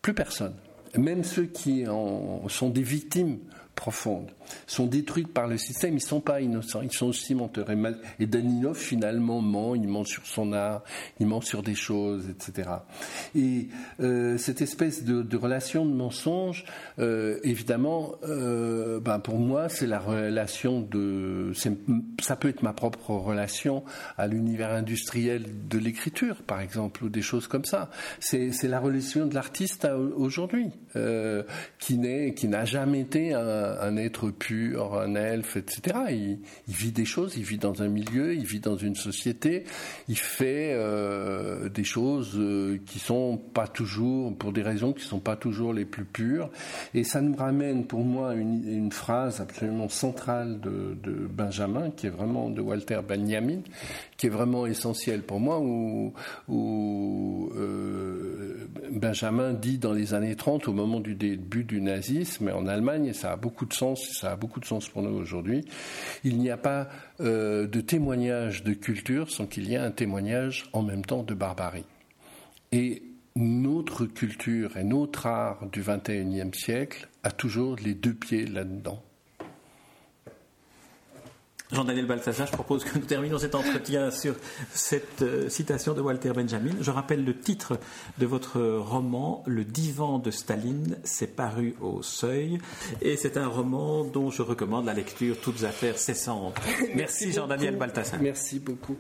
Plus 0.01 0.13
personne. 0.13 0.55
Même 0.97 1.25
ceux 1.25 1.45
qui 1.45 1.85
en 1.87 2.47
sont 2.47 2.69
des 2.69 2.83
victimes 2.83 3.39
profondes, 3.81 4.29
sont 4.67 4.85
détruites 4.85 5.33
par 5.33 5.47
le 5.47 5.57
système, 5.57 5.93
ils 5.93 5.95
ne 5.95 5.99
sont 6.01 6.21
pas 6.21 6.39
innocents, 6.39 6.83
ils 6.83 6.91
sont 6.91 7.07
aussi 7.07 7.33
menteurs. 7.33 7.65
Et, 8.19 8.27
Danilov, 8.27 8.77
finalement, 8.77 9.41
ment, 9.41 9.73
il 9.73 9.87
ment 9.87 10.03
sur 10.03 10.23
son 10.27 10.53
art, 10.53 10.83
il 11.19 11.25
ment 11.25 11.41
sur 11.41 11.63
des 11.63 11.73
choses, 11.73 12.29
etc. 12.29 12.69
Et 13.33 13.69
euh, 13.99 14.37
cette 14.37 14.61
espèce 14.61 15.03
de, 15.03 15.35
relation 15.35 15.83
de 15.83 15.91
mensonge, 15.91 16.63
euh, 16.99 17.39
évidemment, 17.43 18.11
euh, 18.23 18.99
ben 18.99 19.17
pour 19.17 19.39
moi, 19.39 19.67
c'est 19.67 19.87
la 19.87 19.97
relation 19.97 20.81
de... 20.81 21.51
Ça 22.21 22.35
peut 22.35 22.49
être 22.49 22.61
ma 22.61 22.73
propre 22.73 23.09
relation 23.15 23.83
à 24.15 24.27
l'univers 24.27 24.73
industriel 24.73 25.43
de 25.67 25.79
l'écriture, 25.79 26.43
par 26.43 26.61
exemple, 26.61 27.03
ou 27.03 27.09
des 27.09 27.23
choses 27.23 27.47
comme 27.47 27.65
ça. 27.65 27.89
C'est 28.19 28.51
la 28.61 28.79
relation 28.79 29.25
de 29.25 29.33
l'artiste 29.33 29.87
aujourd'hui, 30.15 30.69
qui 31.79 31.97
n'a 31.97 32.65
jamais 32.65 32.99
été 32.99 33.33
un 33.33 33.70
un, 33.79 33.97
être 33.97 34.29
pur, 34.29 34.99
un 34.99 35.15
elfe, 35.15 35.57
etc. 35.57 35.97
Il, 36.09 36.39
vit 36.67 36.91
des 36.91 37.05
choses, 37.05 37.35
il 37.37 37.43
vit 37.43 37.57
dans 37.57 37.81
un 37.81 37.87
milieu, 37.87 38.33
il 38.33 38.45
vit 38.45 38.59
dans 38.59 38.77
une 38.77 38.95
société, 38.95 39.63
il 40.07 40.17
fait 40.17 40.73
euh, 40.73 41.69
des 41.69 41.83
choses 41.83 42.33
euh, 42.35 42.79
qui 42.85 42.99
sont 42.99 43.37
pas 43.37 43.67
toujours, 43.67 44.35
pour 44.37 44.51
des 44.51 44.61
raisons 44.61 44.93
qui 44.93 45.03
sont 45.03 45.19
pas 45.19 45.35
toujours 45.35 45.73
les 45.73 45.85
plus 45.85 46.05
pures. 46.05 46.49
Et 46.93 47.03
ça 47.03 47.21
nous 47.21 47.35
ramène 47.35 47.85
pour 47.85 48.03
moi 48.03 48.33
une, 48.33 48.67
une 48.67 48.91
phrase 48.91 49.41
absolument 49.41 49.89
centrale 49.89 50.59
de, 50.59 51.27
Benjamin, 51.29 51.91
qui 51.91 52.07
est 52.07 52.09
vraiment 52.09 52.49
de 52.49 52.61
Walter 52.61 52.99
Benjamin, 53.07 53.61
qui 54.17 54.27
est 54.27 54.29
vraiment 54.29 54.65
essentielle 54.65 55.21
pour 55.21 55.39
moi, 55.39 55.59
où, 55.59 56.13
où 56.47 57.51
euh, 57.55 58.67
Benjamin 58.91 59.53
dit 59.53 59.77
dans 59.77 59.93
les 59.93 60.13
années 60.13 60.35
30, 60.35 60.67
au 60.67 60.73
moment 60.73 60.99
du 60.99 61.15
début 61.15 61.63
du 61.63 61.81
nazisme 61.81 62.51
en 62.53 62.67
Allemagne, 62.67 63.07
et 63.07 63.13
ça 63.13 63.31
a 63.31 63.35
beaucoup 63.35 63.60
de 63.65 63.73
sens, 63.73 64.01
ça 64.19 64.31
a 64.31 64.35
beaucoup 64.35 64.59
de 64.59 64.65
sens 64.65 64.87
pour 64.87 65.01
nous 65.01 65.15
aujourd'hui, 65.15 65.65
il 66.23 66.37
n'y 66.37 66.49
a 66.49 66.57
pas 66.57 66.89
euh, 67.19 67.67
de 67.67 67.81
témoignage 67.81 68.63
de 68.63 68.73
culture 68.73 69.31
sans 69.31 69.45
qu'il 69.45 69.69
y 69.69 69.73
ait 69.73 69.77
un 69.77 69.91
témoignage 69.91 70.69
en 70.73 70.81
même 70.81 71.05
temps 71.05 71.23
de 71.23 71.33
barbarie. 71.33 71.85
Et 72.71 73.03
notre 73.35 74.05
culture 74.05 74.77
et 74.77 74.83
notre 74.83 75.25
art 75.25 75.65
du 75.71 75.81
XXIe 75.81 76.51
siècle 76.53 77.07
a 77.23 77.31
toujours 77.31 77.77
les 77.77 77.93
deux 77.93 78.13
pieds 78.13 78.45
là-dedans. 78.45 79.01
Jean-Daniel 81.71 82.05
Balthazar, 82.05 82.47
je 82.47 82.51
propose 82.51 82.83
que 82.83 82.97
nous 82.97 83.05
terminions 83.05 83.39
cet 83.39 83.55
entretien 83.55 84.11
sur 84.11 84.35
cette 84.73 85.21
euh, 85.21 85.49
citation 85.49 85.93
de 85.93 86.01
Walter 86.01 86.31
Benjamin. 86.33 86.71
Je 86.81 86.91
rappelle 86.91 87.23
le 87.23 87.37
titre 87.37 87.79
de 88.17 88.25
votre 88.25 88.61
roman, 88.61 89.43
Le 89.45 89.63
divan 89.63 90.19
de 90.19 90.31
Staline, 90.31 90.97
c'est 91.03 91.35
paru 91.35 91.75
au 91.81 92.01
seuil. 92.01 92.59
Et 93.01 93.15
c'est 93.15 93.37
un 93.37 93.47
roman 93.47 94.03
dont 94.03 94.29
je 94.29 94.41
recommande 94.41 94.85
la 94.85 94.93
lecture, 94.93 95.39
toutes 95.39 95.63
affaires 95.63 95.97
cessantes. 95.97 96.55
Merci, 96.95 97.31
Jean-Daniel 97.31 97.77
Balthazar. 97.77 98.19
Merci 98.21 98.59
beaucoup. 98.59 98.97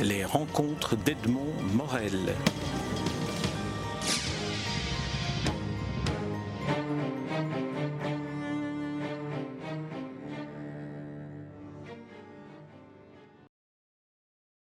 Les 0.00 0.24
rencontres 0.24 0.96
d'Edmond 0.96 1.54
Morel. 1.72 2.34